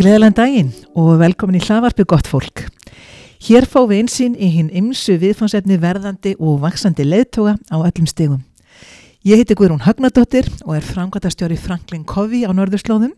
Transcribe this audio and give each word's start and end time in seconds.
Gleðalega 0.00 0.32
daginn 0.32 0.70
og 0.96 1.18
velkomin 1.20 1.58
í 1.58 1.64
hlaðvarpi 1.64 2.06
gott 2.08 2.28
fólk. 2.30 2.62
Hér 3.44 3.66
fá 3.68 3.82
við 3.88 3.98
einsýn 4.02 4.36
í 4.36 4.48
hinn 4.52 4.70
ymsu 4.72 5.18
viðfansefni 5.20 5.76
verðandi 5.80 6.32
og 6.40 6.62
vaksandi 6.62 7.04
leðtoga 7.04 7.58
á 7.68 7.76
öllum 7.80 8.08
stegum. 8.08 8.40
Ég 9.28 9.36
heiti 9.36 9.52
Guðrún 9.52 9.82
Högnadóttir 9.84 10.48
og 10.64 10.78
er 10.78 10.84
framkvæmtastjóri 10.88 11.58
Franklin 11.60 12.06
Covey 12.08 12.46
á 12.48 12.52
Norðurslóðum 12.56 13.12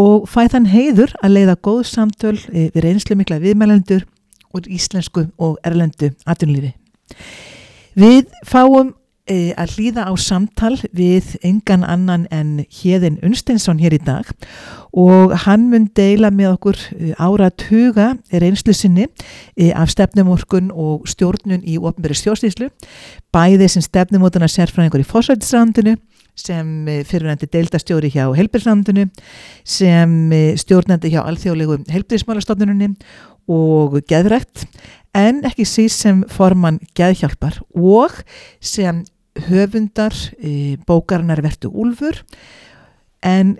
og 0.00 0.24
fæ 0.24 0.46
þann 0.54 0.70
heiður 0.72 1.12
að 1.20 1.34
leiða 1.36 1.58
góð 1.60 1.82
samtöl 1.90 2.38
eh, 2.48 2.70
við 2.72 2.86
reynslu 2.86 3.16
mikla 3.20 3.36
viðmælendur 3.42 4.06
úr 4.56 4.68
íslensku 4.72 5.26
og 5.36 5.58
erlendu 5.60 6.14
atunlífi. 6.24 6.72
Við 8.00 8.32
fáum 8.48 8.94
að 9.24 9.70
hlýða 9.78 10.04
á 10.04 10.12
samtal 10.20 10.74
við 10.92 11.38
engan 11.40 11.84
annan 11.88 12.26
en 12.28 12.66
Hjeðin 12.68 13.16
Unsteinsson 13.24 13.78
hér 13.80 13.96
í 13.96 14.00
dag. 14.04 14.28
Og 14.92 15.32
hann 15.46 15.70
mun 15.70 15.86
deila 15.96 16.28
með 16.30 16.58
okkur 16.58 16.80
ára 17.16 17.48
tuga 17.50 18.12
reynslu 18.30 18.74
sinni 18.76 19.06
e, 19.56 19.72
af 19.72 19.88
stefnumorkun 19.94 20.68
og 20.70 21.08
stjórnun 21.08 21.64
í 21.64 21.78
ofnbæri 21.80 22.16
stjórnstíslu, 22.20 22.68
bæði 23.32 23.70
sem 23.72 23.84
stefnumótana 23.84 24.50
sérfræðingur 24.50 25.00
í 25.00 25.08
fórsættisrandinu 25.08 25.96
sem 26.36 26.68
fyrirvændi 27.06 27.46
deildastjóri 27.48 28.10
hjá 28.10 28.26
helbriðsrandinu, 28.34 29.06
sem 29.64 30.34
stjórnandi 30.58 31.14
hjá 31.14 31.22
alþjóðlegu 31.22 31.78
helbriðsmálastofnunni 31.94 32.90
og 33.48 34.00
geðrætt 34.10 34.66
en 35.14 35.42
ekki 35.46 35.66
síst 35.68 36.02
sem 36.02 36.22
formann 36.32 36.80
geðhjálpar 36.98 37.60
og 37.78 38.16
sem 38.60 39.04
höfundar 39.48 40.14
e, 40.38 40.76
bókarinnar 40.86 41.42
Vertu 41.42 41.70
Úlfur. 41.70 42.22
En 43.22 43.56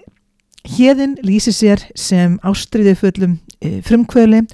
hérðin 0.64 1.18
lýsi 1.24 1.52
sér 1.52 1.82
sem 1.98 2.38
ástriði 2.46 2.94
fullum 2.98 3.38
e, 3.60 3.80
frumkvöli 3.84 4.44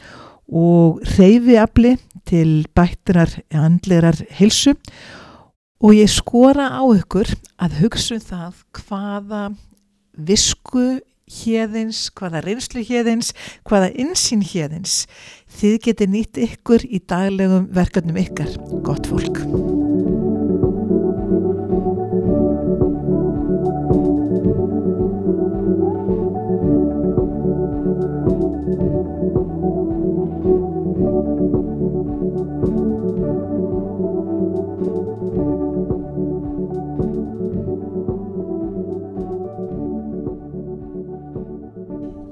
og 0.51 1.01
reyfi 1.17 1.57
afli 1.61 1.95
til 2.27 2.67
bættirar 2.75 3.37
andlegar 3.55 4.19
hilsu 4.39 4.75
og 5.81 5.95
ég 5.97 6.11
skora 6.13 6.69
á 6.75 6.83
ykkur 6.93 7.31
að 7.63 7.79
hugsa 7.85 8.19
um 8.19 8.25
það 8.27 8.65
hvaða 8.81 9.45
visku 10.19 11.01
hérðins, 11.31 12.09
hvaða 12.19 12.43
reynslu 12.45 12.83
hérðins, 12.85 13.31
hvaða 13.69 13.93
insýn 14.03 14.43
hérðins 14.45 15.05
þið 15.61 15.77
getið 15.87 16.17
nýtt 16.17 16.43
ykkur 16.49 16.87
í 16.87 17.03
daglegum 17.07 17.71
verkefnum 17.77 18.19
ykkar, 18.27 18.57
gott 18.87 19.09
fólk. 19.11 19.80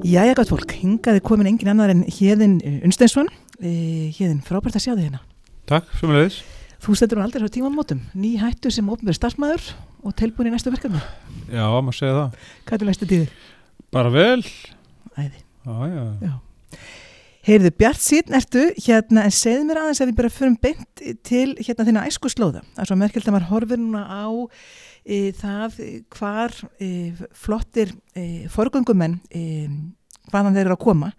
Jæja 0.09 0.37
gott 0.39 0.48
fólk, 0.48 0.70
hingaði 0.73 1.20
komin 1.20 1.51
engin 1.51 1.69
annar 1.69 1.91
en 1.92 2.06
Hjeðin 2.09 2.55
Unsteinsson 2.87 3.27
Hjeðin, 3.61 4.39
frábært 4.47 4.78
að 4.78 4.87
sjá 4.87 4.92
þig 4.95 5.09
hérna. 5.09 5.20
Takk, 5.69 5.91
sömulegis 6.00 6.39
Þú 6.78 6.95
setur 6.97 7.19
hún 7.19 7.27
aldrei 7.27 7.45
á 7.45 7.50
tímamótum, 7.53 8.00
ný 8.15 8.37
hættu 8.39 8.70
sem 8.73 8.87
ofnverð 8.89 9.19
starfsmæður 9.19 9.73
og 10.06 10.15
tilbúin 10.17 10.48
í 10.48 10.53
næstu 10.55 10.70
verkefni. 10.70 11.00
Já, 11.50 11.65
maður 11.67 11.97
segja 11.98 12.15
það. 12.15 12.37
Hvað 12.69 12.84
er 12.84 12.88
næstu 12.88 13.09
tíðir? 13.10 13.32
Bara 13.93 14.12
vel. 14.15 14.44
Æði. 15.19 15.43
Já, 15.66 15.75
já, 15.91 16.05
já. 16.22 16.78
Heyrðu, 17.49 17.72
Bjart 17.81 18.03
síðan 18.05 18.38
ertu 18.38 18.65
hérna 18.84 19.27
en 19.27 19.34
segð 19.34 19.66
mér 19.66 19.82
aðeins 19.82 20.03
að 20.05 20.11
við 20.11 20.19
bara 20.21 20.32
förum 20.32 20.56
beint 20.62 21.05
til 21.27 21.47
hérna 21.56 21.87
þína 21.88 22.06
æsku 22.11 22.31
slóða 22.31 22.61
Það 22.77 22.84
er 22.84 23.00
merkjöld 23.03 23.28
að 23.31 23.34
maður 23.34 23.50
horfir 23.53 23.81
núna 23.81 24.03
á 24.05 24.28
e, 25.03 25.19
það 25.38 25.78
hvar 26.12 26.56
e, 26.77 26.91
flottir 27.32 27.94
e, 28.12 28.25
forgöngumenn 28.53 29.16
hvaðan 30.31 30.56
þeir 30.56 30.66
eru 30.66 30.77
að 30.77 30.84
koma 30.84 31.12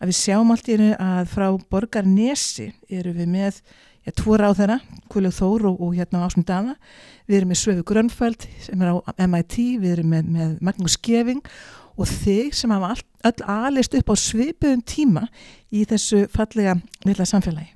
að 0.00 0.10
við 0.10 0.18
sjáum 0.18 0.52
allt 0.52 0.68
í 0.68 0.76
hennu 0.76 0.94
að 1.00 1.28
frá 1.32 1.46
Borgarnesi 1.70 2.70
eru 2.92 3.14
við 3.16 3.30
með 3.30 3.60
já, 4.04 4.12
tvo 4.12 4.36
ráð 4.40 4.58
þeirra, 4.60 4.78
Kuljó 5.12 5.30
Þór 5.34 5.68
og, 5.70 5.78
og 5.84 5.94
hérna 5.96 6.24
Ásmund 6.26 6.48
Dana, 6.48 6.74
við 7.28 7.40
erum 7.40 7.54
með 7.54 7.60
Svöfu 7.62 7.86
Grönfæld 7.88 8.48
sem 8.64 8.82
er 8.84 8.92
á 8.92 8.96
MIT, 9.28 9.56
við 9.82 9.96
erum 9.96 10.12
með, 10.12 10.28
með 10.34 10.58
Magnús 10.64 10.98
Geving 11.00 11.40
og 11.94 12.10
þig 12.10 12.54
sem 12.58 12.72
hafa 12.74 12.92
all, 12.94 13.04
öll 13.30 13.46
aðlist 13.54 13.96
upp 13.98 14.12
á 14.12 14.14
svipuðum 14.18 14.82
tíma 14.84 15.24
í 15.70 15.86
þessu 15.88 16.24
fallega 16.32 16.76
lilla 17.06 17.26
samfélagi. 17.28 17.70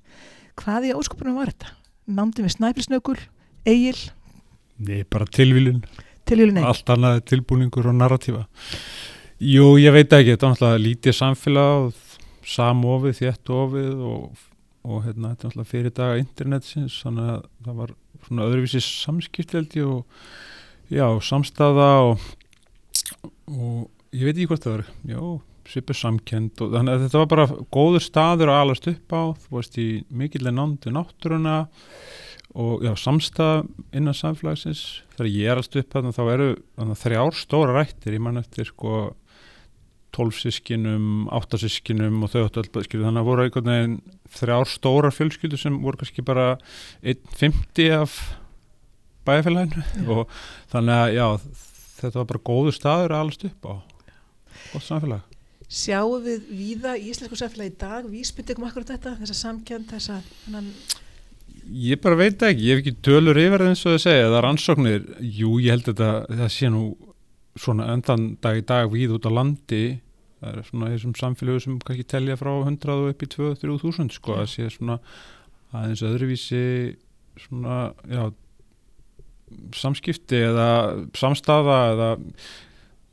Hvað 0.59 0.91
í 0.91 0.95
óskopunum 0.99 1.39
var 1.39 1.53
þetta? 1.53 1.75
Námdi 2.19 2.45
við 2.45 2.57
Snæfilsnökul, 2.57 3.19
Egil? 3.69 3.99
Nei, 4.79 5.03
bara 5.11 5.27
tilvílun 5.27 5.85
Tilvílun 6.29 6.59
Egil? 6.59 6.69
Allt 6.69 6.91
annað 6.93 7.23
tilbúningur 7.31 7.89
og 7.89 7.97
narratífa 7.99 8.45
Jú, 9.39 9.77
ég 9.79 9.93
veit 9.95 10.11
ekki, 10.11 10.33
þetta 10.35 10.49
er 10.49 10.51
náttúrulega 10.51 10.79
lítið 10.83 11.15
samfélag 11.15 11.99
samofið, 12.43 13.13
þéttofið 13.21 14.01
og, 14.03 14.41
og 14.83 15.05
hérna, 15.05 15.29
þetta 15.31 15.45
er 15.47 15.53
náttúrulega 15.53 15.71
fyrir 15.71 15.93
daga 15.95 16.17
internetsins, 16.19 16.97
þannig 17.05 17.29
að 17.31 17.45
það 17.69 17.77
var 17.79 17.93
svona 18.25 18.49
öðruvísi 18.49 18.81
samskiptveldi 18.83 19.85
og 19.87 20.25
já, 20.91 21.05
samstaða 21.23 21.87
og, 22.09 22.25
og 23.55 23.87
ég 24.11 24.27
veit 24.27 24.33
ekki 24.35 24.49
hvort 24.51 24.67
það 24.67 24.75
var, 24.75 24.91
já, 25.13 25.23
svipur 25.71 26.01
samkend 26.01 26.65
og 26.65 26.75
þannig 26.75 26.97
að 26.97 27.07
þetta 27.07 27.23
var 27.23 27.31
bara 27.37 27.47
góður 27.79 28.07
staður 28.09 28.53
að 28.57 28.65
alast 28.65 28.91
upp 28.91 29.15
á, 29.15 29.23
þú 29.45 29.61
veist 29.61 29.79
í 29.79 29.89
mikilvæg 30.11 30.59
nándi 30.59 30.97
náttúruna 30.99 31.61
og 32.59 32.83
já, 32.83 32.91
samstað 32.99 33.69
innan 33.95 34.19
samfélagsins. 34.19 35.05
Þegar 35.15 35.31
ég 35.31 35.47
er 35.47 35.61
alast 35.61 35.79
upp 35.79 35.95
þá 35.95 36.23
eru 36.27 36.51
þrjár 36.99 37.39
stóra 37.39 37.79
rættir, 37.79 38.19
ég 38.19 38.27
man 38.27 38.43
eftir 38.43 38.67
sko 38.75 39.13
tólfsískinum, 40.17 41.29
áttasískinum 41.35 42.23
og 42.25 42.33
þau 42.33 42.43
áttu 42.47 42.63
alltaf, 42.63 42.87
skilju, 42.87 43.05
þannig 43.07 43.23
að 43.23 43.29
voru 43.29 43.45
einhvern 43.45 43.73
veginn 43.73 43.97
þrjár 44.39 44.71
stórar 44.71 45.15
fjölskyldu 45.15 45.61
sem 45.61 45.79
voru 45.83 46.01
kannski 46.01 46.25
bara 46.27 46.51
1.50 47.03 47.91
af 47.97 48.19
bæjarfélaginu. 49.29 49.85
Og 50.15 50.39
þannig 50.73 50.95
að 50.97 51.17
já, 51.17 51.27
þetta 52.01 52.21
var 52.21 52.31
bara 52.33 52.47
góður 52.51 52.77
staður 52.77 53.17
að 53.17 53.25
alast 53.25 53.49
upp 53.49 53.69
á. 53.69 53.75
Gott 54.73 54.87
samfélag. 54.87 55.35
Sjáum 55.69 56.25
við 56.25 56.47
víða 56.49 56.95
í 56.97 57.11
Íslensku 57.13 57.37
samfélagi 57.37 57.75
í 57.75 57.81
dag, 57.81 58.07
vísbyndi 58.09 58.55
ykkur 58.55 58.71
akkurat 58.71 58.95
þetta, 58.95 59.19
þessa 59.21 59.37
samkjönd, 59.43 59.91
þessa 59.93 60.23
hennan... 60.47 60.73
Ég 61.69 62.01
bara 62.01 62.17
veit 62.17 62.41
ekki, 62.41 62.65
ég 62.65 62.79
hef 62.79 62.81
ekki 62.81 63.03
tölur 63.05 63.37
yfir 63.37 63.67
eins 63.67 63.83
og 63.85 63.93
það 63.93 64.05
segja, 64.07 64.29
það 64.31 64.37
er 64.39 64.47
ansóknir, 64.49 65.03
jú, 65.21 65.59
ég 65.61 65.75
held 65.75 65.91
að 65.93 66.01
það, 66.01 66.39
það 66.39 66.53
sé 66.55 66.71
nú 66.73 66.85
svona 67.59 67.89
endan 67.95 68.31
dag 68.43 68.61
í 68.61 68.67
dag 68.67 68.91
við 68.93 69.17
út 69.17 69.29
á 69.29 69.33
landi 69.33 69.83
það 70.39 70.53
er 70.53 70.69
svona 70.69 70.91
þessum 70.93 71.17
samfélögu 71.19 71.65
sem 71.65 71.79
kannski 71.83 72.07
telja 72.07 72.39
frá 72.39 72.53
100 72.55 72.95
og 72.95 73.11
upp 73.13 73.25
í 73.25 73.31
2-3 73.35 74.09
sko 74.15 74.39
að 74.39 74.51
sé 74.55 74.69
svona 74.71 74.99
aðeins 75.75 76.05
öðruvísi 76.07 76.63
svona 77.39 77.93
já 78.09 78.29
samskipti 79.77 80.41
eða 80.49 80.71
samstafa 81.17 81.79
eða 81.93 82.09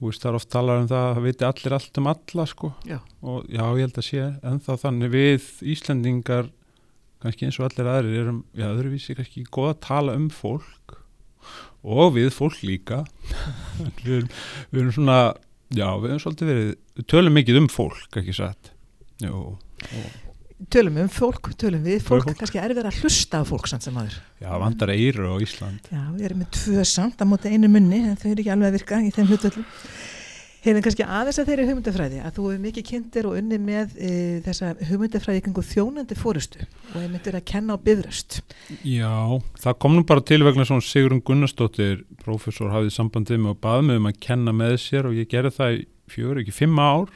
veist 0.04 0.24
það 0.24 0.32
er 0.32 0.38
oft 0.40 0.52
talað 0.52 0.82
um 0.82 0.90
það 0.92 1.06
að 1.06 1.16
það 1.16 1.26
viti 1.26 1.48
allir 1.48 1.76
allt 1.78 2.00
um 2.00 2.10
alla 2.12 2.46
sko. 2.52 2.72
Já. 2.86 3.00
og 3.22 3.48
já 3.48 3.64
ég 3.64 3.82
held 3.86 4.00
að 4.02 4.08
sé 4.10 4.26
en 4.52 4.62
þá 4.66 4.72
þannig. 4.84 5.14
Við 5.16 5.48
Íslandingar 5.76 6.52
kannski 7.24 7.48
eins 7.48 7.60
og 7.60 7.70
allir 7.70 7.92
aðrir 7.92 8.22
erum 8.22 8.44
já 8.54 8.68
öðruvísi 8.68 9.16
kannski 9.18 9.46
góð 9.48 9.72
að 9.72 9.82
tala 9.88 10.18
um 10.20 10.28
fólk 10.30 11.00
og 11.86 12.14
við 12.18 12.32
fólk 12.34 12.62
líka. 12.66 13.04
Við, 14.02 14.12
erum, 14.20 14.30
við 14.72 14.82
erum 14.82 14.94
svona 14.96 15.18
já, 15.76 15.88
við 16.02 16.12
erum 16.12 16.22
svolítið 16.24 16.50
verið 16.52 16.70
við 17.00 17.08
tölum 17.12 17.36
mikið 17.38 17.60
um 17.62 17.68
fólk, 17.72 18.06
ekki 18.22 18.36
satt? 18.38 18.72
Jú, 19.24 19.42
Tölum 20.72 20.96
um 21.04 21.10
fólk, 21.12 21.50
tölum 21.60 21.82
við 21.84 22.00
fólk, 22.06 22.24
fólk. 22.30 22.38
kannski 22.40 22.60
er 22.62 22.72
verið 22.72 22.88
að 22.88 23.02
hlusta 23.04 23.42
á 23.42 23.44
fólk 23.46 23.68
samt 23.68 23.84
sem 23.84 23.98
aður. 24.00 24.14
Já, 24.40 24.48
vandar 24.62 24.92
eiru 24.94 25.28
á 25.28 25.36
Ísland. 25.44 25.90
Já, 25.92 26.00
við 26.16 26.24
erum 26.30 26.40
með 26.42 26.54
tvö 26.56 26.86
samt 26.88 27.20
á 27.20 27.26
móti 27.28 27.52
einu 27.52 27.68
munni 27.74 28.00
en 28.08 28.16
þau 28.16 28.30
eru 28.32 28.40
ekki 28.46 28.54
alveg 28.56 28.70
að 28.72 28.78
virka 28.80 29.02
í 29.04 29.12
þeim 29.18 29.28
hlutvöldum 29.34 29.66
Hefur 30.66 30.82
kannski 30.82 31.06
aðeins 31.06 31.38
að 31.38 31.50
þeirri 31.52 31.66
hugmyndafræði 31.68 32.20
að 32.26 32.38
þú 32.38 32.44
hefur 32.48 32.62
mikið 32.64 32.86
kynntir 32.88 33.28
og 33.30 33.36
unni 33.38 33.60
með 33.62 33.92
e, 34.02 34.14
þessa 34.48 34.72
hugmyndafræði 34.90 35.42
ykkur 35.44 35.68
þjónandi 35.70 36.18
fórustu 36.18 36.64
og 36.64 36.96
hefur 36.96 37.12
myndið 37.12 37.38
að 37.38 37.46
kenna 37.52 37.78
á 37.78 37.84
bifröst. 37.86 38.40
Já, 38.82 39.14
það 39.62 39.78
kom 39.86 39.94
nú 39.94 40.06
bara 40.10 40.26
til 40.26 40.40
vegna 40.42 40.66
svona 40.66 40.82
Sigurinn 40.82 41.22
Gunnarsdóttir, 41.28 42.02
prófessor, 42.24 42.74
hafið 42.74 42.96
sambandið 42.96 43.44
með 43.44 43.54
og 43.54 43.62
baði 43.68 43.86
mig 43.92 44.02
um 44.02 44.10
að 44.10 44.18
kenna 44.26 44.56
með 44.58 44.80
sér 44.88 45.12
og 45.12 45.20
ég 45.20 45.30
gerði 45.30 45.54
það 45.60 45.78
í 45.78 45.86
fjögur, 46.16 46.42
ekki 46.42 46.58
fimm 46.58 46.82
ár 46.82 47.14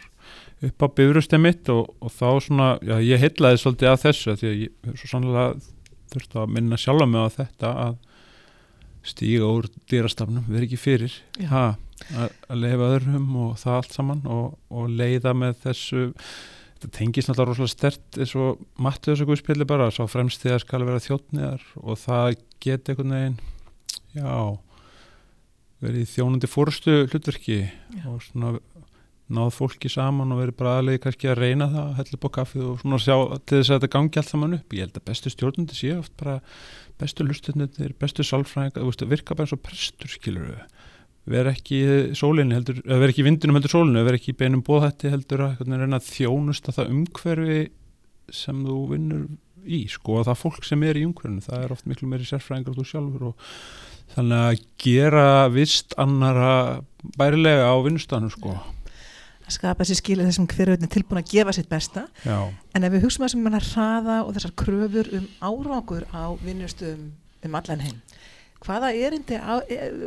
upp 0.69 0.85
á 0.85 0.87
bifröstið 0.99 1.41
mitt 1.41 1.73
og, 1.73 1.89
og 2.03 2.13
þá 2.13 2.29
svona, 2.45 2.69
já, 2.85 2.97
ég 3.01 3.21
heitlaði 3.23 3.63
svolítið 3.63 3.91
að 3.95 4.01
þessu 4.05 4.31
að 4.33 4.41
því 4.43 4.49
að 4.49 4.57
ég 4.61 4.95
svo 4.99 5.11
sannlega 5.15 5.49
þurfti 6.13 6.41
að 6.41 6.55
minna 6.57 6.79
sjálfa 6.79 7.09
mig 7.09 7.25
á 7.25 7.29
þetta 7.39 7.75
að 7.87 7.99
stíga 9.09 9.47
úr 9.47 9.69
dýrastafnum, 9.89 10.45
vera 10.51 10.67
ekki 10.67 10.79
fyrir 10.79 11.13
Já. 11.39 11.47
ha, 11.53 11.63
að 12.19 12.61
leifa 12.63 12.93
öðrum 12.95 13.35
og 13.43 13.59
það 13.61 13.75
allt 13.79 13.97
saman 13.97 14.23
og, 14.29 14.55
og 14.69 14.87
leiða 14.89 15.35
með 15.37 15.59
þessu 15.65 16.05
þetta 16.79 16.91
tengist 16.95 17.29
náttúrulega 17.29 17.51
rosalega 17.51 17.73
stert 17.73 18.19
eins 18.19 18.33
og 18.39 18.63
mattu 18.79 19.11
þessu 19.11 19.27
guðspilli 19.27 19.67
bara 19.67 19.91
sá 19.91 20.01
fremst 20.09 20.43
því 20.43 20.55
að 20.55 20.63
skal 20.63 20.85
vera 20.87 21.03
þjóttniðar 21.03 21.67
og 21.83 21.99
það 21.99 22.39
geti 22.63 22.93
einhvern 22.93 23.15
veginn 23.17 23.39
já 24.15 24.33
verið 25.83 26.11
þjónandi 26.11 26.49
fórstu 26.51 26.95
hlutverki 27.07 27.61
Já. 27.67 28.03
og 28.11 28.23
svona 28.23 28.57
náð 29.29 29.51
fólki 29.53 29.91
saman 29.91 30.33
og 30.33 30.41
verið 30.41 30.57
bara 30.57 30.79
aðlega 30.79 31.03
kannski 31.05 31.29
að 31.29 31.43
reyna 31.43 31.67
það 31.69 31.83
að 31.83 31.97
hella 31.99 32.19
á 32.19 32.29
kaffið 32.39 32.63
og 32.65 32.79
svona 32.81 33.01
sjá 33.03 33.15
til 33.45 33.59
þess 33.59 33.69
að 33.69 33.75
þetta 33.75 33.91
gangi 33.95 34.21
allt 34.21 34.31
saman 34.31 34.57
upp 34.57 34.75
ég 34.75 34.87
held 34.87 34.97
að 34.97 35.05
bestu 35.11 35.33
stjórnundi 35.33 35.77
sé 35.77 35.91
oft 35.99 36.15
bara 36.19 36.39
bestu 36.99 37.27
lustundir, 37.27 37.93
bestu 37.99 38.25
sálfræðingar 38.25 39.11
virka 39.11 39.37
bara 39.37 39.45
eins 39.45 39.55
og 39.55 39.61
prestur 39.63 40.11
skilur 40.11 40.49
við 40.49 40.78
vera 41.30 41.51
ekki 41.54 41.81
sólinni 42.18 42.56
heldur, 42.57 42.80
vera 42.86 43.12
ekki 43.12 43.25
vindunum 43.25 43.60
heldur 43.60 43.74
sólinu, 43.74 44.06
vera 44.07 44.19
ekki 44.19 44.36
beinum 44.38 44.63
bóðhætti 44.66 45.12
heldur 45.13 45.45
að 45.50 45.62
reyna 45.68 46.00
að 46.00 46.07
þjónusta 46.13 46.74
það 46.75 46.95
umhverfi 46.95 47.60
sem 48.33 48.63
þú 48.66 48.80
vinnur 48.94 49.27
í, 49.66 49.83
sko, 49.92 50.19
og 50.19 50.27
það 50.30 50.42
fólk 50.44 50.66
sem 50.68 50.83
er 50.88 50.98
í 50.98 51.06
umhverfinu, 51.07 51.44
það 51.45 51.63
er 51.66 51.75
oft 51.75 51.88
miklu 51.89 52.10
meiri 52.10 52.27
sérfræðingar 52.27 52.77
þú 52.77 52.88
sjálfur 52.88 53.30
og 53.31 53.48
þannig 54.16 54.44
að 54.48 54.66
gera 54.81 55.30
vist 55.54 55.95
annara 56.01 56.51
bærilega 57.19 57.69
á 57.69 57.75
vinnustanum, 57.86 58.33
sko. 58.33 58.56
Að 59.50 59.56
skapa 59.57 59.86
sér 59.86 59.98
skilið 59.98 60.30
þessum 60.30 60.48
hver 60.50 60.74
er 60.75 60.81
tilbúin 60.86 61.21
að 61.21 61.31
gefa 61.31 61.54
sitt 61.57 61.69
besta. 61.69 62.06
Já, 62.21 62.50
en 62.77 62.86
ef 62.86 62.94
við 62.94 63.06
hugsaum 63.07 63.25
að 63.25 63.33
sem 63.33 63.45
manna 63.45 63.62
hraða 63.66 64.19
og 64.25 64.36
þessar 64.38 64.54
kröfur 64.62 65.10
um 65.18 65.30
árangur 65.42 66.06
á 66.13 66.33
vinnustum 66.45 67.12
um 67.45 67.56
allan 67.57 67.86
heim 67.86 68.01
hvaða 68.65 68.94
erindi 68.95 69.39
á, 69.39 69.59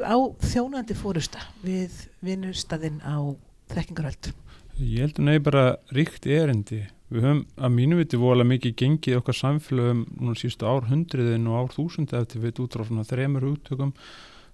á 0.04 0.16
þjónandi 0.44 0.96
fórusta 0.98 1.42
við 1.64 1.94
vinnustadinn 2.24 3.00
á 3.04 3.32
þekkingaröld? 3.72 4.32
Ég 4.80 5.04
held 5.04 5.20
að 5.20 5.28
nefnir 5.28 5.46
bara 5.46 5.64
ríkt 5.92 6.26
erindi. 6.26 6.82
Við 7.12 7.26
höfum 7.26 7.42
að 7.60 7.74
mínu 7.76 7.98
viti 8.00 8.20
vola 8.20 8.44
mikið 8.48 8.76
gengið 8.80 9.18
okkar 9.20 9.36
samfélögum 9.36 10.04
núna 10.16 10.36
sístu 10.40 10.64
ár 10.64 10.86
hundriðin 10.88 11.48
og 11.50 11.58
ár 11.60 11.74
þúsundi 11.74 12.16
eftir 12.16 12.40
við 12.40 12.62
út 12.64 12.78
frá 12.78 13.02
þremur 13.10 13.50
úttökum 13.52 13.92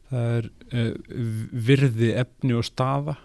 það 0.09 0.35
er 0.39 0.49
uh, 0.73 0.93
virði 1.69 2.12
efni 2.19 2.56
og 2.59 2.67
staða. 2.67 3.19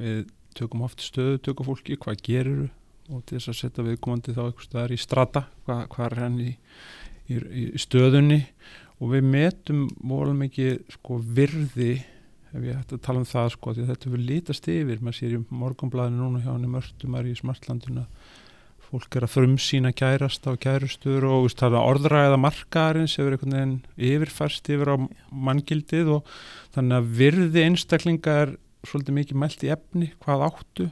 Við 0.00 0.28
tökum 0.56 0.84
oft 0.86 1.02
stöðu, 1.02 1.40
tökum 1.44 1.68
fólki, 1.70 1.98
hvað 2.00 2.22
gerur 2.26 2.68
og 3.10 3.24
til 3.26 3.38
þess 3.38 3.50
að 3.50 3.58
setja 3.58 3.84
viðkomandi 3.86 4.34
þá 4.36 4.42
eitthvað 4.46 4.94
í 4.94 4.98
strata, 5.00 5.44
hvað, 5.66 5.80
hvað 5.90 6.06
er 6.06 6.20
hann 6.22 6.36
í, 6.42 6.50
í, 7.26 7.38
í 7.38 7.64
stöðunni 7.80 8.40
og 9.00 9.14
við 9.14 9.28
metum 9.32 9.86
vola 10.04 10.34
mikið 10.36 10.82
sko 10.96 11.20
virði 11.24 11.94
ef 12.50 12.66
ég 12.66 12.76
ætti 12.76 12.96
að 12.96 13.02
tala 13.06 13.22
um 13.22 13.28
það 13.28 13.48
sko 13.54 13.74
þetta 13.78 14.12
vil 14.12 14.22
lítast 14.26 14.68
yfir, 14.70 15.00
maður 15.00 15.18
sér 15.20 15.34
í 15.36 15.42
morgunblæðinu 15.62 16.24
núna 16.24 16.42
hjá 16.42 16.52
henni 16.52 16.70
mörgtum 16.70 17.16
er 17.18 17.28
í 17.30 17.34
smartlandinu. 17.38 18.06
Fólk 18.90 19.14
er 19.14 19.22
að 19.22 19.34
frumsýna 19.36 19.92
kærasta 19.94 20.50
og 20.50 20.62
kærustur 20.64 21.26
og 21.28 21.44
veist, 21.44 21.62
orðræða 21.62 22.40
markaðarins 22.42 23.14
hefur 23.20 23.36
einhvern 23.36 23.54
veginn 23.54 23.76
yfirfærst 24.10 24.72
yfir 24.74 24.90
á 24.90 24.96
manngildið 25.30 26.10
og 26.16 26.32
þannig 26.74 26.96
að 26.98 27.12
virði 27.20 27.64
einstaklinga 27.68 28.34
er 28.42 28.56
svolítið 28.82 29.18
mikið 29.20 29.40
mælt 29.44 29.62
í 29.62 29.70
efni 29.70 30.10
hvað 30.24 30.46
áttu 30.48 30.88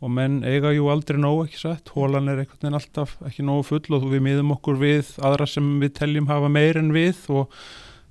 og 0.00 0.12
menn 0.16 0.40
eiga 0.48 0.72
jú 0.72 0.88
aldrei 0.92 1.20
nóg 1.20 1.44
ekki 1.44 1.60
satt, 1.60 1.92
hólan 1.92 2.30
er 2.32 2.40
einhvern 2.40 2.62
veginn 2.62 2.78
alltaf 2.78 3.16
ekki 3.28 3.44
nógu 3.44 3.66
full 3.68 3.96
og 3.98 4.08
við 4.08 4.24
miðum 4.24 4.54
okkur 4.56 4.80
við 4.80 5.12
aðra 5.20 5.48
sem 5.50 5.66
við 5.82 5.94
teljum 6.00 6.30
hafa 6.30 6.48
meir 6.52 6.80
en 6.80 6.92
við 6.94 7.20
og 7.36 7.52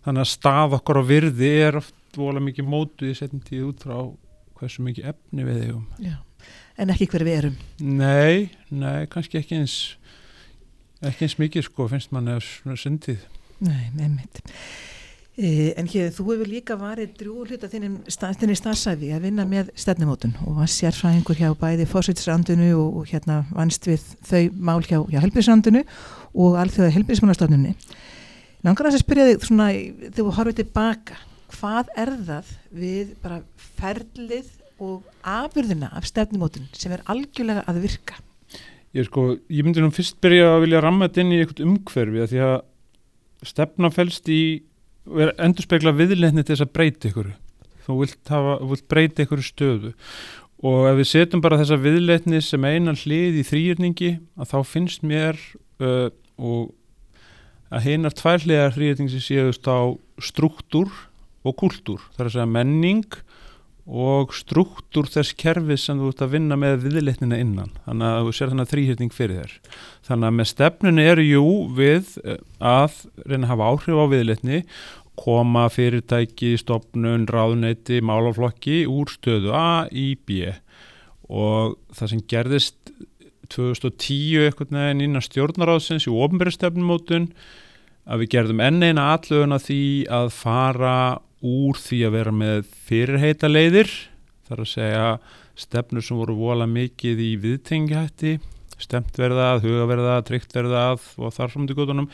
þannig 0.05 0.25
að 0.25 0.31
stað 0.33 0.75
okkur 0.79 1.01
á 1.01 1.03
virði 1.09 1.53
er 1.65 1.79
oft 1.81 1.95
vola 2.17 2.41
mikið 2.43 2.69
mótuð 2.69 3.11
í 3.11 3.17
setjum 3.17 3.41
tíð 3.45 3.65
út 3.71 3.85
frá 3.85 3.97
hversu 4.59 4.83
mikið 4.85 5.09
efni 5.13 5.45
við 5.47 5.63
eigum. 5.65 5.87
Já. 6.03 6.17
en 6.77 6.93
ekki 6.93 7.09
hver 7.11 7.25
við 7.27 7.37
erum. 7.41 7.57
Nei, 7.79 8.51
nei, 8.69 9.07
kannski 9.11 9.41
ekki 9.41 9.59
eins 9.59 9.79
ekki 10.99 11.25
eins 11.25 11.37
mikið 11.39 11.67
sko, 11.69 11.87
finnst 11.91 12.13
mann 12.15 12.29
eða 12.29 12.43
svona 12.43 12.79
sundið 12.79 13.25
Nei, 13.59 13.89
e, 13.99 14.07
en 15.39 15.87
hér, 15.87 16.09
þú 16.11 16.25
hefur 16.33 16.49
líka 16.51 16.75
varið 16.79 17.13
drúur 17.19 17.47
hluta 17.47 17.69
þinni 17.71 18.57
starfsæfi 18.59 19.13
að 19.15 19.27
vinna 19.29 19.45
með 19.47 19.69
stefnumótun 19.79 20.33
og 20.43 20.57
var 20.57 20.71
sérfræðingur 20.73 21.39
hjá 21.39 21.53
bæði 21.55 21.87
fórsveitisrandinu 21.87 22.73
og, 22.75 22.99
og 22.99 23.07
hérna 23.07 23.45
vannst 23.55 23.87
við 23.87 24.03
þau 24.27 24.41
mál 24.59 24.81
hjá, 24.83 24.99
hjá 25.07 25.19
helbriðsrandinu 25.23 25.85
og 26.35 26.59
alþjóða 26.59 26.91
helbriðsmálastofnunni 26.97 27.73
langar 28.67 28.91
að 28.91 28.99
spyrja 28.99 29.29
þig 29.29 29.47
svona 29.47 29.71
þegar 29.71 30.15
þú 30.19 30.37
horfið 30.41 30.59
tilbaka 30.59 31.19
hvað 31.55 31.93
er 32.03 32.15
það 32.27 32.53
við 32.83 33.17
bara 33.23 33.41
ferlið 33.79 34.53
og 34.83 35.07
afurðina 35.23 35.93
af 35.95 36.07
stefnumótun 36.09 36.67
sem 36.75 36.91
er 36.95 37.05
algjörlega 37.07 37.63
að 37.67 37.83
virka? 37.87 38.19
Ég 38.95 39.07
sko, 39.07 39.37
ég 39.47 39.63
myndi 39.63 39.83
nú 39.83 39.91
fyrst 39.93 40.19
byrja 40.19 40.55
að 40.55 40.65
vilja 40.65 40.83
ramma 40.83 41.07
þetta 41.07 41.23
inn 41.23 41.35
í 41.35 41.43
eitthvað 41.43 41.67
umhverfi 41.67 42.23
að 42.23 42.33
því 42.33 42.47
að 42.47 42.57
stefna 43.47 43.91
fælst 43.93 44.31
í 44.33 44.41
endur 45.09 45.65
spekla 45.65 45.95
viðleitni 45.95 46.43
til 46.43 46.55
þess 46.55 46.67
að 46.67 46.75
breyta 46.77 47.09
ykkur 47.11 47.31
þú 47.89 47.97
vilt, 48.03 48.33
vilt 48.69 48.87
breyta 48.91 49.25
ykkur 49.25 49.43
stöðu. 49.43 49.93
Og 50.59 50.89
ef 50.89 50.97
við 50.99 51.07
setjum 51.13 51.43
bara 51.43 51.59
þessa 51.61 51.79
viðleitni 51.79 52.41
sem 52.43 52.65
einan 52.67 52.99
hlið 52.99 53.39
í 53.39 53.45
þrýrningi 53.47 54.11
að 54.39 54.51
þá 54.51 54.57
finnst 54.67 55.05
mér 55.07 55.39
uh, 55.79 56.09
og 56.35 56.73
að 57.69 57.85
heinar 57.85 58.15
tvær 58.17 58.43
hliðar 58.43 58.75
þrýrning 58.75 59.11
sem 59.13 59.23
séðust 59.23 59.69
á 59.69 59.95
struktúr 60.19 60.91
og 61.47 61.55
kultúr, 61.55 62.01
það 62.15 62.23
er 62.25 62.29
að 62.29 62.35
segja 62.35 62.51
menning 62.51 63.19
og 63.89 64.35
struktúr 64.37 65.07
þess 65.09 65.33
kerfið 65.39 65.79
sem 65.81 65.97
þú 65.97 66.11
ert 66.11 66.19
að 66.21 66.33
vinna 66.35 66.57
með 66.59 66.83
viðleitnina 66.83 67.39
innan. 67.41 67.71
Þannig 67.87 68.09
að 68.09 68.27
þú 68.27 68.33
sér 68.37 68.51
þannig 68.51 68.67
að 68.67 68.73
þrýhyrting 68.73 69.15
fyrir 69.15 69.39
þér. 69.39 69.55
Þannig 70.09 70.27
að 70.27 70.35
með 70.37 70.49
stefnunni 70.51 71.05
eru 71.09 71.25
jú 71.25 71.45
við 71.79 72.11
að 72.59 72.99
reyna 73.23 73.47
að 73.47 73.51
hafa 73.53 73.71
áhrif 73.71 73.97
á 73.97 74.05
viðleitni 74.11 74.59
koma 75.19 75.67
fyrirtæki, 75.73 76.55
stopnun, 76.59 77.27
ráðneiti, 77.29 77.99
málaflokki 78.05 78.85
úr 78.89 79.11
stöðu 79.11 79.53
A 79.55 79.85
í 79.91 80.13
B. 80.15 80.53
Og 81.29 81.75
það 81.93 82.13
sem 82.13 82.25
gerðist 82.31 82.93
2010 83.53 84.45
eitthvað 84.47 84.75
neginn 84.75 85.07
innan 85.07 85.25
stjórnaráðsins 85.25 86.07
í 86.07 86.13
ofnbyrjastefnumótun 86.13 87.31
að 88.09 88.23
við 88.23 88.31
gerðum 88.35 88.63
enn 88.65 88.85
eina 88.85 89.09
allögun 89.15 89.55
að 89.57 89.65
því 89.67 89.81
að 90.19 90.31
fara 90.37 90.95
úr 91.45 91.79
því 91.79 91.99
að 92.07 92.15
vera 92.17 92.33
með 92.35 92.63
fyrirheita 92.87 93.49
leiðir 93.49 93.91
þar 94.49 94.63
að 94.63 94.71
segja 94.73 95.09
stefnur 95.59 96.05
sem 96.05 96.19
voru 96.19 96.37
vola 96.39 96.67
mikið 96.69 97.21
í 97.23 97.31
viðtengjahætti 97.43 98.37
stemt 98.79 99.19
verðað, 99.19 99.63
hugaverðað, 99.67 100.25
tryggt 100.29 100.55
verðað 100.55 101.05
og 101.19 101.35
þar 101.35 101.53
fram 101.53 101.69
til 101.69 101.77
góðunum 101.77 102.09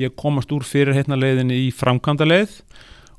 ég 0.00 0.16
komast 0.20 0.52
úr 0.54 0.66
fyrirheitna 0.66 1.18
leiðinni 1.18 1.58
í 1.66 1.68
framkvæmda 1.74 2.28
leið 2.28 2.56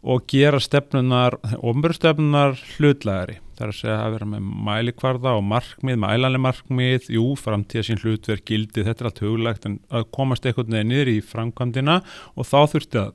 og 0.01 0.25
gera 0.29 0.58
stefnunar, 0.62 1.36
ofnbjörnstefnunar 1.62 2.55
hlutlægari. 2.75 3.38
Það 3.53 3.65
er 3.65 3.72
að 3.72 3.77
segja 3.77 3.98
að 4.01 4.13
vera 4.15 4.27
með 4.31 4.46
mælikvarða 4.65 5.34
og 5.38 5.43
markmið, 5.46 6.00
mælanlega 6.01 6.46
markmið, 6.48 7.10
jú, 7.13 7.25
framtíða 7.38 7.86
sín 7.86 8.01
hlutverk, 8.01 8.46
gildi, 8.50 8.86
þetta 8.88 9.03
er 9.03 9.10
allt 9.12 9.22
huglægt 9.22 9.67
en 9.70 9.77
að 9.93 10.08
komast 10.17 10.48
eitthvað 10.50 10.74
niður 10.74 11.12
í 11.13 11.20
framkvæmdina 11.22 12.00
og 12.34 12.50
þá 12.50 12.58
þurfti 12.74 13.03
að 13.03 13.13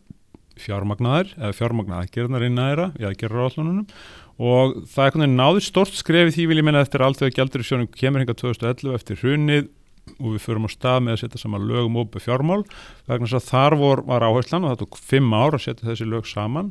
fjármagnaðar 0.62 1.33
eða 1.37 1.57
fjármagnaðaðgerðnar 1.59 2.47
inn 2.47 2.61
að 2.62 2.71
þeirra 2.71 2.87
í 2.97 3.09
aðgerðar 3.11 3.50
áallunum 3.50 3.83
og 4.37 4.76
það 4.85 5.00
er 5.00 5.09
einhvern 5.09 5.25
veginn 5.25 5.40
náður 5.40 5.64
stort 5.64 5.97
skref 5.97 6.31
í 6.31 6.35
því 6.37 6.47
vil 6.50 6.61
ég 6.61 6.69
menna 6.69 6.85
eftir 6.85 7.05
alltaf 7.05 7.31
að 7.31 7.37
gældur 7.38 7.64
í 7.64 7.69
sjónum 7.71 7.90
kemur 7.93 8.23
hinga 8.23 8.37
2011 8.37 8.97
eftir 8.99 9.21
hrunið 9.23 9.71
og 10.21 10.37
við 10.37 10.45
förum 10.45 10.69
á 10.69 10.71
stað 10.71 11.00
með 11.02 11.16
að 11.16 11.23
setja 11.25 11.40
saman 11.43 11.66
lög 11.66 11.88
um 11.88 11.97
óbyrð 11.99 12.28
fjármál. 12.28 12.61
Vegna 13.09 13.26
þess 13.26 13.40
að 13.40 13.49
þar 13.49 13.76
vor, 13.81 14.02
var 14.07 14.26
áherslan 14.28 14.66
og 14.66 14.73
það 14.73 14.83
tók 14.85 15.00
fimm 15.02 15.33
ár 15.35 15.57
að 15.57 15.64
setja 15.64 15.88
þessi 15.88 16.07
lög 16.07 16.28
saman 16.31 16.71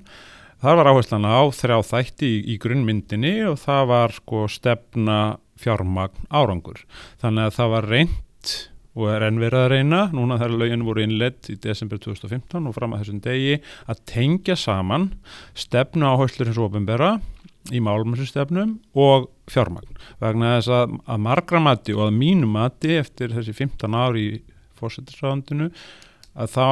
þar 0.64 0.80
var 0.80 0.92
áherslan 0.92 1.28
á 1.28 1.42
þrjá 1.54 1.80
þætti 1.90 2.30
í, 2.30 2.38
í 2.54 2.56
grunnmyndinni 2.62 3.34
og 3.50 3.60
það 3.62 3.90
var 3.92 4.16
sko 4.16 4.46
stefna 4.52 5.20
fjármagn 5.62 6.30
árangur. 6.32 6.82
Þannig 7.22 7.50
að 7.50 7.58
það 7.60 7.76
var 7.76 7.90
reynd 7.92 8.56
og 8.96 9.10
er 9.12 9.26
enn 9.28 9.42
verið 9.42 9.60
að 9.60 9.72
reyna, 9.74 10.02
núna 10.16 10.38
þegar 10.40 10.60
lögin 10.62 10.86
voru 10.88 11.04
innledd 11.04 11.50
í 11.52 11.58
desember 11.60 12.00
2015 12.00 12.70
og 12.70 12.76
fram 12.78 12.96
að 12.96 13.04
þessum 13.04 13.22
degi 13.26 13.58
að 13.92 14.04
tengja 14.08 14.56
saman 14.60 15.10
stefnu 15.58 16.08
áherslur 16.08 16.52
hins 16.52 16.62
ofinbera 16.64 17.18
í 17.74 17.82
málumsustefnum 17.82 18.76
og 19.00 19.30
fjármagn. 19.52 19.98
Vegna 20.22 20.56
þess 20.58 20.74
að, 20.74 20.96
að 21.10 21.24
margra 21.26 21.62
mati 21.64 21.96
og 21.96 22.08
að 22.08 22.18
mínu 22.20 22.50
mati 22.50 22.98
eftir 23.00 23.34
þessi 23.34 23.56
15 23.58 23.98
ári 23.98 24.26
í 24.28 24.40
fórsetisræðandinu 24.80 25.70
að 26.36 26.52
þá 26.52 26.68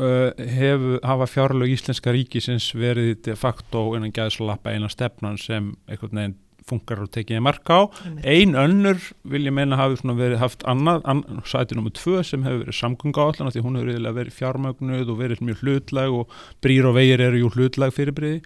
uh, 0.00 0.30
hef, 0.38 0.86
hafa 1.04 1.28
fjárlög 1.30 1.74
Íslenska 1.74 2.14
ríkisins 2.14 2.70
verið 2.76 3.16
de 3.28 3.36
facto 3.38 3.90
innan 3.98 4.14
gæðslappa 4.14 4.74
eina 4.74 4.90
stefnan 4.92 5.38
sem 5.40 5.72
einhvern 5.88 6.20
veginn 6.20 6.38
funkar 6.68 7.02
og 7.04 7.10
tekið 7.12 7.42
marka 7.44 7.76
á. 7.76 7.82
Ein 8.24 8.54
önnur 8.56 9.00
vil 9.28 9.44
ég 9.44 9.54
meina 9.54 9.76
hafi 9.76 10.00
verið 10.04 10.40
haft 10.40 10.64
annað, 10.68 11.02
ann, 11.04 11.22
sæti 11.44 11.76
nummið 11.76 11.96
tvö 11.98 12.22
sem 12.24 12.44
hefur 12.46 12.64
verið 12.64 12.78
samgönga 12.78 13.26
allan 13.28 13.52
því 13.52 13.64
hún 13.64 13.78
hefur 13.80 14.16
verið 14.20 14.38
fjármögnuð 14.38 15.12
og 15.12 15.20
verið 15.20 15.44
mjög 15.44 15.62
hlutlag 15.62 16.16
og 16.20 16.38
brýr 16.64 16.88
og 16.88 16.96
vegir 16.98 17.24
eru 17.24 17.42
jú 17.42 17.52
hlutlag 17.54 17.94
fyrirbriði 17.94 18.40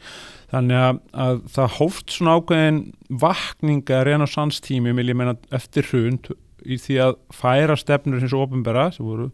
þannig 0.53 0.83
að, 0.83 1.01
að 1.13 1.41
það 1.55 1.79
hóft 1.79 2.15
svona 2.15 2.37
ákveðin 2.39 2.83
vakninga 3.23 4.03
renasanstími 4.09 4.95
vil 4.99 5.11
ég 5.13 5.19
meina 5.19 5.37
eftir 5.55 5.89
hrund 5.93 6.31
í 6.67 6.79
því 6.81 7.01
að 7.05 7.17
færa 7.35 7.77
stefnur 7.79 8.23
eins 8.23 8.35
og 8.35 8.49
ofinbera 8.49 8.89
sem 8.95 9.07
voru 9.07 9.31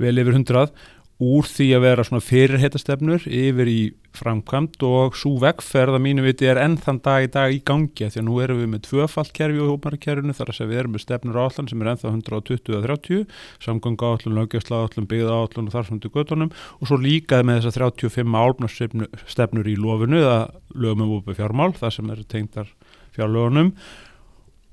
vel 0.00 0.16
yfir 0.22 0.36
hundrað 0.38 0.74
úr 1.20 1.44
því 1.44 1.66
að 1.76 1.82
vera 1.84 2.04
svona 2.06 2.24
fyrirhetastefnur 2.24 3.26
yfir 3.28 3.68
í 3.68 3.80
framkvæmt 4.16 4.80
og 4.88 5.18
svo 5.20 5.34
vegferð 5.42 5.98
að 5.98 6.02
mínu 6.06 6.24
viti 6.24 6.48
er 6.48 6.58
enn 6.62 6.78
þann 6.80 7.00
dag 7.04 7.26
í 7.26 7.28
dag 7.34 7.52
í 7.52 7.60
gangi 7.60 8.08
því 8.08 8.22
að 8.22 8.26
nú 8.26 8.38
erum 8.40 8.62
við 8.62 8.70
með 8.72 8.82
tvöfalt 8.88 9.34
kerfi 9.36 9.60
og 9.60 9.74
hópmærakerfinu 9.74 10.34
þar 10.34 10.50
að 10.50 10.58
segja 10.58 10.70
við 10.70 10.80
erum 10.80 10.96
með 10.96 11.04
stefnur 11.04 11.38
á 11.38 11.42
allan 11.44 11.68
sem 11.70 11.84
er 11.84 11.90
ennþá 11.92 12.14
120-30 12.14 13.36
samganga 13.66 14.10
állun, 14.14 14.38
lögjöfsla 14.40 14.80
állun, 14.80 15.10
byggða 15.12 15.36
állun 15.36 15.68
og 15.68 15.76
þar 15.76 15.88
sem 15.90 16.00
til 16.00 16.14
göttunum 16.16 16.54
og 16.80 16.88
svo 16.88 17.00
líkað 17.04 17.46
með 17.46 17.60
þess 17.60 17.70
að 17.70 18.00
35 18.00 18.40
álbnarstefnur 18.40 19.70
í 19.70 19.76
lofinu 19.76 20.24
eða 20.24 20.40
lögum 20.72 21.04
um 21.04 21.14
úpi 21.20 21.36
fjármál 21.36 21.74
það 21.76 21.96
sem 21.98 22.12
eru 22.16 22.26
tengdar 22.32 22.74
fjárlögunum 23.14 23.74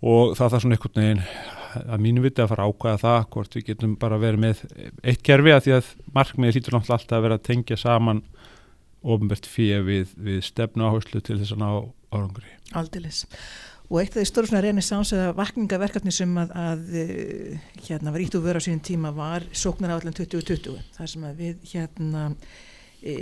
og 0.02 0.36
það 0.38 0.54
þarf 0.54 0.64
svona 0.64 0.78
einhvern 0.80 1.02
veginn 1.04 1.24
að 1.86 2.04
mínu 2.04 2.24
viti 2.26 2.44
að 2.44 2.52
fara 2.54 2.66
að 2.66 2.74
ákvæða 2.74 3.04
það 3.04 3.30
hvort 3.36 3.58
við 3.58 3.68
getum 3.70 3.96
bara 4.00 4.20
verið 4.22 4.44
með 4.44 4.64
eitt 5.04 5.24
kerfi 5.26 5.54
að 5.54 5.64
því 5.66 5.76
að 5.78 5.94
markmiði 6.16 6.56
hlýtur 6.56 6.78
náttúrulega 6.78 7.00
alltaf 7.00 7.18
að 7.18 7.26
vera 7.28 7.40
að 7.40 7.48
tengja 7.48 7.80
saman 7.82 8.24
ofinbært 9.08 9.48
fyrir 9.50 9.86
við, 9.88 10.14
við 10.18 10.44
stefnu 10.48 10.88
áherslu 10.88 11.22
til 11.24 11.40
þess 11.40 11.56
að 11.56 11.64
ná 11.64 11.70
árangri. 12.12 12.54
Aldilis. 12.78 13.26
Og 13.88 14.02
eitt 14.02 14.16
af 14.16 14.20
því 14.20 14.28
stóru 14.28 14.50
svona 14.50 14.64
reynissans 14.66 15.14
eða 15.16 15.36
vakningaverkefni 15.38 16.12
sem 16.12 16.34
að, 16.42 16.50
að 16.60 16.82
hérna 17.88 18.12
var 18.12 18.24
ítt 18.24 18.36
og 18.36 18.44
vera 18.44 18.60
á 18.60 18.66
sínum 18.66 18.82
tíma 18.84 19.14
var 19.16 19.46
sóknar 19.56 19.96
á 19.96 19.98
allan 20.00 20.18
2020 20.18 20.82
þar 20.98 21.12
sem 21.14 21.28
að 21.30 21.40
við 21.40 21.70
hérna 21.72 22.26
e, 23.00 23.14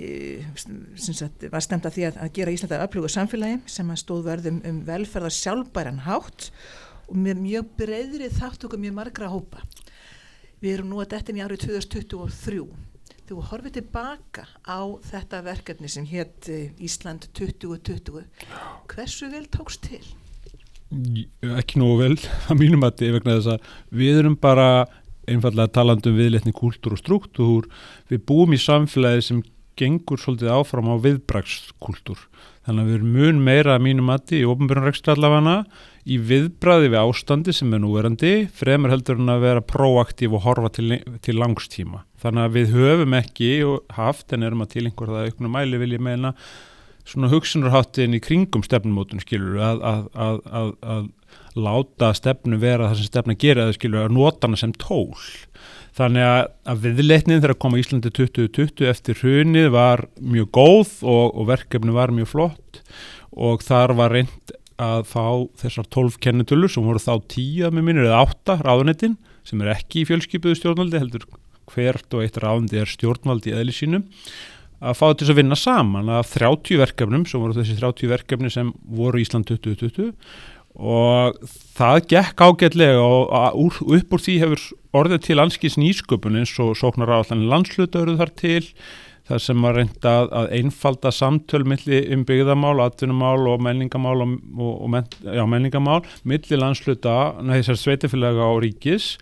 sagt, 0.96 1.46
var 1.52 1.62
stemt 1.62 1.86
að 1.86 2.00
því 2.00 2.08
að, 2.10 2.18
að 2.26 2.34
gera 2.40 2.56
Íslanda 2.56 2.82
öflugur 2.88 3.14
samfélagi 3.14 3.60
sem 3.76 3.94
að 3.94 4.02
stóð 4.02 4.26
verðum 4.32 4.60
um 4.66 4.82
velferðar 4.88 5.38
sjálfbæran 5.38 6.02
hátt 6.08 6.50
og 7.10 7.16
með 7.20 7.42
mjög 7.44 7.72
breyðri 7.80 8.30
þáttöku 8.34 8.80
mjög 8.82 8.98
margra 8.98 9.30
hópa. 9.32 9.64
Við 10.62 10.78
erum 10.78 10.92
nú 10.92 11.02
að 11.04 11.12
dettin 11.14 11.40
í 11.40 11.44
árið 11.46 11.68
2023. 11.68 12.66
Þú 13.26 13.40
horfið 13.50 13.80
tilbaka 13.80 14.46
á 14.70 14.82
þetta 15.08 15.42
verkefni 15.46 15.90
sem 15.90 16.06
hétt 16.10 16.50
eh, 16.54 16.76
Ísland 16.78 17.26
2020. 17.38 18.22
Hversu 18.92 19.30
vel 19.32 19.48
tókst 19.50 19.88
til? 19.88 20.04
Ekki 21.56 21.82
nógu 21.82 21.98
vel, 22.04 22.20
að 22.50 22.62
mínum 22.62 22.86
að 22.86 22.94
þetta 22.94 23.08
er 23.08 23.18
vegna 23.18 23.40
þess 23.40 23.52
að 23.56 23.74
við 24.02 24.22
erum 24.22 24.38
bara 24.42 24.70
einfallega 25.26 25.74
talandum 25.74 26.18
viðletni 26.20 26.54
kúltúr 26.54 26.94
og 26.96 27.02
struktúr. 27.02 27.70
Við 28.12 28.24
búum 28.30 28.54
í 28.54 28.62
samfélagi 28.62 29.26
sem 29.26 29.42
gengur 29.79 30.22
svolítið 30.22 30.53
áfram 30.55 30.91
á 30.91 30.96
viðbrakskúltúr. 31.03 32.20
Þannig 32.65 32.82
að 32.82 32.88
við 32.89 32.96
erum 32.98 33.15
mun 33.15 33.41
meira 33.46 33.75
að 33.75 33.84
mínum 33.86 34.12
að 34.13 34.32
í 34.39 34.46
ofnbjörnrækstu 34.50 35.12
allavega 35.13 35.58
í 36.05 36.20
viðbræði 36.22 36.91
við 36.94 37.00
ástandi 37.01 37.53
sem 37.53 37.74
er 37.74 37.82
núverandi 37.82 38.34
fremur 38.53 38.94
heldur 38.94 39.20
en 39.22 39.34
að 39.34 39.44
vera 39.46 39.65
proaktív 39.65 40.38
og 40.38 40.46
horfa 40.46 40.72
til, 40.77 41.00
til 41.25 41.38
langstíma. 41.41 42.03
Þannig 42.22 42.46
að 42.46 42.55
við 42.58 42.74
höfum 42.77 43.17
ekki 43.20 43.51
haft 43.98 44.34
en 44.34 44.46
erum 44.46 44.65
að 44.65 44.72
til 44.75 44.86
einhverða 44.88 45.27
auknum 45.27 45.53
mæli 45.53 45.82
vil 45.82 45.94
ég 45.98 46.05
meina 46.05 46.34
svona 47.05 47.29
hugsunarháttin 47.29 48.17
í 48.17 48.22
kringum 48.24 48.65
stefnumótun 48.65 49.22
skilur 49.22 49.62
að, 49.62 49.84
að, 49.86 50.39
að, 50.50 50.72
að 50.82 51.05
láta 51.55 52.12
stefnu 52.17 52.60
vera 52.62 52.89
það 52.89 53.01
sem 53.01 53.10
stefna 53.12 53.38
gera 53.39 53.67
eða 53.67 53.77
skilur 53.77 54.08
að 54.08 54.15
nota 54.17 54.48
hana 54.48 54.60
sem 54.60 54.74
tól. 54.82 55.13
Þannig 55.96 56.25
að 56.68 56.82
viðleitnin 56.84 57.40
þegar 57.40 57.56
koma 57.64 57.80
Íslandi 57.80 58.12
2020 58.12 58.90
eftir 58.90 59.20
hrunið 59.22 59.70
var 59.72 60.04
mjög 60.20 60.50
góð 60.58 60.90
og, 61.08 61.30
og 61.32 61.48
verkefni 61.54 61.96
var 61.96 62.12
mjög 62.12 62.34
flott. 62.34 62.82
Og 63.32 63.64
þar 63.64 63.96
var 63.96 64.12
reynd 64.16 64.56
að 64.82 65.06
fá 65.08 65.24
þessar 65.62 65.88
12 65.88 66.18
kennitölur 66.24 66.72
sem 66.72 66.84
voru 66.84 67.00
þá 67.00 67.14
10 67.32 67.72
með 67.72 67.88
minnir 67.88 68.10
eða 68.10 68.25
8 68.28 68.58
ráðunettin 68.66 69.16
sem 69.48 69.62
er 69.64 69.72
ekki 69.75 70.02
í 70.02 70.10
fjölskypuðu 70.10 70.60
stjórnvaldi 70.60 71.00
heldur 71.00 71.24
hvert 71.72 72.12
og 72.14 72.25
eitt 72.25 72.42
ráðundi 72.44 72.82
er 72.82 72.92
stjórnvaldi 72.92 73.54
í 73.54 73.56
eðli 73.56 73.75
sínum 73.75 74.04
að 74.86 74.98
fá 75.00 75.06
þetta 75.06 75.30
að 75.32 75.40
vinna 75.40 75.58
saman 75.58 76.12
af 76.12 76.34
30 76.36 76.82
verkefnum 76.82 77.24
sem 77.30 77.42
voru 77.42 77.56
þessi 77.56 77.78
30 77.80 78.12
verkefni 78.12 78.52
sem 78.52 78.74
voru 78.84 79.22
Ísland 79.24 79.48
2020 79.48 80.12
og 80.75 81.39
það 81.77 82.01
gekk 82.12 82.41
ágætlega 82.44 83.00
og 83.00 83.79
upp 83.86 84.15
úr 84.15 84.24
því 84.25 84.36
hefur 84.44 84.67
orðið 84.96 85.25
til 85.27 85.41
anskís 85.44 85.79
nýsköpun 85.79 86.39
eins 86.39 86.53
og 86.60 86.75
sóknar 86.79 87.12
á 87.12 87.24
allan 87.24 87.48
landslutöruð 87.51 88.20
þar 88.22 88.34
til 88.39 88.63
þar 89.25 89.41
sem 89.41 89.63
var 89.65 89.79
reynda 89.79 90.13
að, 90.27 90.51
einfalda 90.60 91.12
samtölmilli 91.15 92.03
um 92.13 92.25
byggðamál, 92.27 92.77
atvinnumál 92.84 93.48
og 93.50 93.63
menningamál 93.65 94.22
og, 94.22 94.36
og, 94.53 94.86
og 94.86 95.34
já, 95.34 95.44
menningamál 95.50 96.03
milli 96.27 96.60
landsluta, 96.60 97.15
þessar 97.41 97.82
sveitifélaga 97.82 98.46
á 98.46 98.53
ríkis 98.62 99.15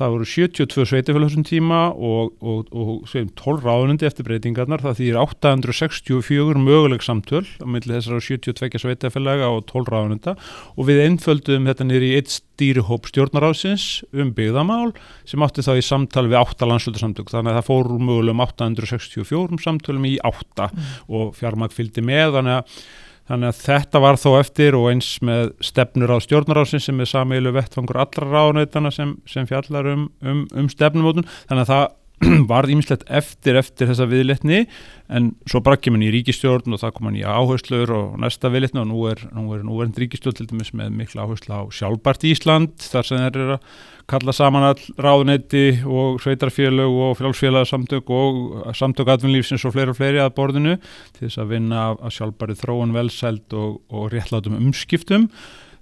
það 0.00 0.14
voru 0.16 0.28
72 0.32 0.86
sveitifélag 0.90 1.30
þessum 1.30 1.46
tíma 1.46 1.80
og, 1.92 2.32
og 2.40 3.06
12 3.12 3.64
ráðundi 3.66 4.08
eftir 4.08 4.26
breytingarnar, 4.26 4.82
það 4.84 5.00
þýr 5.02 5.20
864 5.22 6.64
möguleg 6.64 7.04
samtöl 7.04 7.44
á 7.44 7.66
milli 7.68 7.94
þessar 7.94 8.24
72 8.24 8.82
sveitifélaga 8.82 9.50
og 9.52 9.66
12 9.70 9.92
ráðunda 9.92 10.36
og 10.74 10.88
við 10.88 11.04
einföldum 11.06 11.68
þetta 11.70 11.88
nýri 11.88 12.12
í 12.14 12.20
eitt 12.20 12.32
stýrihóp 12.32 13.08
stjórnaráðsins 13.08 14.02
um 14.12 14.32
byggðamál 14.36 14.90
sem 15.28 15.44
átti 15.44 15.64
þá 15.64 15.72
í 15.76 15.84
samtal 15.84 16.26
við 16.28 16.40
8 16.40 16.68
landslutarsamtök 16.68 17.32
þannig 17.32 17.54
að 17.54 17.60
það 17.60 17.68
fór 17.70 17.92
mögulegum 18.00 18.44
864 18.44 19.60
samtölum 19.64 20.08
í 20.08 20.16
8 20.26 20.68
mm. 20.68 20.90
og 21.16 21.32
fjármæk 21.38 21.76
fylgdi 21.76 22.04
með. 22.04 22.36
Þannig 22.38 22.58
að, 22.58 22.82
þannig 23.30 23.52
að 23.52 23.62
þetta 23.62 24.02
var 24.02 24.18
þó 24.18 24.28
eftir 24.40 24.76
og 24.78 24.88
eins 24.90 25.08
með 25.22 25.52
stefnur 25.62 26.10
á 26.10 26.18
stjórnaráðsins 26.24 26.88
sem 26.90 27.00
er 27.00 27.10
sameilu 27.10 27.54
vettfangur 27.54 28.00
allra 28.02 28.26
ráðnætana 28.26 28.90
sem, 28.94 29.14
sem 29.30 29.46
fjallar 29.48 29.86
um, 29.94 30.08
um, 30.26 30.44
um 30.58 30.68
stefnumótun. 30.72 31.28
Þannig 31.46 31.66
að 31.68 31.72
það 31.72 31.86
varð 32.50 32.74
ímislegt 32.74 33.06
eftir 33.08 33.56
eftir 33.60 33.88
þessa 33.90 34.06
viðletni 34.10 34.64
en 35.10 35.30
svo 35.48 35.62
bara 35.64 35.78
kemur 35.80 36.00
hann 36.00 36.08
í 36.08 36.12
ríkistjórn 36.14 36.74
og 36.74 36.82
það 36.82 36.92
kom 36.96 37.08
hann 37.08 37.20
í 37.20 37.24
áherslur 37.24 37.92
og 37.96 38.18
næsta 38.20 38.50
viðletni 38.52 38.82
og 38.82 38.90
nú 38.90 39.06
er 39.10 39.24
núverðin 39.32 39.96
ríkistjórn 40.02 40.36
til 40.38 40.48
dæmis 40.50 40.74
með 40.76 40.92
mikla 40.98 41.24
áherslu 41.24 41.56
á 41.56 41.62
sjálfbært 41.72 42.26
Ísland 42.28 42.76
þar 42.84 43.08
sem 43.08 43.22
þeir 43.24 43.40
eru 43.44 43.56
að 43.56 43.64
kalla 44.10 44.34
saman 44.34 44.66
all 44.66 44.84
ráðnetti 45.00 45.64
og 45.86 46.20
sveitarfélög 46.24 46.98
og 47.06 47.16
frjálfsfélagsamtök 47.20 48.12
og 48.12 48.36
samtök 48.76 49.12
atvinnlífsins 49.14 49.64
og 49.64 49.74
fleiri 49.76 49.94
og 49.94 49.98
fleiri 50.00 50.20
að 50.20 50.34
borðinu 50.36 50.76
til 51.16 51.26
þess 51.26 51.40
að 51.40 51.52
vinna 51.54 51.88
af 51.94 52.14
sjálfbæri 52.16 52.58
þróun 52.58 52.94
velsælt 52.96 53.56
og, 53.56 53.80
og 53.88 54.10
réttlátum 54.12 54.58
umskiptum 54.58 55.30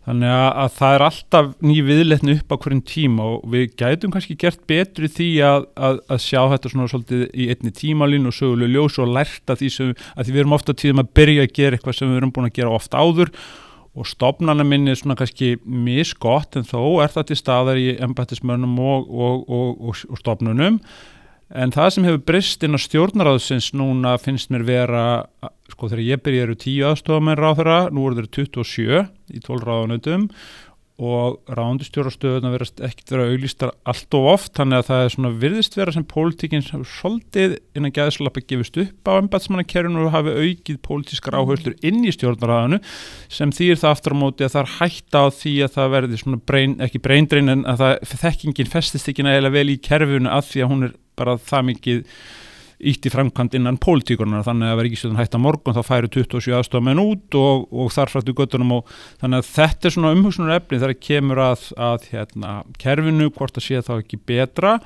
Þannig 0.09 0.31
að 0.33 0.71
það 0.73 0.95
er 0.95 1.03
alltaf 1.05 1.49
ný 1.69 1.75
viðletni 1.85 2.35
upp 2.39 2.53
á 2.57 2.61
hverjum 2.63 2.79
tíma 2.89 3.25
og 3.29 3.43
við 3.53 3.75
gætum 3.77 4.13
kannski 4.15 4.39
gert 4.41 4.63
betri 4.71 5.11
því 5.13 5.27
að, 5.45 5.67
að, 5.77 5.99
að 6.09 6.23
sjá 6.25 6.39
þetta 6.55 6.71
svona 6.73 6.87
svolítið 6.89 7.25
í 7.29 7.49
einni 7.53 7.73
tímalín 7.77 8.31
og 8.31 8.37
söguleg 8.39 8.73
ljós 8.73 8.97
og 9.05 9.13
lærta 9.13 9.59
því 9.61 9.69
sem 9.75 9.91
að 9.93 10.23
því 10.23 10.33
við 10.33 10.43
erum 10.43 10.57
ofta 10.57 10.77
tíðum 10.81 11.03
að 11.03 11.11
byrja 11.19 11.45
að 11.45 11.53
gera 11.59 11.77
eitthvað 11.77 11.99
sem 11.99 12.09
við 12.09 12.21
erum 12.23 12.33
búin 12.39 12.49
að 12.49 12.57
gera 12.57 12.73
ofta 12.79 13.05
áður 13.05 13.35
og 13.99 14.09
stopnana 14.09 14.65
minni 14.65 14.95
er 14.95 15.01
svona 15.03 15.19
kannski 15.19 15.59
misgott 15.67 16.57
en 16.57 16.65
þó 16.65 16.81
er 17.05 17.13
það 17.13 17.29
til 17.29 17.41
staðar 17.43 17.83
í 17.83 17.91
embættismörnum 18.09 18.81
og, 18.81 19.13
og, 19.13 19.45
og, 19.45 20.03
og 20.09 20.23
stopnunum 20.23 20.81
En 21.49 21.73
það 21.73 21.93
sem 21.95 22.05
hefur 22.05 22.25
brist 22.29 22.65
inn 22.67 22.77
á 22.77 22.81
stjórnaráðsins 22.83 23.71
núna 23.73 24.19
finnst 24.21 24.51
mér 24.53 24.67
vera, 24.69 25.05
sko 25.73 25.89
þegar 25.89 26.05
ég 26.05 26.23
byrja 26.25 26.45
eru 26.45 26.57
tíu 26.61 26.85
aðstofamenn 26.91 27.41
ráðherra, 27.41 27.79
nú 27.89 28.05
eru 28.05 28.21
þeir 28.21 28.29
27 28.37 29.05
í 29.33 29.41
12 29.47 29.65
ráðanöndum 29.65 30.27
og 30.99 31.37
ráðandustjórastöðuna 31.55 32.51
verðast 32.51 32.81
ekkert 32.83 33.13
vera 33.13 33.27
auðlistar 33.31 33.71
allt 33.87 34.15
of 34.19 34.25
oft, 34.33 34.51
þannig 34.59 34.81
að 34.81 34.89
það 34.89 35.03
er 35.03 35.13
svona 35.15 35.31
virðist 35.45 35.77
vera 35.79 35.95
sem 35.95 36.07
pólitíkinn 36.11 36.65
svolítið 36.67 37.55
innan 37.79 37.95
gæðslappi 37.95 38.43
gefist 38.51 38.81
upp 38.83 39.11
á 39.11 39.13
ennbætsmannakerfinu 39.21 40.09
og 40.09 40.11
hafi 40.17 40.35
aukið 40.35 40.81
pólitískar 40.83 41.39
áherslur 41.39 41.79
inn 41.87 42.03
í 42.03 42.15
stjórnaráðinu 42.17 42.81
sem 43.31 43.55
þýr 43.55 43.79
það 43.79 43.95
aftur 43.95 44.19
á 44.19 44.23
móti 44.25 44.49
að 44.49 44.57
það 44.57 44.65
er 44.65 44.75
hætta 44.81 45.23
á 45.23 45.27
því 45.39 45.55
að 45.69 45.73
það 45.79 45.95
verði 45.95 46.21
svona 46.25 46.43
breyn, 46.51 46.77
ekki 46.83 47.05
breyndrein 47.07 47.55
en 47.55 47.65
að 47.71 47.85
það, 47.85 48.19
þekkingin 48.25 48.75
festist 48.75 49.13
ekki 49.13 49.29
nægilega 49.29 49.55
vel 49.55 49.71
í 49.71 49.81
kerfinu 49.87 50.35
að 50.35 50.51
því 50.51 50.67
að 50.67 50.75
hún 50.75 50.89
er 50.89 50.99
bara 51.19 51.39
það 51.39 51.71
mikið 51.71 52.05
ítt 52.79 53.07
í 53.09 53.11
framkvæmt 53.11 53.57
innan 53.59 53.79
pólitíkurnar 53.83 54.45
þannig 54.47 54.71
að 54.71 54.81
verður 54.81 55.19
hægt 55.19 55.35
að 55.35 55.43
morgun 55.43 55.75
þá 55.75 55.81
færi 55.87 56.11
27 56.15 56.55
aðstofamenn 56.61 57.03
út 57.03 57.39
og, 57.39 57.67
og 57.75 57.91
þarfrættu 57.95 58.35
göttunum 58.39 58.77
og 58.77 58.93
þannig 59.19 59.43
að 59.43 59.49
þetta 59.51 59.89
er 59.89 59.97
svona 59.97 60.13
umhugsunar 60.15 60.61
efni 60.61 60.79
þegar 60.79 61.01
kemur 61.09 61.43
að, 61.43 61.65
að 61.89 62.09
hérna, 62.13 62.53
kerfinu 62.79 63.31
hvort 63.35 63.59
að 63.59 63.67
sé 63.67 63.83
þá 63.83 63.93
ekki 63.99 64.21
betra 64.31 64.77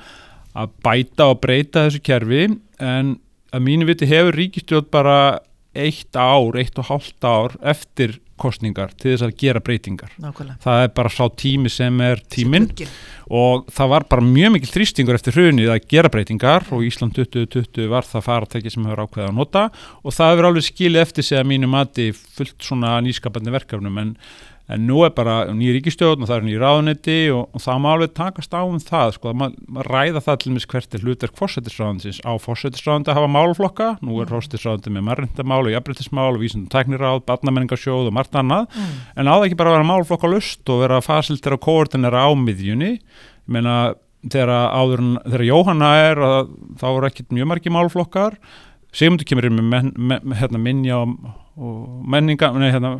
að 0.57 0.73
bæta 0.85 1.29
og 1.33 1.41
breyta 1.43 1.87
þessu 1.87 2.01
kerfi. 2.05 2.43
En 2.81 3.15
að 3.53 3.65
mínu 3.67 3.89
viti 3.89 4.09
hefur 4.09 4.37
ríkistjóð 4.37 4.89
bara 4.93 5.17
eitt 5.73 6.17
ár, 6.17 6.57
eitt 6.57 6.77
og 6.81 6.89
hálft 6.89 7.25
ár 7.25 7.57
eftir 7.61 8.19
kostningar 8.39 8.93
til 8.97 9.11
þess 9.13 9.25
að 9.27 9.35
gera 9.39 9.61
breytingar. 9.63 10.13
Nákvæmlega. 10.21 10.59
Það 10.63 10.83
er 10.85 10.93
bara 10.97 11.11
sá 11.13 11.23
tími 11.39 11.71
sem 11.71 11.99
er 12.01 12.21
Skugginn. 12.23 12.67
og 13.29 13.67
það 13.71 13.91
var 13.93 14.05
bara 14.09 14.25
mjög 14.25 14.55
mikil 14.55 14.71
þrýstingur 14.73 15.19
eftir 15.19 15.37
hrunið 15.37 15.73
að 15.73 15.87
gera 15.93 16.11
breytingar 16.13 16.65
og 16.73 16.85
Ísland 16.87 17.13
2020 17.17 17.91
var 17.91 18.07
það 18.09 18.25
faratæki 18.27 18.73
sem 18.73 18.87
hefur 18.89 19.05
ákveðið 19.05 19.29
að 19.29 19.37
nota 19.37 19.67
og 20.03 20.15
það 20.17 20.33
hefur 20.33 20.49
alveg 20.49 20.67
skilið 20.69 21.05
eftir 21.05 21.29
sig 21.29 21.39
að 21.39 21.49
mínu 21.53 21.69
mati 21.69 22.09
fullt 22.13 22.57
svona 22.65 22.97
nýskapandi 23.05 23.53
verkefnum 23.53 24.01
en, 24.01 24.15
en 24.71 24.85
nú 24.87 25.01
er 25.03 25.11
bara 25.11 25.33
nýja 25.51 25.73
ríkistjórn 25.75 26.23
og 26.23 26.29
það 26.29 26.37
er 26.37 26.45
nýja 26.47 26.59
ráðunetti 26.63 27.15
og, 27.35 27.49
og 27.51 27.61
það 27.65 27.81
má 27.83 27.87
alveg 27.93 28.13
takast 28.15 28.53
á 28.55 28.61
um 28.63 28.77
það 28.79 29.09
sko, 29.17 29.31
að 29.33 29.39
ma- 29.41 29.49
ma- 29.75 29.83
ræða 29.89 30.21
það 30.23 30.37
til 30.43 30.53
mis 30.55 30.67
hvert 30.71 30.95
er 30.95 31.03
hlutverk 31.03 31.35
fórsetisráðansins 31.41 32.21
á 32.23 32.31
fórsetisráðandi 32.39 33.11
að 33.11 33.19
hafa 33.19 33.31
málflokka, 33.35 33.89
nú 34.07 34.21
er 34.23 34.31
fórsetisráðandi 34.31 34.93
með 34.95 35.05
marrindamál 35.09 35.59
og 35.67 35.73
jafnbryttismál 35.75 36.29
og 36.31 36.39
vísindum 36.45 36.71
tækniráð, 36.71 37.19
barnamenningarsjóð 37.27 38.07
og 38.07 38.15
margt 38.15 38.39
annað. 38.39 38.69
Mm. 38.71 38.95
en 39.19 39.27
á 39.27 39.33
það 39.35 39.47
ekki 39.49 39.59
bara 39.59 39.73
að 39.73 39.77
vera 39.81 39.89
málflokka 39.91 40.31
lust 40.31 40.71
og 40.71 40.81
vera 40.85 41.01
fasiltir 41.03 41.57
og 41.57 41.63
koordinera 41.67 42.23
á 42.23 42.31
miðjunni? 42.31 42.93
Ég 43.43 43.51
meina 43.51 43.75
þegar 44.23 44.53
áður 44.71 45.01
en- 45.03 45.19
þegar 45.27 45.45
Jóhanna 45.51 45.91
er 46.07 46.23
þá 46.79 46.85
er 46.95 47.09
ekkit 47.11 47.35
mjög 47.35 47.49
margi 47.51 47.69
málflokkar 47.75 48.37
Sigmundur 48.93 49.25
kemur 49.27 49.47
inn 49.49 49.57
með 49.57 49.65
men, 49.73 49.87
men, 49.97 50.33
hérna, 50.37 50.59
minja 50.61 50.99
og, 51.01 51.15
og 51.57 52.03
menninga 52.13 52.51
nei, 52.55 52.69
hérna, 52.71 52.91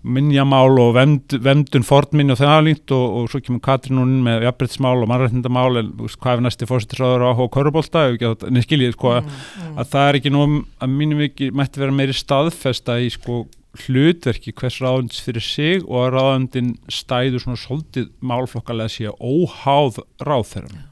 minjamál 0.00 0.78
og 0.80 0.94
vemd, 0.96 1.34
vemdun 1.44 1.84
fornminni 1.84 2.32
og 2.32 2.40
það 2.40 2.62
líkt 2.66 2.94
og, 2.96 3.16
og 3.20 3.30
svo 3.30 3.40
kemur 3.44 3.60
Katrín 3.64 4.00
inn 4.00 4.22
með 4.24 4.46
jafnbryttsmál 4.46 5.02
og 5.02 5.10
mannrættindamál 5.10 5.80
en 5.82 5.90
hvað 6.00 6.38
er 6.38 6.44
næsti 6.46 6.68
fórsetisráður 6.70 7.26
á 7.28 7.32
Körubólta 7.52 8.06
en 8.08 8.62
skiljið 8.64 8.96
sko 8.96 9.10
Mm, 9.20 9.30
mm. 9.30 9.78
að 9.80 9.88
það 9.92 10.08
er 10.08 10.18
ekki 10.20 10.32
nú 10.32 10.42
að 10.80 10.92
mínum 10.92 11.24
ekki 11.24 11.50
mætti 11.56 11.82
vera 11.82 11.94
meiri 11.94 12.14
staðfesta 12.16 12.98
í 13.02 13.10
sko 13.12 13.42
hlutverki 13.84 14.54
hvers 14.58 14.80
ráðundis 14.82 15.22
fyrir 15.22 15.44
sig 15.44 15.84
og 15.84 15.98
að 16.04 16.14
ráðundin 16.16 16.70
stæður 16.90 17.44
svona 17.44 17.60
svolítið 17.60 18.08
málflokkalega 18.20 18.90
sé 18.90 19.12
óháð 19.14 20.00
ráðherrum. 20.26 20.89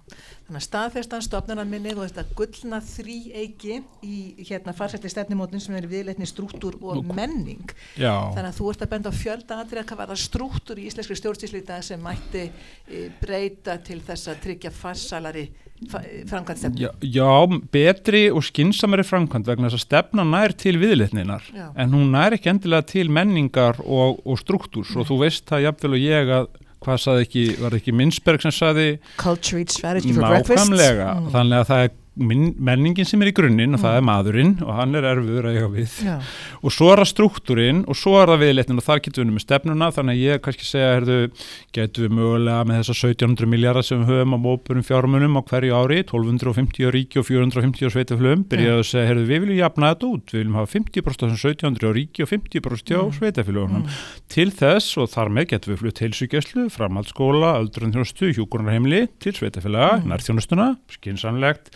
Þannig 0.49 0.63
að 0.63 0.65
staðfestan 0.65 1.25
stofnunar 1.27 1.67
minni 1.69 1.91
og 1.93 2.07
þetta 2.07 2.23
gullna 2.39 2.79
þrý 2.81 3.17
eiki 3.37 3.75
í 4.01 4.47
hérna 4.49 4.73
farsætti 4.73 5.11
stefnumótin 5.13 5.61
sem 5.61 5.77
er 5.77 5.85
viðleitni 5.91 6.25
strúktúr 6.25 6.79
og 6.81 7.03
menning. 7.05 7.69
Já, 8.01 8.15
Þannig 8.33 8.49
að 8.49 8.57
þú 8.57 8.71
ert 8.73 8.85
að 8.87 8.93
benda 8.95 9.13
á 9.13 9.21
fjölda 9.21 9.59
aðrið 9.61 9.83
að 9.83 9.89
hvað 9.91 10.01
var 10.01 10.13
það 10.15 10.23
strúktúr 10.23 10.81
í 10.81 10.87
íslenskri 10.89 11.19
stjórnstíslu 11.21 11.61
í 11.61 11.67
dag 11.69 11.85
sem 11.85 12.01
mætti 12.01 12.47
e, 12.49 13.03
breyta 13.21 13.77
til 13.85 14.01
þess 14.07 14.33
að 14.33 14.41
tryggja 14.47 14.73
farsalari 14.73 15.45
fa, 15.93 16.01
framkvæmstefnu. 16.33 16.81
já, 16.81 16.91
já, 17.05 17.29
betri 17.77 18.23
og 18.33 18.41
skinsamari 18.49 19.05
framkvæmt 19.07 19.51
vegna 19.53 19.69
þess 19.69 19.83
að 19.83 19.85
stefna 19.85 20.25
nær 20.33 20.57
til 20.59 20.79
viðleitninar 20.81 21.45
Já. 21.53 21.69
en 21.77 21.93
hún 21.93 22.09
nær 22.17 22.39
ekki 22.39 22.51
endilega 22.55 22.89
til 22.89 23.13
menningar 23.13 23.83
og, 23.85 24.25
og 24.25 24.41
struktúrs 24.41 24.97
og 24.97 25.07
þú 25.11 25.21
veist 25.27 25.45
það 25.53 25.67
jafnvel 25.69 25.95
og 25.99 26.03
ég 26.03 26.33
að 26.41 26.49
hvað 26.85 26.99
saði 27.03 27.25
ekki, 27.27 27.45
var 27.61 27.71
ekki 27.79 27.93
Minnsberg 27.93 28.41
sem 28.43 28.51
saði 28.55 28.99
Culture 29.17 29.61
Eat 29.61 29.71
Strategy 29.71 30.13
for 30.13 30.23
Breakfast. 30.29 30.71
nákvæmlega, 30.71 31.09
Mm. 31.19 31.31
þannig 31.33 31.59
að 31.63 31.67
það 31.73 31.85
er 31.85 31.91
menningin 32.19 33.07
sem 33.09 33.23
er 33.23 33.31
í 33.31 33.35
grunninn 33.37 33.77
og 33.77 33.83
það 33.83 33.97
er 33.99 34.05
maðurinn 34.09 34.55
og 34.65 34.73
hann 34.77 34.95
er 34.99 35.07
erfiður 35.13 35.49
að 35.49 35.57
eiga 35.59 35.69
við. 35.73 35.95
Já, 36.07 36.17
og 36.63 36.75
svo 36.75 36.91
er 36.93 37.03
það 37.03 37.09
struktúrin 37.13 37.83
og 37.89 37.99
svo 37.99 38.15
er 38.21 38.33
það 38.33 38.43
viðleitnin 38.45 38.81
og 38.83 38.87
þar 38.89 39.03
getum 39.05 39.25
við 39.29 39.37
með 39.39 39.45
stefnuna. 39.45 39.91
Þannig 39.97 40.19
að 40.19 40.23
ég 40.25 40.43
kannski 40.45 40.69
segja, 40.69 40.91
herðu, 40.99 41.19
getum 41.79 42.07
við 42.07 42.17
mögulega 42.19 42.67
með 42.69 42.81
þessa 42.83 42.97
1700 43.13 43.53
miljardar 43.55 43.87
sem 43.89 44.03
við 44.03 44.13
höfum 44.15 44.37
á 44.37 44.39
mópurum 44.49 44.87
fjármunum 44.89 45.39
á 45.39 45.43
hverju 45.49 45.79
ári 45.79 46.01
1250 46.03 46.89
á 46.89 46.91
ríki 46.99 47.23
og 47.23 47.29
450 47.29 47.89
á 47.89 47.91
sveitaflum 47.95 48.45
byrjaðu 48.51 48.83
að 48.83 48.89
segja, 48.91 49.07
herðu, 49.13 49.27
við 49.31 49.43
viljum 49.47 49.61
jafna 49.63 49.93
þetta 49.95 50.11
út. 50.13 50.33
Við 50.35 50.43
viljum 50.43 50.59
hafa 50.59 50.73
50% 50.75 51.25
af 51.25 51.33
þessum 51.33 51.53
1700 51.55 51.89
á 51.89 51.93
ríki 51.99 52.25
og 52.27 52.33
50% 52.35 52.95
á 52.99 53.03
Mm. 53.09 53.15
sveitaflunum 53.19 53.83
mm. 53.85 53.97
til 54.29 54.51
þess 54.53 54.99
og 54.99 55.09
þar 55.13 55.31
með 55.33 55.47
getum 55.53 55.73
við 55.73 55.81
flutt 55.83 56.01
heilsugjæslu, 56.03 56.67
framhaldsskóla, 56.75 57.55
öldrunþjónustu, 57.63 58.33
hjúkurnarheimli 58.37 59.07
til 59.23 59.33
sveitafélaga, 59.39 60.03
Mm. 60.03 60.11
nærþjónustuna, 60.13 60.69
skinsanlegt 60.91 61.71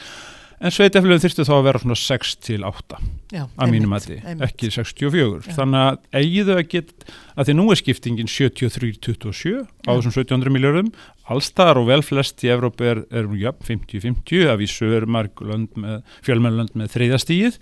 en 0.63 0.75
sveitafélagum 0.75 1.23
þyrftu 1.25 1.47
þá 1.49 1.53
að 1.57 1.65
vera 1.67 1.83
svona 1.83 1.99
6 1.99 2.35
til 2.47 2.61
8 2.69 3.01
já, 3.35 3.43
að 3.47 3.73
mínum 3.75 3.97
einmitt. 3.97 4.45
ekki 4.47 4.71
64 4.75 5.49
Já. 5.49 5.57
þannig 5.59 5.87
að 5.89 6.23
eigiðu 6.23 6.57
að 6.59 6.63
get 6.77 7.09
að 7.37 7.49
því 7.49 7.57
nú 7.59 7.67
er 7.73 7.81
skiptingin 7.81 8.31
73-27 8.31 9.63
á 9.89 9.91
þessum 9.91 10.13
1700 10.13 10.53
miljardum 10.53 10.93
allstaðar 11.33 11.81
og 11.81 11.89
vel 11.89 12.03
flest 12.05 12.43
í 12.45 12.51
Evrópu 12.53 12.87
er, 12.89 13.03
er 13.15 13.29
ja, 13.39 13.53
50-50 13.65 14.51
að 14.51 14.63
vísu 14.63 14.91
er 14.97 15.07
marg 15.07 15.43
lönd 15.47 15.75
með, 15.79 16.01
fjölmennlönd 16.27 16.77
með 16.79 16.93
þriðastíð 16.97 17.59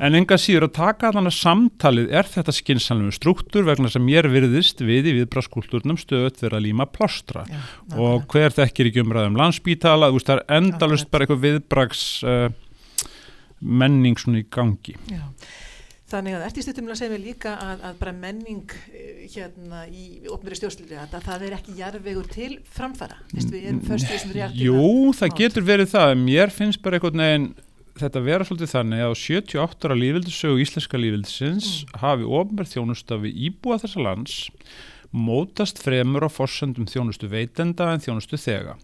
en 0.00 0.16
enga 0.16 0.38
síður 0.40 0.68
að 0.68 0.76
taka 0.78 1.12
þannig 1.16 1.36
samtalið 1.36 2.14
er 2.20 2.28
þetta 2.30 2.54
skinsanlegu 2.56 3.12
struktúr 3.16 3.66
vegna 3.68 3.90
sem 3.92 4.04
mér 4.04 4.30
virðist 4.32 4.80
við 4.84 5.10
í 5.10 5.16
viðbraskúlturnum 5.18 5.98
stöðut 6.00 6.40
vera 6.40 6.60
að 6.60 6.68
líma 6.68 6.86
plástra? 6.88 7.44
Já, 7.50 7.60
og 8.00 8.24
hver 8.32 8.54
þekkir 8.56 8.90
ekki 8.90 9.04
umræðum 9.04 9.38
landspítala, 9.40 10.08
þú 10.08 10.20
veist 10.20 10.30
það 10.30 10.40
er 10.40 10.60
endalust 10.60 11.10
bara 11.12 11.26
eitthvað 11.26 11.44
viðbrags 11.44 12.04
uh, 12.24 12.46
menning 13.60 14.16
svona 14.20 14.40
í 14.40 14.46
gangi. 14.48 14.96
Já. 15.10 15.26
Þannig 16.10 16.34
að 16.34 16.44
eftir 16.48 16.64
stundum 16.66 16.90
segja 16.98 17.12
mér 17.12 17.22
líka 17.22 17.54
að, 17.62 17.82
að 17.86 17.98
bara 18.00 18.12
menning 18.16 18.72
eh, 18.90 19.24
hérna 19.30 19.84
í 19.86 20.26
opnari 20.32 20.58
stjórnstýrli 20.58 20.98
að 20.98 21.16
það 21.22 21.44
er 21.46 21.56
ekki 21.60 21.76
jarðvegur 21.78 22.30
til 22.32 22.52
framfara. 22.66 23.20
Við 23.30 23.58
erum 23.60 23.82
först 23.86 24.08
í 24.08 24.14
þessum 24.16 24.34
realtíma. 24.34 24.64
Jú, 24.66 25.12
það 25.20 25.36
getur 25.38 25.66
verið 25.68 25.92
það 25.94 26.14
mér 26.24 26.54
finnst 26.54 26.82
bara 26.82 26.98
einhvern 26.98 27.22
veginn 27.24 27.50
þetta 28.00 28.22
vera 28.24 28.46
svolítið 28.48 28.72
þannig 28.74 29.02
að 29.04 29.12
á 29.12 29.22
78 29.22 29.86
ára 29.88 29.98
lífildisögu 30.00 30.62
íslenska 30.64 31.00
lífildisins 31.00 31.70
Mm. 31.84 31.98
hafi 32.02 32.24
ofnverð 32.40 32.72
þjónusta 32.74 33.18
við 33.20 33.42
íbúa 33.50 33.78
þessa 33.82 34.04
lands 34.06 34.36
mótast 35.12 35.80
fremur 35.82 36.24
á 36.26 36.30
forsendum 36.30 36.86
þjónustu 36.86 37.28
veitenda 37.30 37.90
en 37.92 38.00
þjónustu 38.02 38.38
þega. 38.38 38.76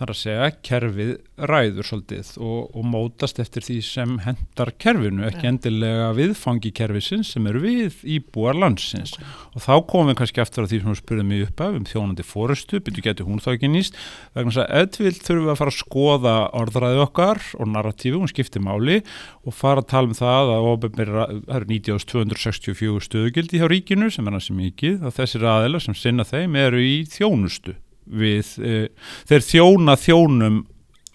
Þar 0.00 0.10
að 0.14 0.16
segja 0.16 0.44
kerfið 0.64 1.10
ræður 1.50 1.84
svolítið 1.84 2.28
og, 2.40 2.60
og 2.72 2.84
mótast 2.88 3.36
eftir 3.42 3.64
því 3.66 3.74
sem 3.84 4.14
hendar 4.24 4.70
kerfinu, 4.80 5.26
ekki 5.28 5.44
Ja. 5.44 5.50
endilega 5.52 6.06
viðfangi 6.16 6.70
kerfisins 6.72 7.32
sem 7.34 7.44
eru 7.50 7.60
við 7.60 7.98
íbúar 8.16 8.56
landsins. 8.56 9.12
Og 9.52 9.60
þá 9.60 9.74
komum 9.90 10.08
við 10.08 10.16
kannski 10.22 10.40
eftir 10.40 10.64
að 10.64 10.70
því 10.72 10.78
sem 10.80 10.90
við 10.94 11.00
spurðum 11.02 11.28
mig 11.28 11.42
upp 11.44 11.60
af 11.66 11.76
um 11.76 11.84
þjónandi 11.84 12.24
fórustu, 12.24 12.80
byrju 12.80 13.04
getur 13.04 13.28
hún 13.28 13.42
þá 13.44 13.50
ekki 13.58 13.68
nýst, 13.74 13.98
vegna 14.32 14.54
þess 14.54 14.62
að 14.64 14.72
eðvill 14.80 15.12
þurfum 15.20 15.44
við 15.44 15.52
að 15.52 15.60
fara 15.60 15.74
að 15.74 15.78
skoða 15.82 16.34
orðræði 16.62 17.04
okkar 17.04 17.42
og 17.60 17.70
narratífi, 17.74 18.16
hún 18.16 18.32
skiptir 18.32 18.64
máli 18.64 19.02
og 19.44 19.52
fara 19.60 19.84
að 19.84 19.90
tala 19.92 20.08
um 20.08 20.16
það 20.16 20.54
að 20.56 20.70
ofinbyrra, 20.72 21.28
það 21.44 21.60
eru 21.60 21.70
9264 21.76 23.04
stöðugildi 23.10 23.60
hjá 23.60 23.68
ríkinu 23.68 24.08
sem 24.10 24.24
er 24.32 24.38
hansi 24.38 24.56
mikið 24.56 25.04
og 25.04 25.14
þessir 25.20 25.44
aðeila 25.44 25.84
sem 25.84 25.92
sinna 25.98 26.24
þeim 26.24 26.56
eru 26.56 26.80
í 26.80 26.96
þjónustu 27.04 27.76
við, 28.10 28.54
e, 28.58 28.74
þeir 29.30 29.46
þjóna 29.46 29.96
þjónum 30.00 30.60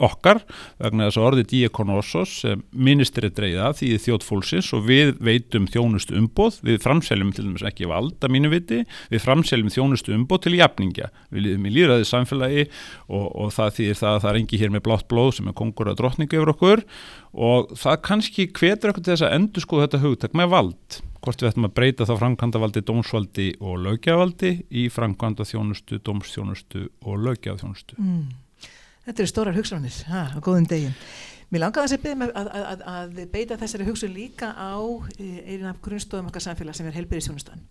okkar 0.04 0.42
vegna 0.82 1.08
þess 1.08 1.20
að 1.20 1.28
orðið 1.30 1.50
diakonosos 1.54 2.34
ministri 2.72 3.30
dreiða 3.32 3.72
því 3.78 3.92
þjótt 4.06 4.26
fólksins 4.28 4.72
og 4.76 4.86
við 4.90 5.14
veitum 5.24 5.70
þjónustu 5.72 6.18
umboð, 6.20 6.60
við 6.68 6.82
framseljum 6.84 7.32
til 7.36 7.48
dæmis 7.48 7.66
ekki 7.68 7.90
vald 7.90 8.20
að 8.20 8.34
mínu 8.36 8.52
viti, 8.52 8.82
við 9.12 9.24
framseljum 9.24 9.72
þjónustu 9.72 10.16
umboð 10.16 10.46
til 10.46 10.56
jafningja, 10.60 11.12
við 11.32 11.48
liðum 11.48 11.70
í 11.70 11.74
líðræði 11.78 12.10
samfélagi 12.10 12.68
og, 13.08 13.26
og 13.32 13.54
það 13.56 13.76
þýðir 13.80 14.00
það 14.02 14.14
að 14.14 14.22
það 14.26 14.32
er 14.32 14.40
engi 14.42 14.62
hér 14.62 14.76
með 14.76 14.86
blátt 14.88 15.10
blóð 15.12 15.34
sem 15.40 15.50
er 15.50 15.58
kongur 15.58 15.92
að 15.92 16.00
drottningu 16.02 16.40
yfir 16.40 16.54
okkur. 16.56 16.86
Og 17.36 17.76
það 17.76 18.00
kannski 18.06 18.48
hvetur 18.56 18.94
okkur 18.94 19.04
til 19.04 19.14
þess 19.16 19.28
að 19.28 19.36
endur 19.40 19.66
sko 19.66 19.82
þetta 19.84 20.02
hugtak 20.04 20.38
með 20.38 20.54
vald. 20.54 21.02
Hvort 21.26 21.42
við 21.42 21.50
ættum 21.50 21.68
að 21.68 21.76
breyta 21.76 22.08
þá 22.08 22.14
framkvæmdavaldi, 22.22 22.86
dómsvaldi 22.86 23.48
og 23.60 23.80
lögjavaldi 23.82 24.52
í 24.70 24.88
framkvæmda 24.94 25.48
þjónustu, 25.50 26.00
dómsþjónustu 26.06 26.88
og 27.04 27.24
lögjaþjónustu. 27.26 27.98
Mm. 28.00 28.45
Þetta 29.06 29.22
eru 29.22 29.30
stórar 29.30 29.58
hugsanir, 29.58 29.98
ha, 30.10 30.28
á 30.34 30.40
góðum 30.42 30.68
degin. 30.70 30.96
Mér 31.54 31.62
langaði 31.62 31.98
að 31.98 32.06
beða 32.06 32.20
með 32.24 32.32
að, 32.40 32.48
að, 32.58 32.86
að, 32.90 33.20
beita 33.32 33.58
þessari 33.62 33.86
hugsun 33.86 34.16
líka 34.16 34.50
á 34.58 34.82
eh, 35.22 35.44
einu 35.54 35.70
af 35.70 35.82
grunnstofum 35.86 36.32
okkar 36.32 36.42
samfélag 36.42 36.78
sem 36.78 36.90
er 36.90 36.98
helbyrðisjónustan 36.98 37.62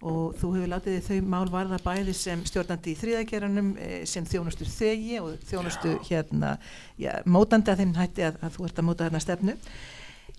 og 0.00 0.36
þú 0.40 0.50
hefur 0.54 0.70
látið 0.72 0.98
þau 1.04 1.16
mál 1.28 1.46
varða 1.52 1.78
bæði 1.84 2.14
sem 2.16 2.42
stjórnandi 2.48 2.94
í 2.94 2.96
þriðageranum 2.96 3.70
sem 4.08 4.24
þjónustu 4.24 4.64
þegi 4.64 5.18
og 5.20 5.34
þjónustu 5.50 5.92
hérna, 6.08 6.54
já, 7.00 7.18
mótandi 7.28 7.72
að 7.72 7.82
þeim 7.82 7.92
hætti 7.98 8.24
að, 8.30 8.38
þú 8.56 8.68
ert 8.68 8.80
að 8.80 8.86
móta 8.88 9.08
þarna 9.08 9.22
stefnu. 9.26 9.56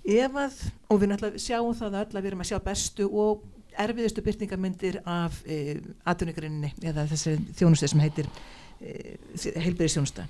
Ef 0.01 0.39
að, 0.41 0.57
og 0.89 1.01
við 1.01 1.11
náttúrulega 1.11 1.43
sjáum 1.45 1.77
það 1.77 1.99
öll 1.99 2.07
að 2.15 2.23
við 2.23 2.31
erum 2.31 2.41
að 2.41 2.49
sjá 2.49 2.59
bestu 2.65 3.09
og 3.21 3.45
erfiðustu 3.85 4.23
byrtingamyndir 4.25 4.97
af 5.05 5.37
e, 5.45 5.77
atvinnugrinninni 6.09 6.73
eða 6.81 7.05
þessi 7.13 7.37
þjónustu 7.59 7.91
sem 7.91 8.01
heitir 8.01 8.31
e, 8.81 9.17
heilbyrðisjónusta 9.61 10.27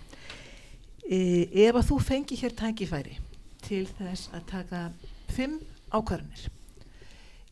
e, 1.07 1.19
ef 1.65 1.75
að 1.75 1.87
þú 1.89 1.99
fengi 2.05 2.39
hér 2.43 2.55
tækifæri 2.59 3.17
til 3.65 3.85
þess 3.97 4.31
að 4.35 4.47
taka 4.51 4.85
fimm 5.31 5.59
ákvarðanir 5.91 6.47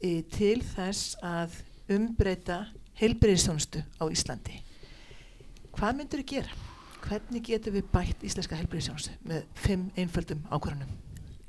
e, 0.04 0.22
til 0.32 0.60
þess 0.76 1.16
að 1.26 1.62
umbreyta 1.90 2.66
heilbyrðisjónustu 3.00 3.84
á 4.00 4.04
Íslandi 4.12 4.60
hvað 5.80 6.00
myndur 6.00 6.24
þú 6.24 6.32
gera? 6.34 6.58
Hvernig 7.00 7.46
getum 7.48 7.76
við 7.78 7.86
bætt 7.94 8.24
íslenska 8.28 8.58
heilbyrðisjónustu 8.60 9.14
með 9.30 9.46
fimm 9.56 9.86
einföldum 9.96 10.42
ákvarðanum? 10.52 10.98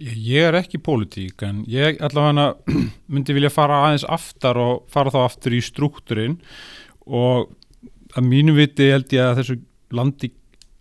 Ég 0.00 0.46
er 0.48 0.56
ekki 0.56 0.78
í 0.78 0.84
pólitík 0.84 1.42
en 1.44 1.64
ég 1.68 1.98
allavega 2.00 2.54
myndi 3.12 3.36
vilja 3.36 3.50
fara 3.52 3.82
aðeins 3.84 4.06
aftar 4.08 4.60
og 4.60 4.86
fara 4.92 5.12
þá 5.12 5.18
aftur 5.24 5.56
í 5.56 5.60
struktúrin 5.64 6.38
og 7.04 7.50
að 8.16 8.28
mínu 8.28 8.56
viti 8.58 8.90
held 8.90 9.12
ég 9.14 9.26
að 9.26 9.40
þessu 9.40 9.58
landi 9.94 10.32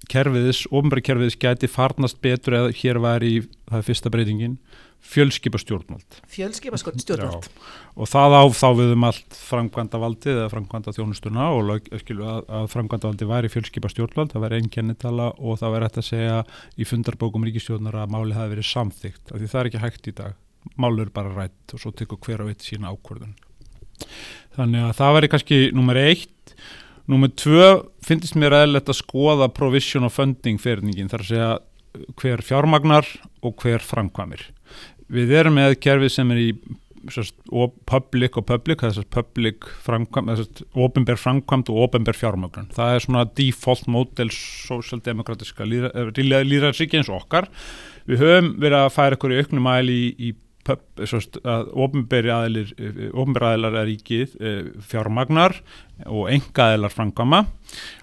kerfiðis, 0.09 0.65
ofnbæri 0.73 1.03
kerfiðis 1.05 1.37
gæti 1.39 1.69
farnast 1.69 2.19
betur 2.23 2.57
eða 2.57 2.75
hér 2.79 2.99
var 3.03 3.25
í, 3.25 3.41
það 3.69 3.81
er 3.81 3.85
fyrsta 3.85 4.11
breytingin, 4.13 4.55
fjölskipa 4.99 5.59
stjórnvald. 5.61 6.17
Fjölskipa 6.31 6.79
stjórnvald. 6.79 7.45
Já, 7.45 7.67
og 7.95 8.09
það 8.09 8.35
á 8.35 8.43
þá 8.57 8.67
við 8.79 8.93
um 8.95 9.05
allt 9.07 9.37
framkvæmda 9.37 10.01
valdið 10.01 10.33
eða 10.35 10.51
framkvæmda 10.53 10.93
þjónustuna 10.97 11.47
og 11.55 11.61
lög, 11.69 11.91
skilu, 12.01 12.25
að, 12.27 12.41
að 12.59 12.69
framkvæmda 12.73 13.11
valdið 13.11 13.31
væri 13.31 13.51
fjölskipa 13.53 13.91
stjórnvald, 13.93 14.33
það 14.33 14.45
væri 14.45 14.59
einn 14.59 14.71
kennitala 14.73 15.29
og 15.37 15.61
það 15.61 15.75
væri 15.75 15.89
hægt 15.89 16.01
að 16.01 16.09
segja 16.09 16.39
í 16.75 16.89
fundarbókum 16.89 17.47
ríkistjórnar 17.47 18.01
að 18.01 18.15
máli 18.15 18.37
hafi 18.37 18.55
verið 18.55 18.69
samþygt, 18.73 19.25
af 19.29 19.37
því 19.37 19.51
það 19.53 19.61
er 19.61 19.71
ekki 19.71 19.83
hægt 19.85 20.09
í 20.11 20.15
dag. 20.19 20.39
Máli 20.75 21.05
er 21.05 21.13
bara 21.15 21.31
rætt 21.31 21.75
og 21.75 21.79
svo 21.79 21.93
tekur 21.95 22.19
hver 22.25 22.43
á 22.43 22.49
eitt 22.51 22.65
sína 22.65 22.91
ákvörðun. 22.91 23.37
Þannig 24.57 24.83
að 24.83 24.97
það 24.97 25.15
væri 25.15 25.29
kannski 25.31 25.57
nummer 25.75 25.99
eitt 26.01 26.38
Númið 27.09 27.31
tvö 27.41 27.69
finnst 28.05 28.37
mér 28.37 28.53
aðeinlegt 28.59 28.91
að 28.91 28.99
skoða 28.99 29.49
provision 29.53 30.05
og 30.05 30.13
funding 30.13 30.61
fyrningin 30.61 31.09
þar 31.09 31.23
að 31.23 31.31
segja 31.31 31.49
hver 32.21 32.43
fjármagnar 32.45 33.07
og 33.41 33.55
hver 33.63 33.81
framkvæmir. 33.81 34.43
Við 35.09 35.33
erum 35.39 35.57
með 35.57 35.79
kerfið 35.81 36.13
sem 36.13 36.35
er 36.35 36.41
í 36.43 36.49
sérst, 37.09 37.35
public 37.89 38.37
og 38.37 38.45
public, 38.49 38.81
það 38.81 38.91
er 38.91 38.95
sérst, 38.99 39.09
public 39.13 39.69
framkvæm, 39.85 40.29
sérst, 40.37 40.61
ofinber 40.77 41.17
framkvæmt 41.19 41.71
og 41.73 41.87
ofinber 41.87 42.17
fjármagnar. 42.17 42.67
Það 42.75 42.93
er 42.93 43.05
svona 43.05 43.23
default 43.39 43.89
model 43.89 44.33
social-demokratiska 44.35 45.65
líðræðsíki 45.65 46.99
eins 46.99 47.09
og 47.09 47.23
okkar. 47.23 47.49
Við 48.09 48.21
höfum 48.23 48.53
verið 48.61 48.83
að 48.83 48.93
færa 48.95 49.17
ykkur 49.17 49.33
í 49.33 49.41
auknum 49.41 49.71
æli 49.73 49.97
í, 49.97 50.13
í 50.29 50.31
að 50.69 51.71
ofnbæri 51.85 52.33
aðilar, 52.33 52.73
aðilar 53.51 53.79
er 53.81 53.89
ríkið 53.89 54.35
eh, 54.39 54.61
fjármagnar 54.89 55.57
og 56.05 56.29
enga 56.33 56.69
aðilar 56.69 56.93
framkvama 56.93 57.43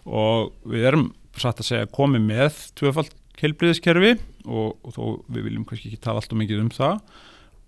og 0.07 0.53
við 0.69 0.89
erum 0.91 1.07
satt 1.37 1.61
að 1.61 1.71
segja 1.71 1.93
komið 1.93 2.27
með 2.31 2.61
tvöfald 2.79 3.15
kelbriðiskerfi 3.37 4.17
og, 4.47 4.77
og 4.81 4.95
þó 4.95 5.03
við 5.29 5.49
viljum 5.51 5.67
kannski 5.69 5.91
ekki 5.91 6.05
tala 6.07 6.23
alltaf 6.23 6.39
mikið 6.41 6.63
um 6.65 6.73
það. 6.73 7.01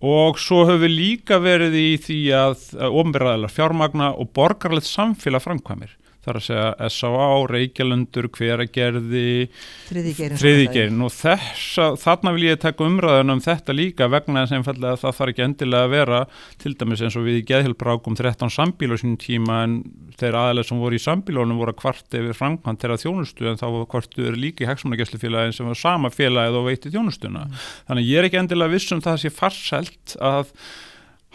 Og 0.09 0.37
svo 0.39 0.63
höfum 0.63 0.85
við 0.85 0.95
líka 0.95 1.41
verið 1.43 1.75
í 1.75 1.87
því 1.99 2.19
að 2.37 2.61
ofnbæri 2.87 3.33
aðilar 3.33 3.51
fjármagna 3.51 4.13
og 4.15 4.31
borgarlegt 4.37 4.87
samfélag 4.87 5.43
framkvamir 5.43 5.91
þar 6.25 6.39
að 6.39 6.45
segja 6.45 6.89
S.A.A. 6.89 7.27
Reykjalandur, 7.49 8.27
hveragerði 8.35 9.49
þriðigerin 9.89 11.05
og 11.05 11.13
þess 11.15 11.79
að 11.83 11.97
þarna 12.01 12.33
vil 12.35 12.45
ég 12.47 12.59
taka 12.61 12.87
umræðan 12.87 13.33
um 13.33 13.43
þetta 13.43 13.75
líka 13.75 14.09
vegna 14.11 14.43
þess 14.43 14.57
einfallega 14.57 14.97
að 14.97 15.03
það 15.03 15.15
þarf 15.19 15.33
ekki 15.33 15.45
endilega 15.45 15.87
að 15.87 15.93
vera 15.95 16.19
til 16.61 16.73
dæmis 16.79 17.03
eins 17.05 17.17
og 17.19 17.25
við 17.27 17.39
í 17.39 17.45
geðhjálprákum 17.51 18.17
13 18.19 18.53
sambíl 18.53 18.91
á 18.91 18.97
sínum 18.99 19.15
tíma 19.21 19.61
en 19.67 19.77
þeir 20.19 20.39
aðalega 20.41 20.69
sem 20.69 20.83
voru 20.83 20.99
í 20.99 21.03
sambílónum 21.03 21.61
voru 21.61 21.75
að 21.75 21.79
kvart 21.83 22.19
yfir 22.19 22.37
framkvæmt 22.37 22.83
þeirra 22.83 22.99
þjónustu 23.05 23.49
en 23.49 23.61
þá 23.61 23.65
kvartuður 23.93 24.37
líki 24.39 24.67
heksmannagesslufélagin 24.69 25.55
sem 25.55 25.71
var 25.71 25.79
sama 25.79 26.11
félagið 26.13 26.59
og 26.59 26.67
veiti 26.67 26.91
þjónustuna 26.91 27.47
mm. 27.47 27.63
þannig 27.87 28.11
ég 28.11 28.19
er 28.19 28.29
ekki 28.29 28.41
endilega 28.43 28.75
vissum 28.75 29.03
það 29.05 29.15
að 29.15 29.23
sé 29.23 29.33
farselt 29.33 30.15
að 30.19 30.53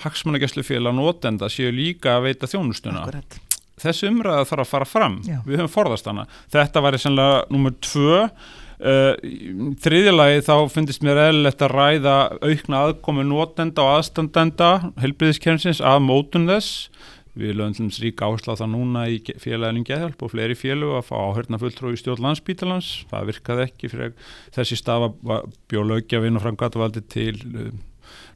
hagsmannagesslufélag 0.04 0.96
notenda 0.96 1.48
séu 1.52 1.72
líka 1.72 2.18
að 2.18 2.28
veita 2.28 2.50
þjónustuna 2.50 3.04
Akkurat 3.06 3.40
þessi 3.80 4.10
umræða 4.10 4.44
þarf 4.50 4.64
að 4.64 4.70
fara 4.70 4.88
fram. 4.88 5.16
Já. 5.26 5.38
við 5.46 5.62
höfum 5.62 5.72
forðast 5.72 6.10
hana. 6.10 6.26
Þetta 6.52 6.84
var 6.84 6.96
í 6.96 7.00
sannlega 7.02 7.40
nummer 7.54 7.74
tvö 7.84 8.20
uh, 8.24 9.12
þriðjalagi 9.84 10.44
þá 10.46 10.54
finnst 10.72 11.04
mér 11.06 11.22
eðlilegt 11.28 11.64
að 11.64 11.74
ræða 11.74 12.16
aukna 12.44 12.84
aðkomi 12.88 13.26
nótenda 13.28 13.84
og 13.84 13.98
aðstandenda 13.98 14.70
helbriðiskemsins 15.02 15.82
að 15.84 16.06
mótun 16.08 16.48
þess. 16.50 16.88
Við 17.34 17.56
lögum 17.58 17.90
til 17.90 18.04
rík 18.04 18.20
áherslu 18.22 18.54
á 18.54 18.60
það 18.60 18.68
núna 18.76 19.08
í 19.10 19.16
félaginu 19.42 19.82
geðhjálp 19.88 20.20
og 20.22 20.30
fleiri 20.30 20.54
félög 20.54 20.92
að 21.00 21.08
fá 21.08 21.16
áhörna 21.18 21.58
fulltrú 21.58 21.90
í 21.90 21.98
stjórn 21.98 22.22
landsbítalans 22.28 22.90
það 23.10 23.32
virkaði 23.32 23.64
ekki 23.66 23.90
fyrir 23.90 24.12
þessi 24.54 24.78
stafa 24.78 25.40
bjólaugja 25.66 26.20
og 26.22 26.44
framgatavaldi 26.44 27.02
til 27.10 27.34
uh, 27.50 27.72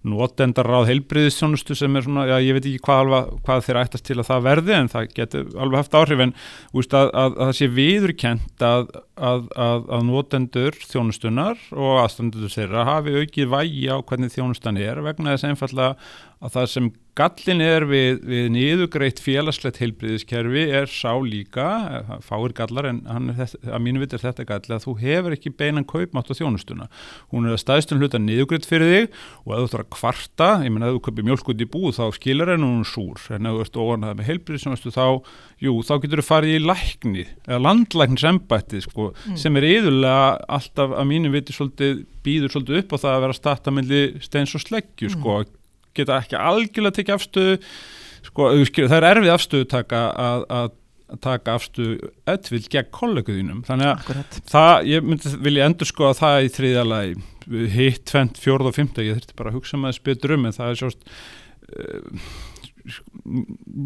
notendaráð 0.06 0.88
heilbriðisjónustu 0.92 1.76
sem 1.78 1.96
er 1.98 2.06
svona, 2.06 2.26
já 2.28 2.36
ég 2.44 2.56
veit 2.56 2.68
ekki 2.68 2.82
hvað, 2.84 3.02
alva, 3.04 3.20
hvað 3.46 3.64
þeir 3.66 3.80
ættast 3.82 4.06
til 4.06 4.18
að 4.18 4.28
það 4.28 4.46
verði 4.46 4.76
en 4.76 4.90
það 4.92 5.10
getur 5.16 5.50
alveg 5.58 5.82
haft 5.82 5.98
áhrif 5.98 6.24
en 6.24 6.34
úst, 6.72 6.94
að, 6.94 7.10
að, 7.10 7.34
að 7.34 7.44
það 7.44 7.56
sé 7.58 7.70
viðurkent 7.78 8.64
að, 8.68 8.88
að 9.18 10.06
notendur 10.08 10.78
þjónustunar 10.86 11.66
og 11.74 12.00
aðstandur 12.04 12.54
þeirra 12.54 12.86
hafi 12.88 13.16
aukið 13.18 13.52
vægi 13.54 13.86
á 13.90 13.96
hvernig 13.98 14.34
þjónustan 14.34 14.80
er 14.82 15.02
vegna 15.04 15.34
þess 15.34 15.48
einfallega 15.50 15.96
að 16.38 16.54
það 16.54 16.66
sem 16.72 16.88
gallin 17.18 17.62
er 17.64 17.84
við, 17.88 18.20
við 18.28 18.44
niðugreitt 18.54 19.18
félagslegt 19.22 19.80
heilbriðiskerfi 19.82 20.64
er 20.78 20.90
sá 20.90 21.10
líka, 21.24 21.66
fáir 22.22 22.54
gallar 22.54 22.86
en 22.92 23.00
hann, 23.10 23.32
að 23.34 23.82
mínu 23.82 24.04
vit 24.04 24.14
er 24.14 24.22
þetta 24.22 24.46
galli 24.46 24.76
að 24.76 24.84
þú 24.86 24.94
hefur 25.00 25.34
ekki 25.34 25.52
beinan 25.58 25.86
kaupmátt 25.88 26.30
á 26.30 26.38
þjónustuna 26.38 26.86
hún 27.32 27.48
er 27.48 27.56
að 27.56 27.62
staðstun 27.64 28.02
hluta 28.02 28.20
niðugreitt 28.22 28.68
fyrir 28.70 28.92
þig 28.92 29.18
og 29.42 29.50
ef 29.50 29.58
þú 29.58 29.66
ætlar 29.66 29.84
að 29.84 29.90
kvarta, 29.98 30.50
ég 30.62 30.74
menna 30.74 30.92
ef 30.92 30.98
þú 30.98 31.04
köpir 31.08 31.28
mjölkut 31.28 31.66
í 31.66 31.70
búð 31.74 31.98
þá 31.98 32.04
skilur 32.20 32.54
henn 32.54 32.66
hún 32.68 32.86
súr 32.86 33.26
en 33.34 33.50
ef 33.50 33.58
þú 33.58 33.66
ert 33.66 33.82
óanað 33.82 34.16
með 34.20 34.30
heilbriðisjónustu 34.30 34.94
þá 34.94 35.06
jú, 35.66 35.74
þá 35.82 35.94
getur 36.04 36.22
þú 36.22 36.28
farið 36.28 36.54
í 36.54 36.64
lækni 36.68 37.26
eða 37.48 37.62
landlæknisembætti 37.66 38.84
sko, 38.86 39.10
mm. 39.10 39.38
sem 39.42 39.58
er 39.58 39.70
yðurlega 39.74 40.36
alltaf 40.58 40.94
að 40.94 41.10
mínu 41.10 41.42
svolítið, 41.48 42.04
býður 42.22 42.54
svolítið 42.54 42.82
upp 42.84 42.94
á 42.94 42.96
það 43.02 43.14
að 43.16 43.22
vera 43.24 43.38
startamilli 43.38 44.02
steins 44.22 44.54
og 44.54 44.62
sleggju 44.62 45.10
mm. 45.10 45.16
Geta 45.98 46.18
ekki 46.22 46.38
algjörlega 46.40 46.98
tekið 46.98 47.16
afstöðu. 47.18 47.56
Sko, 48.28 48.50
það 48.76 48.98
er 48.98 49.08
erfið 49.12 49.32
afstöðu 49.34 49.68
taka 49.70 50.04
að, 50.18 50.46
að 50.58 50.70
taka 51.24 51.54
afstöðu 51.56 52.10
öll 52.28 52.60
gegn 52.68 52.90
kolleguðinum 52.92 53.62
þannig 53.64 53.88
að 53.88 53.94
Akkurat. 53.94 54.38
það, 54.50 54.72
ég 54.90 55.06
myndi 55.06 55.32
vilja 55.46 55.68
endur 55.68 55.88
sko 55.88 56.10
að 56.10 56.18
það 56.18 56.40
í 56.44 56.50
þriðalagi 56.58 57.14
hitt, 57.72 58.02
tvent, 58.10 58.40
fjórð 58.42 58.68
og 58.68 58.76
fymta 58.76 59.06
ég 59.06 59.16
þurfti 59.16 59.38
bara 59.38 59.52
að 59.52 59.56
hugsa 59.56 59.80
maður 59.80 59.96
spytur 60.02 60.34
um 60.36 60.44
en 60.48 60.56
það 60.56 60.72
er 60.74 60.80
sjóst 60.82 61.06
uh, 61.08 62.26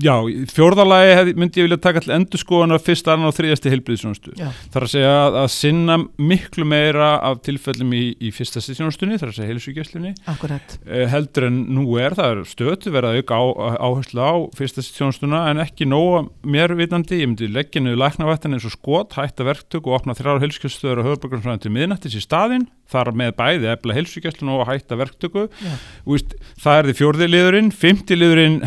já, 0.02 0.14
fjórðalagi 0.52 1.34
myndi 1.38 1.60
ég 1.62 1.66
vilja 1.66 1.78
taka 1.82 2.02
til 2.04 2.14
endur 2.16 2.40
skoðan 2.40 2.76
af 2.76 2.84
fyrst, 2.86 3.08
annan 3.10 3.30
og 3.30 3.36
þriðasti 3.36 3.72
heilbriðsjónustu 3.72 4.34
þar 4.74 4.86
að 4.86 4.92
segja 4.92 5.12
að, 5.22 5.38
að 5.42 5.48
sinna 5.54 5.96
miklu 6.18 6.66
meira 6.68 7.10
af 7.24 7.40
tilfellum 7.46 7.94
í, 7.96 8.02
í 8.22 8.32
fyrsta 8.34 8.62
stjórnustunni, 8.62 9.18
þar 9.20 9.32
að 9.32 9.38
segja 9.38 9.50
heilsugjæslinni 9.52 10.14
eh, 10.86 11.06
heldur 11.12 11.48
en 11.48 11.58
nú 11.76 11.86
er 12.00 12.16
það 12.18 12.36
er 12.36 12.44
stötu 12.52 12.94
verið 12.94 13.10
að 13.10 13.20
auka 13.22 13.40
á, 13.40 13.44
áherslu 13.88 14.22
á 14.22 14.34
fyrsta 14.58 14.84
stjórnustuna 14.86 15.44
en 15.50 15.62
ekki 15.64 15.88
nóga 15.88 16.24
mér 16.44 16.76
vitandi, 16.78 17.22
ég 17.22 17.32
myndi 17.32 17.50
leggja 17.52 17.82
niður 17.82 18.02
læknavættan 18.04 18.56
eins 18.56 18.68
og 18.68 18.76
skot, 18.76 19.18
hætta 19.18 19.46
verktök 19.48 19.88
og 19.88 20.00
opna 20.00 20.16
þrjára 20.18 20.44
heilsugjæsluður 20.44 21.02
og 21.02 21.10
höfðbörgarsfræðin 21.10 21.66
til 21.66 21.74
miðnættis 21.74 22.18
í 22.18 22.24
staðin 22.24 22.68
þar 22.92 23.12
með 23.18 23.36
bæði 23.40 23.70
efla 23.74 23.98
heilsugjæslun 23.98 24.54
og 24.56 24.66
hætta 24.70 24.98
verktöku. 25.00 25.46
Úst, 26.08 26.36
það 26.62 26.80
er 26.80 26.90
því 26.90 26.98
fjórði 27.00 27.30
liðurinn, 27.32 27.70
fymti 27.74 28.18
liðurinn 28.18 28.60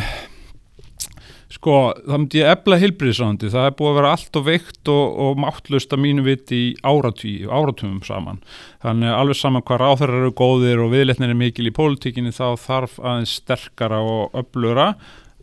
sko, 1.56 1.76
það 2.06 2.20
myndi 2.20 2.42
ég 2.42 2.52
efla 2.52 2.80
heilbriðsandi, 2.82 3.50
það 3.54 3.68
er 3.70 3.76
búið 3.80 3.92
að 3.92 3.98
vera 4.00 4.14
allt 4.16 4.40
og 4.40 4.46
veikt 4.46 4.92
og, 4.92 5.20
og 5.26 5.42
máttlust 5.42 5.94
að 5.96 6.02
mínu 6.04 6.26
viti 6.26 6.62
í 6.62 6.72
áratví, 6.86 7.36
áratvíum 7.48 8.02
saman. 8.06 8.42
Þannig 8.84 9.12
að 9.12 9.20
alveg 9.22 9.40
saman 9.40 9.66
hvað 9.66 9.82
ráþærar 9.82 10.22
eru 10.22 10.34
góðir 10.38 10.84
og 10.84 10.92
viðletnir 10.94 11.34
er 11.34 11.40
mikil 11.40 11.70
í 11.70 11.76
pólitíkinni 11.76 12.34
þá 12.36 12.48
þarf 12.62 12.98
aðeins 13.02 13.38
sterkara 13.42 14.02
og 14.04 14.36
öflura 14.42 14.92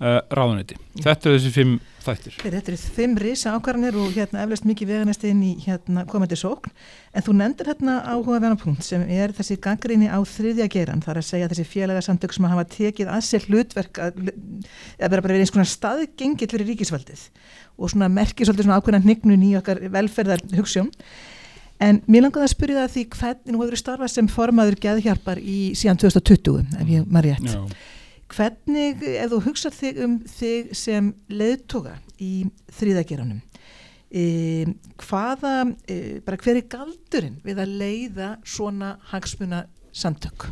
uh, 0.03 0.21
ráðuniti. 0.35 0.77
Þetta 0.99 1.31
er 1.31 1.37
þessi 1.37 1.53
fimm 1.55 1.79
þættir. 2.03 2.37
Þetta 2.43 2.73
eru 2.73 2.79
fimm 2.97 3.15
risa 3.21 3.53
ákvarðanir 3.57 3.99
og 4.03 4.15
hérna 4.17 4.43
eflaust 4.43 4.67
mikið 4.67 4.91
veganest 4.91 5.27
inn 5.29 5.43
í 5.47 5.53
hérna 5.63 6.05
komandi 6.11 6.39
sókn 6.39 6.73
en 7.15 7.27
þú 7.27 7.35
nendur 7.39 7.71
hérna 7.71 7.99
áhugaverðan 8.09 8.59
punkt 8.61 8.87
sem 8.87 9.05
er 9.07 9.35
þessi 9.37 9.59
gangriðni 9.63 10.11
á 10.11 10.19
þriðja 10.27 10.69
geran 10.73 11.05
þar 11.05 11.21
að 11.23 11.29
segja 11.29 11.51
þessi 11.53 11.67
félagarsamtök 11.71 12.35
sem 12.37 12.49
hafa 12.51 12.67
tekið 12.75 13.13
að 13.15 13.27
sér 13.29 13.47
hlutverk 13.49 14.03
að, 14.03 14.19
að 14.33 15.07
vera 15.07 15.21
bara 15.21 15.29
verið 15.31 15.47
eins 15.47 15.55
konar 15.55 15.71
staðgengill 15.71 16.51
fyrir 16.51 16.73
ríkisvaldið 16.73 17.29
og 17.79 17.95
svona 17.95 18.11
merkir 18.13 18.49
svolítið 18.49 18.69
svona 18.69 18.81
ákveðan 18.83 19.07
hnignun 19.07 19.47
í 19.47 19.55
okkar 19.61 19.85
velferðar 19.95 20.43
hugssjón 20.59 20.91
en 21.83 22.03
mér 22.11 22.27
langaði 22.27 22.49
að 22.49 22.55
spyrja 22.57 22.83
það 22.83 22.93
því 22.97 23.09
hvernig 23.17 23.55
nú 23.55 23.63
hefur 23.65 23.81
starfað 23.81 24.15
sem 24.17 24.29
formaður 24.31 24.79
geðhjálpar 24.83 25.41
í 25.43 25.73
síðan 25.79 26.03
2020 26.03 26.79
ef 26.83 26.95
ég 26.99 27.11
maður 27.11 27.33
rétt. 27.33 27.51
Já 27.55 27.91
Hvernig, 28.33 29.03
ef 29.03 29.31
þú 29.33 29.41
hugsað 29.45 29.77
þig 29.77 30.03
um 30.07 30.19
þig 30.29 30.73
sem 30.77 31.13
leðtoga 31.33 31.99
í 32.23 32.47
þrýðageranum, 32.79 33.43
e, 34.09 34.25
hvaða, 35.05 35.55
e, 35.85 35.97
bara 36.25 36.41
hver 36.41 36.61
er 36.61 36.69
galdurinn 36.73 37.41
við 37.45 37.61
að 37.61 37.79
leiða 37.83 38.35
svona 38.49 38.95
hagsmuna 39.13 39.67
samtök? 39.93 40.49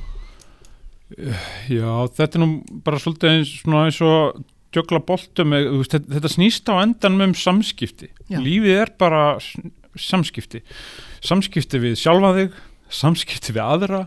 Já, 1.71 1.91
þetta 2.15 2.39
er 2.39 2.43
nú 2.43 2.51
bara 2.85 3.01
svolítið 3.03 3.33
eins, 3.33 3.55
eins 3.67 4.01
og 4.07 4.43
djögla 4.75 5.01
boltum, 5.03 5.55
þetta, 5.83 6.05
þetta 6.15 6.31
snýst 6.31 6.69
á 6.71 6.75
endan 6.85 7.19
um 7.25 7.33
samskipti. 7.35 8.11
Já. 8.31 8.39
Lífið 8.39 8.77
er 8.85 8.93
bara 9.01 9.25
samskipti. 9.99 10.63
Samskipti 11.25 11.81
við 11.83 11.97
sjálfa 11.99 12.35
þig, 12.37 12.61
samskipti 13.01 13.57
við 13.57 13.65
aðra 13.65 14.05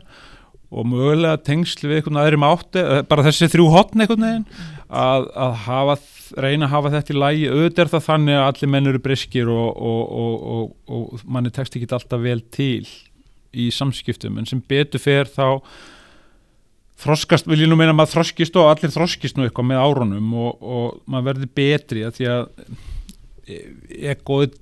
og 0.73 0.89
mögulega 0.89 1.39
tengsl 1.45 1.87
við 1.87 1.99
einhvern 1.99 2.19
aðri 2.23 2.39
mátti, 2.41 2.81
eh, 2.81 3.03
bara 3.07 3.25
þessi 3.27 3.49
þrjú 3.53 3.69
hotn 3.73 4.03
einhvern 4.03 4.27
veginn, 4.27 4.45
að, 4.89 5.29
að 5.45 5.55
hafa, 5.67 5.97
reyna 6.43 6.67
að 6.67 6.73
hafa 6.73 6.93
þetta 6.97 7.13
í 7.13 7.17
lægi, 7.19 7.47
auðvitað 7.53 7.83
er 7.85 7.91
það 7.93 8.05
þannig 8.09 8.39
að 8.39 8.45
allir 8.49 8.73
menn 8.75 8.91
eru 8.91 9.03
briskir 9.07 9.51
og, 9.53 9.81
og, 9.91 10.45
og, 10.53 10.69
og 10.89 11.25
manni 11.25 11.53
tekst 11.53 11.77
ekki 11.77 11.89
alltaf 11.93 12.23
vel 12.23 12.39
til 12.53 12.87
í 13.53 13.69
samskiptum, 13.73 14.39
en 14.41 14.49
sem 14.49 14.63
betur 14.65 15.01
fer 15.01 15.29
þá 15.29 15.61
þroskast, 17.03 17.47
vil 17.49 17.61
ég 17.65 17.69
nú 17.69 17.77
meina 17.77 17.93
að 17.93 17.99
maður 17.99 18.15
þroskist 18.17 18.57
og 18.57 18.71
allir 18.71 18.93
þroskist 18.93 19.37
nú 19.37 19.45
eitthvað 19.45 19.69
með 19.71 19.83
árunum 19.83 20.33
og 20.39 20.99
maður 21.05 21.29
verður 21.31 21.53
betri 21.57 22.05
að 22.07 22.17
því 22.17 22.29
að 22.33 22.43
egoið 24.13 24.59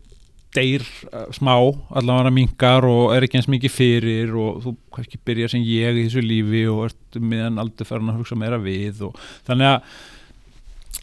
deyr 0.56 0.86
uh, 1.12 1.28
smá 1.36 1.54
allavega 1.56 2.32
mingar 2.34 2.88
og 2.88 3.16
er 3.16 3.26
ekki 3.26 3.40
eins 3.40 3.50
mikið 3.52 3.76
fyrir 3.76 4.34
og 4.38 4.64
þú 4.66 4.76
kannski 4.96 5.22
byrjar 5.26 5.54
sem 5.54 5.66
ég 5.66 6.00
í 6.00 6.08
þessu 6.08 6.24
lífi 6.26 6.66
og 6.72 6.88
ert 6.90 7.20
meðan 7.20 7.62
aldrei 7.62 7.88
farin 7.88 8.12
að 8.12 8.22
hugsa 8.22 8.40
meira 8.40 8.62
við 8.62 9.06
og 9.10 9.22
þannig 9.48 9.74
að 9.74 9.94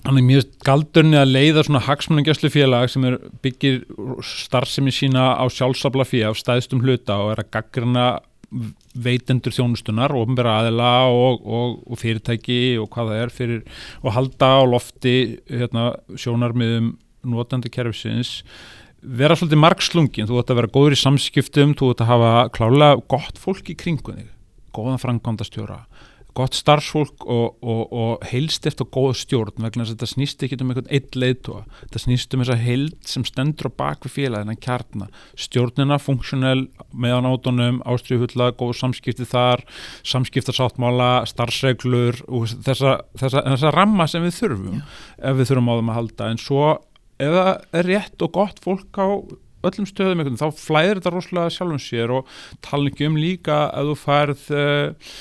hann 0.04 0.20
er 0.20 0.24
mjög 0.24 0.50
galdurni 0.64 1.18
að 1.18 1.32
leiða 1.34 1.64
svona 1.66 1.82
hagsmunningjastlu 1.88 2.50
félag 2.54 2.90
sem 2.92 3.04
er 3.08 3.18
byggir 3.42 3.80
starfsemi 4.24 4.92
sína 4.94 5.32
á 5.34 5.44
sjálfsabla 5.50 6.06
fyrir 6.06 6.30
af 6.30 6.38
stæðstum 6.38 6.84
hluta 6.84 7.18
og 7.24 7.32
er 7.34 7.42
að 7.42 7.50
gaggrina 7.56 8.08
veitendur 8.98 9.52
þjónustunar, 9.52 10.14
ofnbæra 10.16 10.54
aðila 10.62 10.92
og, 11.12 11.42
og, 11.44 11.74
og 11.84 12.00
fyrirtæki 12.00 12.78
og 12.80 12.88
hvað 12.94 13.10
það 13.10 13.22
er 13.22 13.34
fyrir 13.34 13.82
og 14.00 14.14
halda 14.16 14.48
á 14.56 14.62
lofti 14.64 15.16
hérna, 15.50 15.90
sjónarmiðum 16.16 16.94
notandi 17.28 17.70
kerfisins 17.72 18.38
vera 19.02 19.36
svolítið 19.38 19.62
margslungin, 19.62 20.28
þú 20.28 20.40
ætti 20.40 20.54
að 20.54 20.60
vera 20.62 20.74
góður 20.74 20.96
í 20.96 21.00
samskiptum, 21.02 21.74
þú 21.78 21.92
ætti 21.94 22.06
að 22.06 22.12
hafa 22.12 22.34
klálega 22.54 23.00
gott 23.10 23.40
fólk 23.40 23.70
í 23.70 23.78
kringunni, 23.78 24.26
góðan 24.74 25.02
frangandastjóra, 25.02 25.82
gott 26.38 26.54
starfsfólk 26.54 27.24
og, 27.26 27.56
og, 27.66 27.80
og 27.90 28.26
heilst 28.30 28.66
eftir 28.68 28.86
góða 28.94 29.16
stjórn 29.18 29.64
vegna 29.64 29.82
þess 29.82 29.94
að 29.94 29.96
þetta 29.96 30.08
snýst 30.12 30.42
ekki 30.46 30.58
um 30.62 30.70
einhvern 30.70 30.90
eitt 30.94 31.18
leiðtóa, 31.18 31.62
þetta 31.80 32.02
snýst 32.04 32.34
um 32.34 32.42
þessa 32.44 32.58
heild 32.62 33.08
sem 33.10 33.24
stendur 33.26 33.70
á 33.70 33.78
bakvið 33.82 34.14
félagina 34.14 34.54
kjarna, 34.58 35.08
stjórnina, 35.38 35.98
funksjonell 36.02 36.68
meðan 36.92 37.30
átunum, 37.30 37.80
ástriðhulla 37.90 38.52
góð 38.58 38.76
samskipti 38.82 39.26
þar, 39.30 39.64
samskiptarsáttmála 40.06 41.10
starfsreglur 41.30 42.22
og 42.28 42.46
þessa, 42.66 43.00
þessa, 43.18 43.42
þessa 43.54 43.74
ramma 43.74 44.06
sem 44.10 44.26
við 44.26 44.38
þurfum 44.42 44.78
Já. 44.78 44.84
ef 45.32 45.40
við 45.40 45.50
þurfum 45.50 45.72
á 45.72 45.74
þeim 45.78 45.92
að 45.94 46.00
halda, 46.02 46.30
en 46.30 46.42
svo 46.44 46.68
ef 47.18 47.34
það 47.34 47.78
er 47.80 47.88
rétt 47.92 48.24
og 48.24 48.34
gott 48.38 48.62
fólk 48.64 49.00
á 49.00 49.08
öllum 49.68 49.88
stöðum 49.88 50.22
einhvern, 50.22 50.38
þá 50.38 50.54
flæðir 50.54 51.00
þetta 51.00 51.12
rosalega 51.14 51.54
sjálfum 51.54 51.82
sér 51.82 52.14
og 52.14 52.28
tala 52.64 52.92
ekki 52.92 53.08
um 53.08 53.18
líka 53.18 53.58
að 53.74 53.90
þú 53.90 53.96
færð 54.04 54.44
uh, 54.54 55.14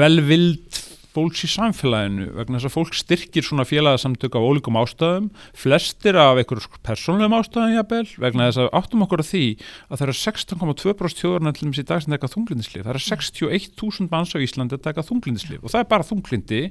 velvild 0.00 0.82
fólks 1.18 1.44
í 1.44 1.50
samfélaginu 1.50 2.30
vegna 2.36 2.58
þess 2.58 2.68
að 2.68 2.74
fólk 2.76 2.96
styrkir 2.96 3.46
svona 3.46 3.66
félagsamtök 3.68 4.36
af 4.38 4.46
ólíkum 4.46 4.78
ástæðum, 4.78 5.28
flestir 5.58 6.18
af 6.18 6.38
einhverjum 6.38 6.78
persónlegum 6.86 7.36
ástæðum 7.38 7.74
jafnvel 7.74 8.06
vegna 8.22 8.48
þess 8.48 8.62
að 8.62 8.70
áttum 8.78 9.04
okkur 9.06 9.22
að 9.24 9.30
því 9.32 9.44
að 9.88 9.98
það 9.98 10.06
eru 10.06 10.16
16,2% 10.22 11.22
þjóðurna 11.22 11.54
til 11.56 11.68
þess 11.68 11.82
í 11.82 11.86
dag 11.88 12.04
sem 12.04 12.14
taka 12.14 12.30
þunglindislif, 12.32 12.84
það 12.86 12.92
eru 12.94 13.04
61.000 13.08 14.12
manns 14.12 14.34
á 14.34 14.38
Íslandi 14.44 14.78
að 14.78 14.84
taka 14.86 15.06
þunglindislif 15.08 15.64
og 15.64 15.74
það 15.74 15.82
er 15.82 15.90
bara 15.92 16.08
þunglindi 16.08 16.62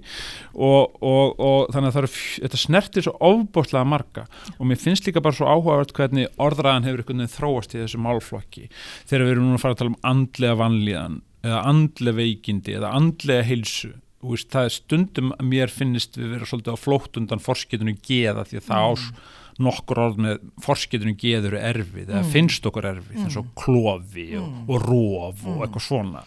og, 0.54 0.98
og, 1.02 1.36
og 1.38 1.74
þannig 1.76 1.92
að 1.92 1.98
það 1.98 2.02
eru, 2.04 2.14
þetta 2.48 2.62
snertir 2.64 3.08
svo 3.08 3.16
ofbóstlega 3.32 3.88
marga 3.88 4.26
og 4.58 4.66
mér 4.70 4.82
finnst 4.82 5.08
líka 5.08 5.24
bara 5.24 5.38
svo 5.38 5.50
áhugavert 5.50 5.94
hvernig 5.98 6.32
orðræðan 6.42 6.88
hefur 6.88 7.04
einhvern 7.04 7.24
veginn 7.24 7.36
þróast 7.36 7.76
í 7.76 7.82
þessu 7.84 8.02
málflokki. 8.02 8.68
Þegar 9.10 9.26
við 9.26 9.34
erum 9.36 9.48
núna 9.48 9.60
að 9.60 9.64
fara 9.66 9.78
að 9.78 9.82
tala 9.82 9.94
um 9.94 10.02
andlega 10.12 10.60
vanlíðan 10.62 11.22
eða 11.48 11.64
andlega 11.72 12.18
veikindi 12.18 12.78
eða 12.78 12.94
andlega 12.98 13.48
heilsu 13.48 13.94
veist, 14.34 14.52
það 14.54 14.70
er 14.70 14.76
stundum 14.76 15.34
að 15.38 15.50
mér 15.54 15.74
finnist 15.74 16.20
við 16.20 16.36
vera 16.36 16.50
svolítið 16.50 16.78
á 16.78 16.84
flótt 16.84 17.20
undan 17.22 17.44
forskeitunum 17.44 18.00
geða 18.06 18.46
því 18.48 18.62
að 18.62 18.70
það 18.70 18.86
mm. 18.86 18.94
ás 18.94 19.36
nokkur 19.58 20.02
orð 20.04 20.22
með 20.22 20.46
forskeitunum 20.62 21.18
geður 21.18 21.58
erfið 21.58 22.12
eða 22.12 22.22
mm. 22.22 22.32
finnst 22.34 22.70
okkur 22.70 22.92
erfið 22.92 23.24
eins 23.24 23.38
og 23.40 23.48
mm. 23.48 23.54
klofi 23.58 24.30
og, 24.38 24.48
mm. 24.48 24.63
og 24.70 24.86
róf 24.86 25.44
og 25.48 25.63
eitthvað 25.66 25.86
svona 25.88 26.24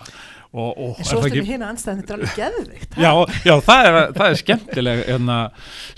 og, 0.51 0.71
og 0.71 0.99
en 0.99 1.07
svo 1.07 1.21
stundum 1.23 1.47
hérna 1.47 1.69
anstæðin 1.71 2.01
þetta 2.01 2.15
er 2.15 2.19
alveg 2.19 2.41
geðvikt 2.41 2.99
já, 2.99 3.13
já, 3.47 3.55
það 3.69 3.85
er, 3.87 3.99
það 4.17 4.25
er 4.27 4.41
skemmtileg 4.41 5.05
hérna, 5.07 5.39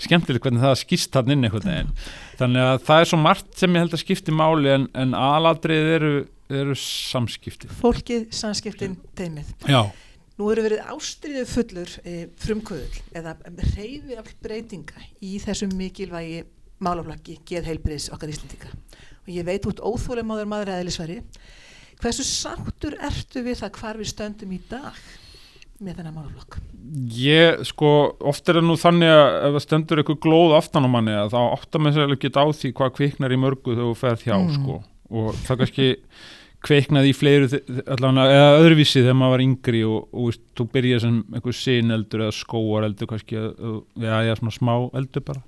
skemmtileg 0.05 0.45
hvernig 0.45 0.65
það 0.67 0.77
skýst 0.83 1.17
hann 1.17 1.33
inn 1.33 1.47
einhvern 1.47 1.71
veginn 1.71 1.91
þannig 2.37 2.67
að 2.67 2.85
það 2.85 3.01
er 3.01 3.11
svo 3.11 3.21
margt 3.23 3.49
sem 3.57 3.73
ég 3.73 3.85
held 3.85 3.97
að 3.97 4.03
skipti 4.03 4.37
máli 4.43 4.73
en, 4.75 4.87
en 4.93 5.17
aðladrið 5.17 5.91
eru, 5.97 6.13
eru 6.61 6.77
samskipti 6.83 7.71
fólkið, 7.81 8.27
samskiptin, 8.43 8.99
teimið 9.17 9.49
já 9.65 9.81
Nú 10.39 10.49
eru 10.49 10.63
verið 10.65 10.87
ástriðu 10.89 11.43
fullur 11.45 11.91
e, 12.01 12.13
frumkvöðul 12.41 13.01
eða 13.19 13.35
reyfi 13.75 14.17
af 14.17 14.31
breytinga 14.41 15.03
í 15.21 15.35
þessum 15.43 15.75
mikilvægi 15.77 16.43
málaflaggi 16.83 17.37
geð 17.47 17.69
heilbriðs 17.69 18.09
okkar 18.15 18.31
íslendinga 18.33 18.71
og 19.23 19.29
ég 19.31 19.45
veit 19.47 19.67
út 19.69 19.83
óþúlega 19.83 20.27
máður 20.27 20.49
maður 20.49 20.73
eðlisværi 20.79 21.19
hversu 22.01 22.25
sáttur 22.27 22.97
ertu 22.97 23.43
við 23.45 23.61
það 23.61 23.77
hvar 23.77 23.99
við 24.01 24.09
stöndum 24.09 24.55
í 24.55 24.59
dag 24.71 24.97
með 25.83 25.99
þennan 25.99 26.15
málaflagg? 26.17 26.57
Ég, 27.17 27.63
sko, 27.67 27.91
oft 28.23 28.49
er 28.49 28.59
það 28.59 28.67
nú 28.67 28.77
þannig 28.79 29.11
að 29.13 29.27
ef 29.37 29.55
það 29.55 29.65
stendur 29.65 30.01
eitthvað 30.01 30.21
glóð 30.25 30.55
aftan 30.57 30.87
á 30.87 30.89
manni 30.91 31.15
þá 31.31 31.39
áttar 31.43 31.83
maður 31.83 31.99
sér 31.99 32.15
ekki 32.17 32.33
á 32.33 32.45
því 32.49 32.73
hvað 32.79 32.95
kviknar 32.97 33.35
í 33.35 33.39
mörgu 33.41 33.75
þegar 33.75 33.89
þú 33.89 33.97
ferð 34.01 34.25
hjá, 34.27 34.35
mm. 34.37 34.53
sko 34.57 34.79
og 35.13 35.39
það 35.45 35.61
kannski 35.61 35.87
kveiknaði 36.63 37.11
í 37.11 37.15
fleiru 37.17 37.47
allavega, 37.91 38.25
eða 38.31 38.59
öðruvísi 38.61 39.01
þegar 39.01 39.17
maður 39.19 39.35
var 39.35 39.45
yngri 39.45 39.83
og, 39.87 40.07
og 40.11 40.29
veist, 40.29 40.43
þú 40.57 40.67
byrjaði 40.75 41.03
sem 41.03 41.19
einhver 41.33 41.57
sineldur 41.59 42.25
eða 42.25 42.37
skóareldur 42.37 43.11
kannski, 43.11 43.43
já, 43.99 44.35
svona 44.39 44.55
smá 44.55 44.73
eldur 44.99 45.25
bara. 45.27 45.43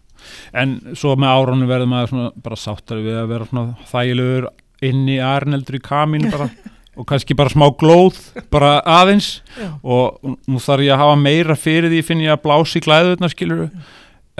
En 0.55 0.77
svo 0.97 1.15
með 1.19 1.33
árunum 1.35 1.69
verður 1.69 1.91
maður 1.91 2.29
bara 2.43 2.59
sáttari 2.59 3.03
við 3.05 3.19
að 3.19 3.33
vera 3.33 3.65
þægilegur 3.91 4.47
inn 4.85 5.03
í 5.11 5.19
arneldur 5.23 5.79
í 5.79 5.83
kamínu 5.83 6.31
bara 6.33 6.49
og 6.95 7.07
kannski 7.09 7.35
bara 7.37 7.51
smá 7.51 7.67
glóð 7.79 8.19
bara 8.51 8.79
aðeins. 8.87 9.41
Já. 9.59 9.69
og 9.83 10.35
nú 10.47 10.61
þarf 10.63 10.85
ég 10.85 10.95
að 10.95 11.01
hafa 11.03 11.15
meira 11.19 11.55
fyrir 11.59 11.91
því 11.91 12.03
finn 12.07 12.23
ég 12.23 12.35
að 12.35 12.43
blási 12.45 12.81
glæðuðna 12.83 13.31
skiluru 13.31 13.69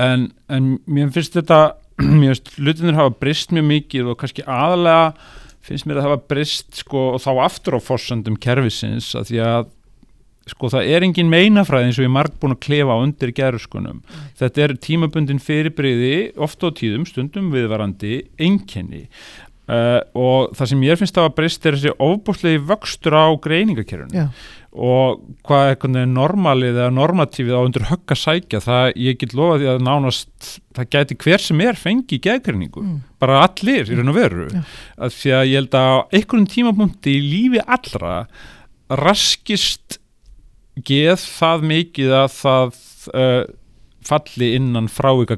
en, 0.01 0.29
en 0.51 0.75
mér 0.87 1.11
finnst 1.15 1.35
þetta 1.35 1.75
mér 2.19 2.33
finnst 2.33 2.53
hlutinir 2.59 2.99
hafa 2.99 3.15
brist 3.19 3.53
mjög 3.55 3.67
mikið 3.71 4.11
og 4.11 4.19
kannski 4.21 4.45
aðalega 4.47 5.11
finnst 5.65 5.87
mér 5.87 5.99
að 5.99 6.05
það 6.05 6.13
var 6.13 6.27
brist 6.31 6.83
sko, 6.83 7.07
og 7.15 7.23
þá 7.23 7.31
aftur 7.45 7.77
á 7.77 7.79
fórsöndum 7.81 8.37
kervisins 8.41 9.13
að 9.17 9.31
því 9.31 9.41
að 9.45 9.71
sko 10.45 10.69
það 10.69 10.91
er 10.93 11.05
engin 11.07 11.31
meinafræði 11.31 11.89
eins 11.89 11.97
og 11.97 12.05
ég 12.05 12.11
er 12.11 12.17
marg 12.19 12.35
búin 12.41 12.53
að 12.53 12.61
klefa 12.67 12.99
undir 13.01 13.31
gerðskunum. 13.33 14.03
Mm. 14.03 14.27
þetta 14.41 14.63
er 14.65 14.75
tímabundin 14.85 15.41
fyrirbriði 15.41 16.13
ofta 16.37 16.69
á 16.69 16.77
tíðum, 16.77 17.07
stundum 17.09 17.49
viðvarandi 17.53 18.19
einkenni. 18.37 19.07
Uh, 19.65 19.97
og 20.13 20.51
það 20.53 20.69
sem 20.69 20.83
ég 20.85 20.99
finnst 21.01 21.15
að 21.17 21.25
var 21.25 21.37
brist 21.39 21.63
er 21.65 21.73
þessi 21.73 21.95
ofbúslegi 22.05 22.59
vöxtur 22.69 23.15
á 23.17 23.33
greiningakerfunu 23.41 24.27
og 24.75 25.21
hvað 25.47 25.69
er 25.71 26.07
normalið 26.11 26.79
eða 26.81 26.93
normatífið 26.93 27.55
á 27.55 27.61
undir 27.63 27.85
högg 27.87 28.11
að 28.11 28.21
sækja 28.21 28.61
það 28.63 28.87
ég 28.99 29.19
get 29.21 29.35
lofa 29.37 29.59
því 29.61 29.69
að 29.71 29.83
nánast 29.87 30.49
það 30.75 30.89
gæti 30.95 31.17
hver 31.23 31.43
sem 31.45 31.61
er 31.63 31.79
fengi 31.79 32.19
gegrinningu 32.19 32.83
mm. 32.83 32.97
bara 33.21 33.43
allir 33.45 33.87
í 33.87 33.95
raun 33.95 34.11
og 34.11 34.17
veru 34.17 34.47
ja. 34.51 34.63
að 34.99 35.15
því 35.15 35.35
að 35.37 35.45
ég 35.49 35.61
held 35.61 35.77
að 35.79 36.17
einhvern 36.19 36.49
tímapunkti 36.55 37.15
í 37.15 37.23
lífi 37.23 37.63
allra 37.65 38.17
raskist 39.01 39.99
geð 40.85 41.23
það 41.23 41.67
mikið 41.71 42.15
að 42.19 42.29
það 42.35 42.79
uh, 43.15 43.43
falli 44.05 44.53
innan 44.59 44.91
frávika 44.91 45.37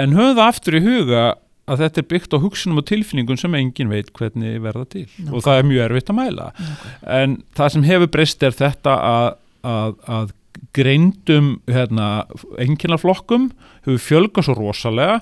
en 0.00 0.14
höfðu 0.16 0.36
það 0.38 0.46
aftur 0.46 0.78
í 0.78 0.84
huga 0.86 1.24
að 1.70 1.84
þetta 1.84 2.02
er 2.02 2.08
byggt 2.10 2.34
á 2.34 2.42
hugsunum 2.42 2.80
og 2.82 2.88
tilfinningum 2.90 3.38
sem 3.40 3.54
engin 3.58 3.92
veit 3.92 4.10
hvernig 4.16 4.58
verða 4.64 4.86
til. 4.96 5.06
Ná, 5.20 5.30
og 5.36 5.44
það 5.46 5.60
er 5.60 5.70
mjög 5.70 5.86
erfitt 5.86 6.12
að 6.12 6.18
mæla. 6.18 6.50
Ná, 6.56 6.74
en 7.20 7.38
það 7.58 7.72
sem 7.76 7.86
hefur 7.86 8.12
breyst 8.16 8.46
er 8.46 8.56
þetta 8.58 8.96
að, 9.10 9.30
að, 9.70 9.94
að 10.16 10.34
greindum 10.76 11.54
hérna, 11.70 12.10
enginarflokkum 12.62 13.50
hefur 13.86 14.02
fjölgað 14.08 14.48
svo 14.48 14.58
rosalega 14.58 15.20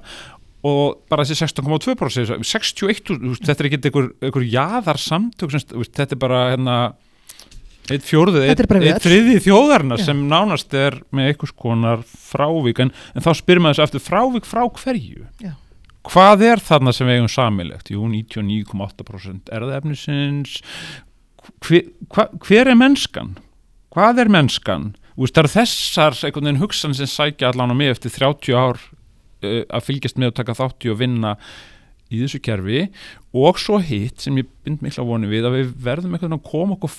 og 0.66 1.04
bara 1.10 1.24
þessi 1.24 1.46
16,2% 1.46 2.42
61, 2.42 3.12
þetta 3.44 3.54
er 3.54 3.68
ekki 3.68 3.78
einhver, 3.78 4.08
einhver 4.26 4.48
jaðar 4.48 4.98
samtök, 5.00 5.54
þetta 5.54 6.08
er 6.08 6.20
bara 6.20 6.40
hérna 6.50 6.78
eitt 7.88 8.04
fjórðið, 8.04 8.48
eitt, 8.50 8.64
eitt 8.82 9.04
þriði 9.04 9.38
þjóðarna 9.46 9.96
Já. 9.96 10.08
sem 10.10 10.18
nánast 10.28 10.74
er 10.76 10.98
með 11.14 11.30
einhvers 11.30 11.54
konar 11.56 12.02
frávik. 12.04 12.82
En, 12.84 12.90
en 13.14 13.24
þá 13.24 13.30
spyrir 13.38 13.64
maður 13.64 13.78
þessu 13.78 13.86
eftir 13.86 14.04
frávik 14.04 14.48
frá 14.48 14.66
hverju? 14.66 15.24
Já 15.40 15.54
Hvað 16.08 16.44
er 16.46 16.62
þarna 16.64 16.94
sem 16.96 17.08
við 17.08 17.18
eigum 17.18 17.32
samilegt? 17.32 17.90
Jú, 17.92 18.06
99,8% 18.08 19.50
erðefnisins. 19.52 20.60
Hver, 21.64 21.90
hva, 22.14 22.28
hver 22.44 22.70
er 22.72 22.78
mennskan? 22.78 23.34
Hvað 23.92 24.22
er 24.24 24.32
mennskan? 24.32 24.92
Úst, 25.18 25.34
það 25.34 25.42
eru 25.42 25.52
þessar 25.56 26.16
einhvern 26.16 26.48
veginn 26.48 26.62
hugsan 26.62 26.94
sem 26.96 27.10
sækja 27.10 27.50
allan 27.50 27.74
á 27.74 27.76
mig 27.76 27.92
eftir 27.92 28.14
30 28.14 28.54
ár 28.56 28.78
uh, 28.78 29.64
að 29.66 29.86
fylgjast 29.88 30.20
með 30.20 30.32
og 30.32 30.38
taka 30.38 30.56
þátti 30.58 30.92
og 30.92 31.00
vinna 31.00 31.34
í 32.08 32.22
þessu 32.22 32.40
kerfi 32.40 32.86
og 33.36 33.58
svo 33.60 33.80
hitt 33.84 34.22
sem 34.24 34.38
ég 34.40 34.48
bind 34.64 34.84
mikla 34.84 35.04
voni 35.04 35.28
við 35.28 35.48
að 35.48 35.58
við 35.58 35.72
verðum 35.84 36.14
einhvern 36.14 36.30
veginn 36.30 36.38
að 36.38 36.50
koma 36.52 36.78
okkur 36.78 36.94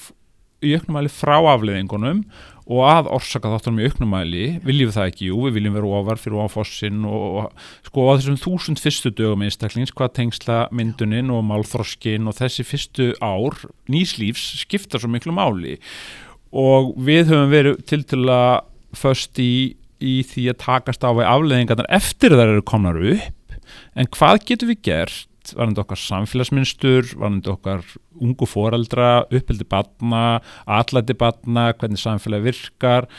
í 0.60 0.74
auknumæli 0.76 1.12
frá 1.14 1.38
afleðingunum 1.40 2.22
og 2.70 2.84
að 2.86 3.10
orsaka 3.16 3.50
þáttunum 3.50 3.82
í 3.82 3.88
auknumæli 3.90 4.44
viljum 4.62 4.92
við 4.92 4.98
það 5.00 5.08
ekki, 5.10 5.30
jú, 5.32 5.40
við 5.48 5.56
viljum 5.58 5.78
vera 5.80 5.92
ofar 6.00 6.22
fyrir 6.22 6.42
ofossin 6.44 7.06
og, 7.10 7.24
og 7.42 7.88
sko 7.88 8.06
á 8.06 8.12
þessum 8.20 8.40
þúsund 8.44 8.82
fyrstu 8.84 9.12
dögum 9.18 9.46
einstaklings 9.48 9.94
hvað 9.96 10.14
tengsla 10.20 10.60
mynduninn 10.76 11.34
og 11.34 11.42
málþroskin 11.50 12.30
og 12.30 12.38
þessi 12.38 12.66
fyrstu 12.68 13.10
ár 13.26 13.58
nýslífs 13.90 14.62
skipta 14.62 15.02
svo 15.02 15.10
miklu 15.10 15.34
máli. 15.34 15.80
Og 16.54 16.94
við 16.98 17.32
höfum 17.32 17.50
verið 17.54 17.82
til 17.90 18.04
til 18.10 18.22
að 18.30 18.62
först 18.98 19.42
í, 19.42 19.76
í 20.02 20.20
því 20.26 20.46
að 20.54 20.62
takast 20.62 21.06
á 21.06 21.10
við 21.10 21.30
afleðingarnar 21.30 21.90
eftir 21.94 22.38
þar 22.38 22.54
eru 22.54 22.66
komnar 22.66 23.02
upp. 23.02 23.58
En 23.98 24.10
hvað 24.14 24.46
getur 24.46 24.70
við 24.72 24.86
gert 24.86 25.29
varandi 25.58 25.84
okkar 25.84 26.02
samfélagsmynstur, 26.04 27.14
varandi 27.18 27.52
okkar 27.54 27.86
ungu 28.20 28.48
foreldra, 28.50 29.12
uppbildi 29.30 29.68
batna, 29.70 30.40
allæti 30.66 31.16
batna, 31.18 31.70
hvernig 31.80 32.02
samfélag 32.02 32.46
virkar 32.48 33.10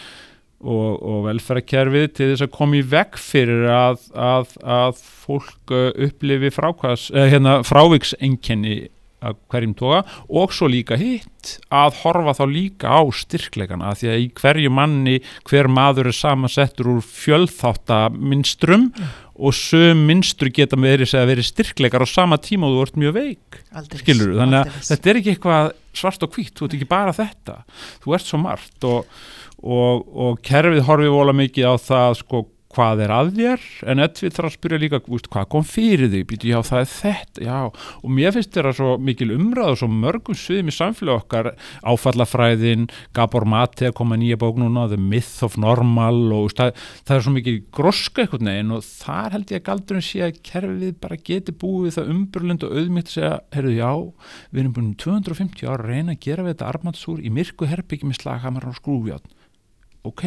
og, 0.61 1.01
og 1.01 1.27
velferðarkerfið 1.29 2.07
til 2.12 2.31
þess 2.33 2.47
að 2.47 2.55
koma 2.57 2.81
í 2.81 2.87
veg 2.93 3.19
fyrir 3.21 3.69
að, 3.73 4.07
að, 4.12 4.57
að 4.61 5.03
fólk 5.25 5.75
uh, 5.75 5.90
upplifi 6.09 6.53
eh, 6.53 7.29
hérna, 7.33 7.61
fráviksenginni 7.66 8.81
að 9.21 9.37
hverjum 9.53 9.75
toga 9.77 10.01
og 10.33 10.53
svo 10.57 10.69
líka 10.73 10.97
hitt 10.97 11.59
að 11.73 11.99
horfa 12.03 12.33
þá 12.38 12.45
líka 12.49 12.93
á 12.93 13.01
styrkleikana 13.12 13.93
því 13.99 14.09
að 14.12 14.23
í 14.23 14.29
hverju 14.40 14.73
manni 14.73 15.16
hver 15.49 15.69
maður 15.69 16.09
er 16.09 16.16
samansettur 16.16 16.88
úr 16.95 17.03
fjöldþáttaminstrum 17.05 18.88
mm 18.88 19.30
og 19.40 19.57
söm 19.57 20.05
minnstur 20.09 20.50
geta 20.55 20.79
verið, 20.81 21.14
verið 21.31 21.48
styrkleikar 21.48 22.05
á 22.05 22.09
sama 22.09 22.38
tíma 22.42 22.68
og 22.68 22.74
þú 22.74 22.83
vart 22.85 23.00
mjög 23.00 23.16
veik. 23.16 23.61
Aldeilis, 23.72 24.05
skilur 24.05 24.33
þú, 24.33 24.38
þannig 24.42 24.59
að 24.59 24.64
aldeilis. 24.66 24.90
þetta 24.92 25.11
er 25.11 25.20
ekki 25.20 25.35
eitthvað 25.35 25.70
svart 26.00 26.26
og 26.26 26.37
hvít, 26.37 26.55
þú 26.57 26.66
ert 26.66 26.79
ekki 26.79 26.88
bara 26.90 27.16
þetta. 27.16 27.57
Þú 28.05 28.16
ert 28.16 28.29
svo 28.29 28.40
margt 28.42 28.88
og, 28.90 29.20
og, 29.64 30.09
og 30.26 30.40
kerfið 30.46 30.85
horfið 30.88 31.14
vola 31.16 31.37
mikið 31.40 31.70
á 31.72 31.74
það 31.81 32.18
sko 32.20 32.44
hvað 32.70 33.02
er 33.04 33.12
að 33.14 33.30
þér? 33.37 33.64
En 33.90 34.02
Edvið 34.04 34.35
þarf 34.37 34.48
að 34.48 34.54
spyrja 34.54 34.80
líka 34.80 35.00
veist, 35.06 35.28
hvað 35.33 35.48
kom 35.54 35.66
fyrir 35.66 36.11
því, 36.12 36.20
býtu 36.30 36.50
já 36.50 36.59
það 36.66 36.83
er 36.83 36.90
þetta 36.92 37.46
já. 37.46 37.59
Og 38.00 38.12
mér 38.14 38.35
finnst 38.37 38.52
þetta 38.54 38.72
svo 38.78 38.92
mikil 39.02 39.30
umræð 39.35 39.72
og 39.72 39.80
svo 39.80 39.88
mörgum 39.90 40.38
sviðum 40.38 40.70
í 40.70 40.76
samfélag 40.76 41.24
okkar. 41.24 41.50
Áfallafræðin, 41.90 42.87
Gabor 43.16 43.46
Mate 43.50 43.90
að 43.90 43.96
koma 43.98 44.18
nýja 44.20 44.38
bók 44.40 44.61
núna, 44.61 44.87
The 44.90 45.00
Myth 45.00 45.44
of 45.46 45.59
Normal 45.61 46.22
og 46.37 46.46
veist, 46.46 46.61
það, 46.61 46.87
það 47.09 47.16
er 47.16 47.26
svo 47.26 47.35
mikil 47.35 47.56
groska 47.74 48.24
eitthvað 48.24 48.46
neginn 48.46 48.76
og 48.76 48.87
þar 48.87 49.37
held 49.37 49.54
ég 49.54 49.62
að 49.62 49.66
galdurinn 49.70 50.06
sé 50.06 50.22
að 50.26 50.40
kerfið 50.46 50.94
bara 51.02 51.20
geti 51.30 51.56
búið 51.56 51.98
það 51.98 52.14
umbrulund 52.14 52.66
og 52.68 52.78
auðmygt 52.78 53.11
að 53.11 53.16
segja, 53.16 53.35
herru 53.56 53.74
já 53.74 53.90
við 54.50 54.62
erum 54.62 54.76
búin 54.76 54.94
250 55.00 55.66
ára 55.66 55.85
að 55.85 55.90
reyna 55.90 56.14
að 56.14 56.24
gera 56.26 56.46
við 56.46 56.54
þetta 56.54 56.70
armansúr 56.70 57.22
í 57.24 57.35
myrku 57.35 57.68
herbyggjum 57.70 58.14
í 58.14 58.18
slaghamar 58.18 58.68
og 58.70 58.78
skrúfjátt 58.78 59.39
ok, 60.07 60.25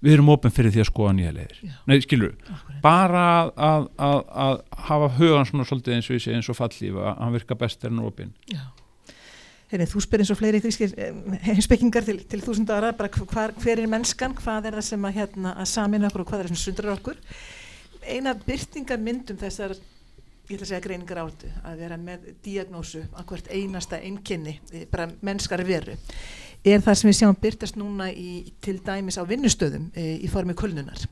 við 0.00 0.14
erum 0.16 0.30
ofin 0.32 0.52
fyrir 0.54 0.72
því 0.74 0.82
að 0.84 0.88
skoða 0.88 1.14
nýja 1.18 1.32
leiðir. 1.36 1.62
Nei, 1.90 1.96
skilur, 2.04 2.36
Akkurat. 2.46 2.80
bara 2.84 3.24
að, 3.52 3.88
að, 4.00 4.20
að 4.44 4.54
hafa 4.88 5.08
hugan 5.18 5.48
svona 5.48 5.66
svolítið 5.68 5.96
eins 5.96 6.10
og 6.10 6.16
ég 6.16 6.24
segi 6.24 6.38
eins 6.38 6.50
og 6.52 6.58
fallífa, 6.58 7.06
að 7.12 7.18
hann 7.24 7.34
virka 7.36 7.58
best 7.60 7.84
er 7.84 7.92
en 7.92 8.04
ofin 8.06 8.32
Þú 9.70 10.00
spyrir 10.02 10.24
eins 10.24 10.32
og 10.34 10.38
fleiri 10.40 10.58
grískir 10.58 10.90
heimspekingar 11.46 12.02
til, 12.02 12.16
til 12.26 12.40
þúsund 12.42 12.72
ára, 12.74 12.90
bara 12.96 13.06
hver, 13.06 13.52
hver 13.54 13.78
er 13.78 13.86
mennskan 13.86 14.34
hvað 14.34 14.66
er 14.66 14.78
það 14.80 14.86
sem 14.88 15.04
að, 15.06 15.14
hérna, 15.20 15.52
að 15.54 15.68
samina 15.70 16.08
okkur 16.08 16.24
og 16.24 16.32
hvað 16.32 16.40
er 16.40 16.48
það 16.48 16.56
sem 16.56 16.62
sundrar 16.64 16.96
okkur? 16.96 17.20
Eina 18.10 18.34
byrtingamyndum 18.34 19.38
þessar 19.38 19.76
ég 20.50 20.58
ætla 20.58 20.66
að 20.66 20.70
segja 20.72 20.84
greiningar 20.84 21.22
áttu 21.22 21.50
að 21.62 21.82
vera 21.84 21.98
með 22.00 22.30
diagnósu 22.44 23.04
að 23.14 23.26
hvert 23.30 23.50
einasta 23.54 24.00
einnkenni 24.02 24.58
eh, 24.72 24.86
bara 24.90 25.08
mennskar 25.22 25.62
veru 25.66 25.94
er 26.64 26.82
það 26.84 26.98
sem 26.98 27.10
við 27.10 27.16
sjáum 27.20 27.38
byrtast 27.40 27.78
núna 27.80 28.10
í, 28.12 28.52
til 28.64 28.78
dæmis 28.84 29.16
á 29.16 29.24
vinnustöðum 29.28 29.88
e, 29.94 30.18
í 30.20 30.28
formi 30.30 30.56
kulnunar. 30.58 31.06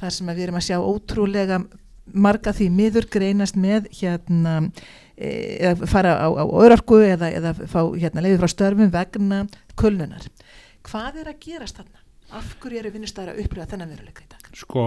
Það 0.00 0.16
sem 0.16 0.32
við 0.32 0.42
erum 0.46 0.58
að 0.58 0.66
sjá 0.66 0.76
ótrúlega 0.80 1.60
marga 2.10 2.54
því 2.56 2.70
miður 2.74 3.06
greinast 3.12 3.58
með 3.60 3.86
hérna 4.00 4.56
e, 5.14 5.30
eða 5.60 5.90
fara 5.90 6.16
á, 6.18 6.26
á 6.26 6.44
örarku 6.64 6.98
eða, 7.04 7.30
eða 7.30 7.54
fá 7.60 7.80
hérna 7.94 8.24
leiði 8.24 8.40
frá 8.40 8.50
störfum 8.50 8.90
vegna 8.90 9.44
kulnunar. 9.78 10.26
Hvað 10.86 11.22
er 11.22 11.32
að 11.34 11.40
gerast 11.44 11.78
þarna? 11.78 12.02
Af 12.34 12.54
hverju 12.62 12.82
eru 12.82 12.92
vinnustöðar 12.94 13.34
að 13.34 13.44
upplifa 13.44 13.70
þennan 13.70 13.94
veruleika 13.94 14.24
í 14.24 14.30
dag? 14.30 14.50
Sko, 14.58 14.84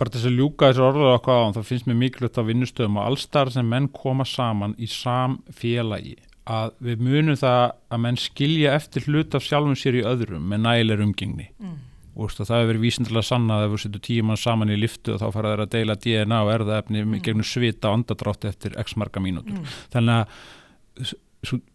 bara 0.00 0.12
þess 0.12 0.28
að 0.28 0.38
ljúka 0.40 0.70
þessu 0.70 0.84
orðuða 0.86 1.14
okkar 1.18 1.40
á 1.42 1.54
þá 1.56 1.62
finnst 1.68 1.88
mér 1.88 1.98
mikilvægt 2.00 2.40
á 2.40 2.48
vinnustöðum 2.48 2.98
og 3.00 3.08
allstar 3.10 3.52
sem 3.52 3.68
menn 3.68 3.88
koma 3.92 4.26
saman 4.28 4.76
í 4.80 4.88
samfélagi 4.90 6.16
að 6.50 6.74
við 6.82 7.02
munum 7.06 7.38
það 7.38 7.62
að 7.92 8.02
menn 8.02 8.18
skilja 8.18 8.74
eftir 8.74 9.06
hlut 9.06 9.36
af 9.38 9.44
sjálfum 9.46 9.78
sér 9.78 10.00
í 10.00 10.06
öðrum 10.08 10.48
með 10.50 10.64
nægilegur 10.64 11.04
umgengni 11.06 11.48
mm. 11.52 11.76
og 12.16 12.32
það 12.34 12.54
hefur 12.56 12.70
verið 12.72 12.86
vísindilega 12.86 13.28
sanna 13.28 13.58
að 13.58 13.66
ef 13.66 13.74
við 13.74 13.84
setjum 13.84 14.04
tíu 14.08 14.26
mann 14.26 14.40
saman 14.40 14.72
í 14.74 14.80
liftu 14.80 15.14
og 15.14 15.22
þá 15.22 15.28
fara 15.36 15.52
þeir 15.52 15.64
að 15.66 15.74
deila 15.76 15.98
DNA 16.02 16.40
og 16.42 16.52
erðaefni 16.56 17.04
mm. 17.04 17.20
gegnum 17.22 17.46
svita 17.46 17.92
og 17.92 18.00
andadrátt 18.00 18.48
eftir 18.50 18.74
x 18.82 18.98
marga 18.98 19.22
mínútur 19.22 19.60
mm. 19.60 19.78
þannig 19.94 20.18
að 20.22 21.14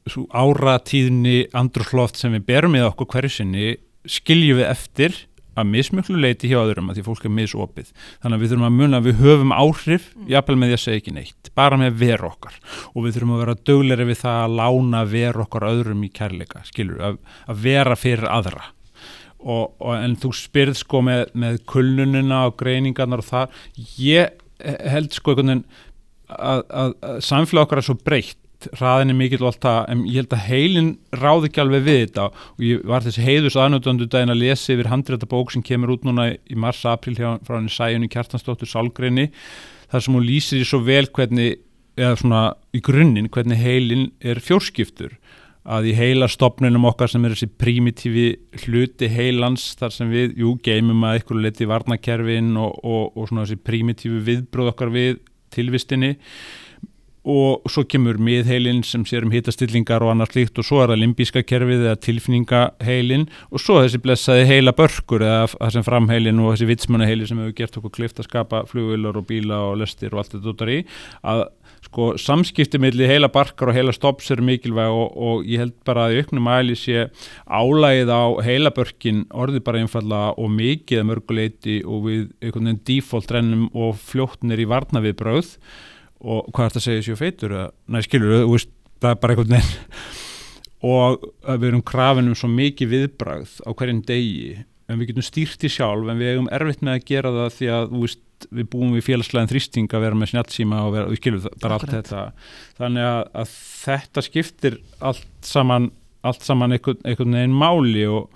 svo 0.07 0.27
áratíðni 0.31 1.47
andrúsloft 1.57 2.19
sem 2.19 2.35
við 2.35 2.45
berum 2.47 2.75
í 2.77 2.83
okkur 2.87 3.09
hverju 3.15 3.33
sinni 3.39 3.73
skiljum 4.07 4.61
við 4.61 4.69
eftir 4.69 5.17
að 5.57 5.69
mismjöklu 5.73 6.21
leiti 6.21 6.51
hjá 6.51 6.59
öðrum 6.61 6.91
að 6.91 6.99
því 6.99 7.05
fólk 7.07 7.27
er 7.27 7.33
misopið. 7.33 7.91
Þannig 8.21 8.37
að 8.37 8.43
við 8.43 8.51
þurfum 8.53 8.67
að 8.67 8.77
munna 8.77 9.01
að 9.01 9.07
við 9.07 9.21
höfum 9.23 9.53
áhrif 9.55 10.07
mm. 10.13 10.29
jafnvel 10.33 10.57
með 10.57 10.71
því 10.71 10.77
að 10.77 10.83
segja 10.83 11.01
ekki 11.01 11.15
neitt 11.17 11.51
bara 11.57 11.79
með 11.81 11.99
veru 12.01 12.29
okkar. 12.29 12.57
Og 12.93 13.05
við 13.05 13.17
þurfum 13.17 13.35
að 13.35 13.43
vera 13.43 13.57
dögleri 13.69 14.07
við 14.07 14.19
það 14.23 14.41
að 14.45 14.57
lána 14.61 15.03
veru 15.11 15.45
okkar 15.45 15.67
öðrum 15.71 16.03
í 16.05 16.11
kærleika, 16.13 16.63
skilur, 16.67 17.03
að, 17.09 17.21
að 17.47 17.63
vera 17.67 17.97
fyrir 17.99 18.29
aðra. 18.31 18.67
Og, 19.37 19.73
og 19.77 19.93
en 19.93 20.17
þú 20.17 20.33
spyrð 20.33 20.79
sko 20.79 21.03
með, 21.05 21.27
með 21.37 21.61
kulnunina 21.69 22.47
og 22.49 22.57
greiningarnar 22.59 23.21
og 23.21 23.27
það 23.27 23.59
ég 24.01 24.43
held 24.65 25.13
sko 25.13 25.33
einhvern 25.33 25.51
veginn 25.51 25.67
að, 26.27 26.63
að, 26.65 26.93
að 27.05 27.19
samfélag 27.23 27.67
okkar 27.67 27.81
er 27.81 27.85
svo 27.85 27.95
breytt 28.01 28.39
hraðin 28.75 29.13
er 29.13 29.17
mikill 29.17 29.43
og 29.43 29.51
allt 29.51 29.63
það 29.63 29.79
en 29.93 30.01
ég 30.07 30.19
held 30.21 30.33
að 30.35 30.43
heilin 30.47 30.89
ráði 31.15 31.49
ekki 31.49 31.61
alveg 31.63 31.85
við 31.85 31.99
þetta. 32.01 32.27
Og 32.55 32.65
ég 32.67 32.83
var 32.91 33.05
þessi 33.05 33.25
heiðus 33.25 33.57
aðnöndundu 33.59 34.07
daginn 34.11 34.33
að 34.33 34.43
lesa 34.43 34.73
yfir 34.73 34.91
handrétta 34.91 35.29
bók 35.29 35.53
sem 35.53 35.63
kemur 35.65 35.95
út 35.95 36.07
núna 36.07 36.29
í 36.35 36.59
mars-april 36.59 37.15
frá 37.17 37.55
henni 37.55 37.73
Sæjunni 37.73 38.11
Kjartansdóttur 38.11 38.69
Sálgreinni 38.71 39.29
þar 39.91 40.03
sem 40.03 40.17
hún 40.17 40.27
lýsir 40.27 40.63
í 40.63 40.67
svo 40.67 40.81
vel 40.83 41.07
hvernig, 41.15 41.61
eða 41.97 42.19
svona 42.21 42.43
í 42.75 42.83
grunninn 42.83 43.31
hvernig 43.31 43.61
heilin 43.61 44.09
er 44.19 44.41
fjórskiptur. 44.43 45.15
Að 45.67 45.89
í 45.91 45.95
heila 45.97 46.29
stopnunum 46.31 46.85
okkar 46.87 47.11
sem 47.11 47.25
er 47.27 47.33
þessi 47.35 47.49
primitífi 47.59 48.27
hluti 48.63 49.09
heilans 49.11 49.73
þar 49.79 49.95
sem 49.95 50.11
við, 50.13 50.37
jú, 50.39 50.53
geymum 50.63 51.03
að 51.07 51.21
ykkur 51.21 51.41
leti 51.43 51.67
varnakerfin 51.67 52.53
og, 52.55 52.77
og, 52.87 53.17
og 53.17 53.27
svona 53.27 53.43
þessi 53.43 53.59
primitífi 53.67 54.21
viðbróð 54.29 54.71
okkar 54.71 54.93
við 54.95 55.17
tilvistinni 55.51 56.13
og 57.27 57.67
svo 57.71 57.83
kemur 57.89 58.19
miðheilin 58.23 58.79
sem 58.87 59.03
sér 59.07 59.25
um 59.27 59.33
hitastillingar 59.33 60.05
og 60.05 60.13
annars 60.13 60.31
líkt 60.37 60.59
og 60.61 60.67
svo 60.67 60.79
er 60.83 60.93
það 60.93 61.01
limbíska 61.01 61.43
kerfið 61.43 61.83
eða 61.83 61.99
tilfinningaheilin 62.05 63.27
og 63.51 63.61
svo 63.61 63.81
þessi 63.81 63.99
blessaði 64.03 64.45
heila 64.47 64.73
börkur 64.77 65.25
eða 65.27 65.49
það 65.51 65.73
sem 65.75 65.87
framheilin 65.87 66.39
og 66.39 66.53
þessi 66.53 66.69
vitsmunaheili 66.71 67.27
sem 67.27 67.41
hefur 67.43 67.57
gert 67.57 67.79
okkur 67.81 67.95
klift 67.99 68.21
að 68.21 68.29
skapa 68.29 68.63
flugvilar 68.69 69.19
og 69.19 69.27
bíla 69.27 69.59
og 69.71 69.81
lestir 69.81 70.15
og 70.15 70.23
allt 70.23 70.37
þetta 70.37 70.53
út 70.53 70.63
af 70.63 70.71
því. 70.71 70.77
Að 71.27 71.43
sko 71.87 72.07
samskipti 72.19 72.79
millir 72.81 73.11
heila 73.11 73.29
barkar 73.31 73.71
og 73.71 73.77
heila 73.77 73.93
stopps 73.95 74.31
er 74.33 74.41
mikilvæg 74.43 74.95
og, 74.95 75.11
og 75.17 75.43
ég 75.47 75.61
held 75.61 75.75
bara 75.87 76.07
að 76.07 76.21
auknum 76.21 76.49
æli 76.51 76.77
sé 76.79 77.05
álægið 77.45 78.13
á 78.13 78.23
heila 78.47 78.71
börkin 78.75 79.25
orði 79.35 79.61
bara 79.63 79.83
einfalla 79.83 80.23
og 80.35 80.49
mikið 80.55 81.05
mörguleiti 81.11 81.77
og 81.83 82.07
við 82.07 82.23
einhvern 82.41 82.71
veginn 82.71 82.81
default 82.87 83.35
rennum 83.35 83.69
og 83.75 83.99
fljóttnir 83.99 84.63
í 84.63 84.71
varna 84.71 85.03
við 85.03 85.19
brauð 85.21 85.53
og 86.21 86.47
hvað 86.51 86.63
er 86.63 86.71
þetta 86.71 86.81
að 86.81 86.87
segja 86.87 87.05
sér 87.07 87.19
feitur 87.19 87.57
næ 87.87 88.01
skilur, 88.05 88.37
veist, 88.51 88.71
það 89.01 89.13
er 89.13 89.19
bara 89.21 89.35
einhvern 89.35 89.57
veginn. 89.57 89.75
Og 90.87 91.23
við 91.47 91.71
erum 91.71 91.81
krafin 91.81 92.29
um 92.29 92.35
svo 92.37 92.47
mikið 92.53 92.91
viðbragð 92.91 93.55
á 93.65 93.69
hverjum 93.73 94.03
degi, 94.05 94.59
en 94.87 94.99
við 94.99 95.09
getum 95.09 95.25
stýrt 95.25 95.65
í 95.65 95.71
sjálf 95.73 96.05
en 96.05 96.19
við 96.21 96.35
hefum 96.35 96.49
erfitt 96.53 96.83
með 96.85 96.99
að 96.99 97.07
gera 97.09 97.31
það 97.33 97.55
því 97.55 97.69
að 97.73 97.95
veist, 97.95 98.21
við 98.53 98.67
búum 98.71 98.93
við 98.93 99.07
félagslegin 99.07 99.49
þrýsting 99.49 99.95
að 99.97 100.05
vera 100.05 100.19
með 100.19 100.31
snjálfsíma 100.31 100.83
og 100.85 100.97
við 100.97 101.17
skilum 101.17 101.47
bara 101.63 101.79
allt 101.79 101.93
þetta, 101.95 102.21
þannig 102.77 103.07
að, 103.09 103.21
að 103.41 103.55
þetta 103.81 104.23
skiptir 104.27 104.77
allt 105.09 105.49
saman 105.49 105.89
allt 106.27 106.45
saman 106.45 106.75
einhvern, 106.75 107.01
einhvern 107.05 107.35
veginn 107.37 107.57
máli 107.57 108.05
og, 108.09 108.29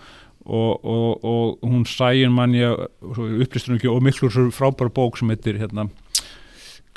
og, 0.46 0.86
og, 0.86 1.26
og 1.28 1.66
hún 1.66 1.86
sæjum 1.90 2.36
manni 2.38 2.64
upplistur 2.66 3.78
ekki 3.78 3.92
og 3.92 4.02
miklur 4.06 4.52
frábæra 4.56 4.94
bók 4.94 5.20
sem 5.20 5.32
heitir 5.34 5.60
hérna 5.62 5.88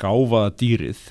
gáfaða 0.01 0.55
dýrið 0.61 1.03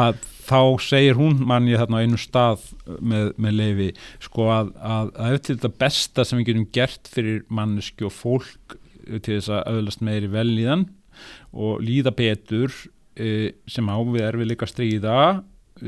að 0.00 0.18
þá 0.46 0.60
segir 0.82 1.18
hún 1.18 1.40
mann 1.48 1.68
ég 1.70 1.80
þarna 1.80 2.02
á 2.02 2.04
einu 2.06 2.18
stað 2.20 2.66
með, 3.00 3.32
með 3.34 3.56
leifi 3.60 3.88
sko 4.22 4.50
að, 4.54 4.72
að, 4.78 5.12
að 5.14 5.38
eftir 5.38 5.56
þetta 5.56 5.72
besta 5.84 6.26
sem 6.26 6.40
við 6.40 6.50
getum 6.50 6.68
gert 6.76 7.10
fyrir 7.10 7.40
manneski 7.50 8.06
og 8.06 8.14
fólk 8.14 8.76
til 9.06 9.36
þess 9.36 9.52
að 9.54 9.72
auðlast 9.72 10.04
meiri 10.06 10.30
vel 10.30 10.50
í 10.54 10.66
þann 10.66 10.86
og 11.56 11.80
líða 11.82 12.12
betur 12.14 12.74
e, 13.14 13.56
sem 13.70 13.88
ávið 13.88 14.22
er 14.26 14.38
við 14.38 14.52
líka 14.52 14.68
stríða 14.70 15.18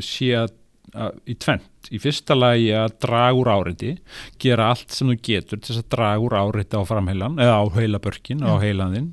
sé 0.04 0.32
að 0.38 0.56
að, 0.96 1.18
í 1.28 1.36
tvent 1.40 1.90
í 1.92 2.00
fyrsta 2.02 2.36
lagi 2.36 2.70
að 2.76 2.96
draga 3.04 3.36
úr 3.38 3.50
áreiti 3.52 3.94
gera 4.40 4.70
allt 4.72 4.94
sem 4.94 5.10
þú 5.10 5.18
getur 5.30 5.60
til 5.60 5.72
þess 5.72 5.82
að 5.82 5.90
draga 5.94 6.24
úr 6.24 6.36
áreiti 6.38 6.80
á 6.80 6.82
framheilan 6.88 7.38
eða 7.42 7.60
á 7.60 7.64
heilabörkin, 7.76 8.44
á 8.44 8.56
Já. 8.56 8.62
heilanðinn 8.64 9.10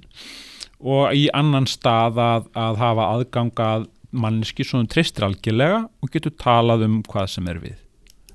og 0.86 1.16
í 1.18 1.26
annan 1.34 1.66
stað 1.70 2.20
að, 2.22 2.52
að 2.54 2.82
hafa 2.82 3.08
aðgangað 3.16 3.90
manneski 4.16 4.66
svo 4.66 4.84
þú 4.84 4.92
treystir 4.94 5.26
algjörlega 5.28 5.82
og 5.90 6.14
getur 6.14 6.36
talað 6.40 6.86
um 6.88 7.02
hvað 7.10 7.34
sem 7.34 7.50
er 7.52 7.60
við. 7.64 7.82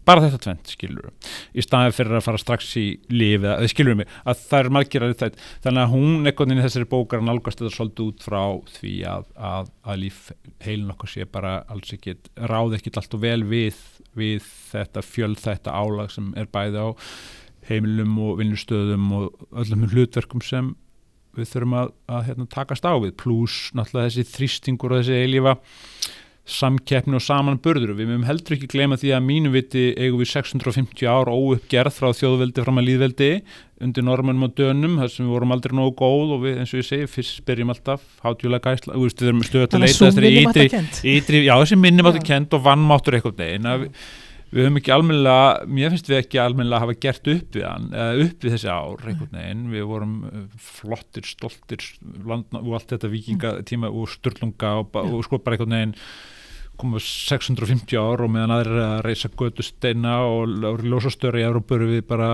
Bara 0.08 0.24
þetta 0.24 0.40
tvent 0.42 0.70
skilur 0.72 1.10
í 1.54 1.62
staðið 1.62 1.96
fyrir 1.98 2.16
að 2.18 2.24
fara 2.24 2.40
strax 2.40 2.70
í 2.80 2.84
lífi 3.12 3.46
eða 3.46 3.68
skilur 3.70 3.98
mig 4.00 4.08
að 4.24 4.40
það 4.40 4.62
er 4.62 4.70
margir 4.74 5.04
að 5.04 5.12
þetta 5.20 5.44
þannig 5.66 5.82
að 5.82 5.92
hún 5.92 6.14
einhvern 6.16 6.50
veginn 6.50 6.62
í 6.62 6.64
þessari 6.64 6.88
bókar 6.90 7.24
nálgast 7.26 7.60
þetta 7.60 7.74
svolítið 7.76 8.08
út 8.08 8.24
frá 8.26 8.42
því 8.78 8.94
að, 9.12 9.28
að, 9.50 9.70
að 9.84 10.00
líf 10.00 10.20
heilin 10.64 10.94
okkur 10.96 11.12
sé 11.12 11.28
bara 11.30 11.52
alls 11.70 11.94
ekki 11.94 12.16
ráð 12.50 12.78
ekki 12.80 12.94
alltaf 12.96 13.22
vel 13.22 13.44
við, 13.52 13.78
við 14.18 14.50
þetta 14.72 15.04
fjöld 15.06 15.42
þetta 15.44 15.76
álag 15.76 16.14
sem 16.16 16.32
er 16.40 16.50
bæði 16.50 16.82
á 16.82 16.88
heimilum 17.70 18.16
og 18.24 18.38
vinnustöðum 18.40 19.10
og 19.20 19.50
öllum 19.62 19.86
hlutverkum 19.92 20.42
sem 20.42 20.74
við 21.40 21.52
þurfum 21.54 21.76
að, 21.80 21.92
að 22.10 22.24
hérna, 22.30 22.48
takast 22.54 22.86
á 22.88 22.94
við. 23.00 23.14
Pluss 23.20 23.70
náttúrulega 23.76 24.10
þessi 24.10 24.32
þrýstingur 24.34 24.94
og 24.94 25.02
þessi 25.02 25.20
eilífa 25.24 25.56
samkeppni 26.50 27.18
og 27.18 27.22
samanburður. 27.22 27.92
Við 27.98 28.08
mögum 28.10 28.26
heldur 28.26 28.56
ekki 28.56 28.68
gleyma 28.72 28.98
því 28.98 29.12
að 29.14 29.26
mínu 29.26 29.52
viti 29.54 29.84
eigum 29.94 30.22
við 30.22 30.30
650 30.32 31.10
ár 31.10 31.30
óuppgerð 31.30 31.94
frá 31.94 32.10
þjóðveldi 32.16 32.64
fram 32.64 32.80
að 32.80 32.88
líðveldi 32.88 33.30
undir 33.80 34.04
normunum 34.04 34.48
og 34.48 34.56
dönum 34.58 34.96
þar 35.00 35.12
sem 35.12 35.26
við 35.26 35.34
vorum 35.34 35.54
aldrei 35.54 35.74
nógu 35.76 35.94
góð 36.00 36.34
og 36.36 36.42
við 36.44 36.58
eins 36.60 36.72
og 36.74 36.82
ég 36.82 36.88
segi 36.88 37.10
fyrst 37.10 37.44
byrjum 37.48 37.72
alltaf 37.72 38.02
hátjúlega 38.24 38.74
gæsla 38.74 38.98
við 38.98 39.30
erum 39.30 39.44
stöðat 39.46 39.76
að 39.76 39.86
leita 39.86 40.10
þessi 41.62 41.78
minnum 41.80 42.10
áttu 42.10 42.24
kent 42.26 42.56
og 42.56 42.66
vannmáttur 42.66 43.16
eitthvað 43.16 43.40
neginn 43.40 43.70
að 43.70 43.86
við, 44.50 44.58
við 44.58 44.66
höfum 44.66 44.80
ekki 44.80 44.94
almennilega 44.94 45.68
mér 45.78 45.94
finnst 45.94 46.10
við 46.10 46.18
ekki 46.20 46.42
almennilega 46.42 46.84
hafa 46.84 46.98
gert 47.06 47.30
upp 47.34 47.56
við 47.58 47.66
hann 47.66 47.86
upp 47.94 48.44
við 48.44 48.56
þessi 48.56 48.72
ár 48.72 49.06
einhvern 49.06 49.38
veginn. 49.38 49.62
Við 49.74 49.86
vorum 49.90 50.18
uh, 50.26 50.42
flottir, 50.70 51.28
stoltir 51.28 51.86
landna, 52.26 52.62
og 52.64 52.76
allt 52.78 52.92
þetta 52.94 53.14
vikingatíma 53.14 53.92
og 53.94 54.10
sturlunga 54.12 54.76
og, 54.82 55.00
og 55.00 55.24
sko 55.26 55.40
bara 55.40 55.58
einhvern 55.58 55.78
veginn 55.78 55.96
komu 56.80 57.00
650 57.04 57.98
ár 58.00 58.24
og 58.24 58.30
meðan 58.32 58.54
eru 58.56 58.78
að 58.80 59.00
reysa 59.04 59.28
gödusteina 59.36 60.20
og, 60.24 60.54
og 60.64 60.84
ljósastöru 60.84 61.42
í 61.42 61.44
Európa 61.44 61.76
við 61.80 62.06
bara 62.08 62.30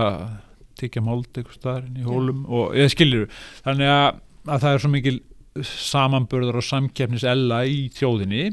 tekja 0.79 1.03
mold 1.03 1.29
eitthvað 1.33 1.57
staðar 1.57 1.87
inn 1.87 1.99
í 2.01 2.05
hólum 2.05 2.45
og 2.45 2.77
eða 2.77 2.93
skiljur 2.93 3.27
þannig 3.65 3.91
að, 3.91 4.21
að 4.45 4.63
það 4.63 4.75
er 4.75 4.83
svo 4.83 4.91
mikil 4.93 5.17
samanburðar 5.67 6.59
og 6.61 6.67
samkeppnis 6.67 7.25
ella 7.27 7.63
í 7.65 7.87
þjóðinni 7.97 8.45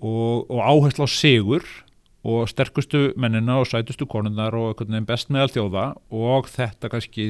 og, 0.00 0.50
og 0.50 0.58
áherslu 0.64 1.06
á 1.06 1.10
sigur 1.10 1.66
og 2.24 2.48
sterkustu 2.48 3.10
mennina 3.20 3.58
og 3.60 3.68
sætustu 3.68 4.06
konunnar 4.08 4.54
og 4.56 4.80
best 5.06 5.30
meðal 5.32 5.52
þjóða 5.52 5.84
og 6.10 6.48
þetta 6.48 6.90
kannski 6.92 7.26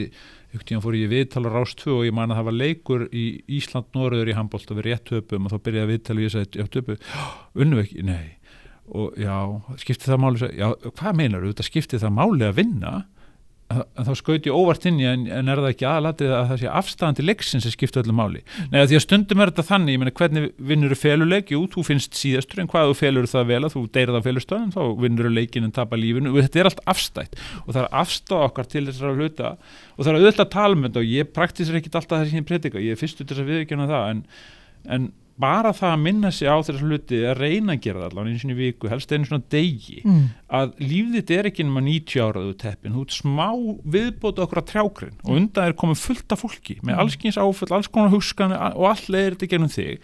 einhvern 0.54 0.68
tíðan 0.68 0.84
fór 0.84 0.98
ég 0.98 1.08
í 1.08 1.10
viðtal 1.10 1.48
á 1.50 1.54
Rástfu 1.54 1.96
og 1.96 2.04
ég 2.06 2.14
man 2.14 2.30
að 2.30 2.38
það 2.38 2.48
var 2.48 2.58
leikur 2.60 3.06
í 3.10 3.24
Ísland-Norður 3.58 4.30
í 4.30 4.36
handbólt 4.38 4.70
og 4.70 4.78
við 4.78 4.86
rétt 4.86 5.10
höpum 5.10 5.48
og 5.48 5.54
þá 5.54 5.58
byrjaði 5.66 5.90
viðtal 5.90 6.16
og 6.16 6.22
ég 6.22 6.34
segi, 6.34 6.60
já 6.60 6.70
töpu, 6.70 6.96
unnu 7.64 7.82
ekki, 7.82 8.06
nei. 8.06 8.38
Og 8.94 9.16
já, 9.16 9.34
skipti 9.80 10.10
það 10.10 10.20
máli? 10.20 10.48
Já, 10.60 10.68
hvað 11.00 11.18
meinar 11.18 11.42
þú, 11.42 11.50
þetta 11.54 11.66
skipti 11.66 12.00
það 12.02 12.16
máli 12.20 12.46
að 12.46 12.58
vinna 12.60 12.94
þá 13.72 14.10
skaut 14.18 14.46
ég 14.46 14.54
óvart 14.54 14.84
inn 14.88 14.98
í 15.00 15.06
en, 15.08 15.24
en 15.32 15.48
er 15.48 15.60
það 15.62 15.70
ekki 15.70 15.86
aðalatrið 15.88 16.32
að 16.36 16.50
það 16.50 16.58
sé 16.60 16.72
afstæðandi 16.80 17.24
leiksin 17.24 17.62
sem 17.64 17.72
skipta 17.72 18.02
öllu 18.02 18.14
máli? 18.16 18.42
Nei, 18.68 18.76
að 18.82 18.90
því 18.90 18.98
að 18.98 19.04
stundum 19.06 19.40
er 19.40 19.52
þetta 19.52 19.64
þannig, 19.70 19.94
ég 19.94 20.02
meina 20.02 20.14
hvernig 20.20 20.48
vinnur 20.70 20.94
þú 20.94 20.98
feluleik, 21.00 21.52
jú, 21.54 21.62
þú 21.72 21.86
finnst 21.88 22.18
síðastur 22.18 22.62
en 22.62 22.70
hvað 22.70 22.90
þú 22.90 22.98
felur 23.00 23.30
það 23.30 23.48
vel 23.50 23.60
að 23.62 23.74
þú 23.74 23.84
deyrið 23.96 24.20
á 24.20 24.26
felustöðum 24.28 24.74
þá 24.76 24.80
vinnur 25.00 25.30
þú 25.30 25.34
leikin 25.38 25.68
en 25.68 25.74
tapa 25.80 25.98
lífinu. 25.98 26.34
Og 26.34 26.44
þetta 26.44 26.60
er 26.60 26.70
allt 26.70 26.84
afstætt. 26.94 27.40
Og 27.64 27.72
það 27.72 27.82
er 27.82 27.90
afstæð 28.04 28.46
okkar 28.50 28.70
til 28.74 28.84
þessara 28.90 29.16
hluta. 29.16 29.54
Og 29.96 30.04
það 30.04 30.12
er 30.12 30.20
auðvitað 30.20 30.58
þetta 30.60 31.00
og 31.00 31.10
ég 31.10 31.34
praktisir 31.34 31.80
ekkit 31.80 31.98
alltaf 31.98 32.22
þessi 32.22 32.40
ég 32.42 32.48
predika, 32.48 32.82
ég 32.82 32.94
er 32.94 33.00
fyrstu 33.00 33.24
til 33.24 33.32
þess 33.32 33.44
að 33.44 33.52
viðkjöna 33.54 33.90
það 33.90 34.10
en, 34.12 34.24
en 34.94 35.12
bara 35.40 35.72
það 35.74 35.90
að 35.90 36.02
minna 36.04 36.30
sig 36.30 36.46
á 36.46 36.54
þessar 36.62 36.84
hluti 36.86 37.18
að 37.26 37.40
reyna 37.40 37.74
að 37.74 37.80
gera 37.86 38.02
það 38.04 38.10
allan 38.12 38.28
einu 38.30 38.42
sinni 38.42 38.54
í 38.54 38.58
viku, 38.60 38.90
helst 38.92 39.14
einu 39.14 39.26
svona 39.26 39.48
degi 39.50 39.98
mm. 40.04 40.20
að 40.60 40.76
lífið 40.84 41.16
þitt 41.18 41.32
er 41.38 41.48
ekki 41.50 41.66
nema 41.66 41.82
90 41.88 42.22
áraðu 42.28 42.54
teppin, 42.62 42.94
þú 42.94 43.02
ert 43.06 43.16
smá 43.16 43.48
viðbóta 43.96 44.44
okkur 44.46 44.62
að 44.62 44.70
trjákrin 44.70 45.18
og 45.24 45.34
undan 45.34 45.66
er 45.66 45.76
komið 45.80 46.04
fullt 46.04 46.36
af 46.36 46.44
fólki 46.44 46.78
með 46.82 46.94
Mm. 46.94 47.00
alls 47.02 47.18
kyns 47.18 47.40
áföll, 47.40 47.72
alls 47.74 47.90
konar 47.90 48.14
hugskani 48.14 48.54
og 48.54 48.88
allt 48.92 49.10
leiðir 49.10 49.34
þetta 49.34 49.50
gennum 49.50 49.72
þig 49.74 49.98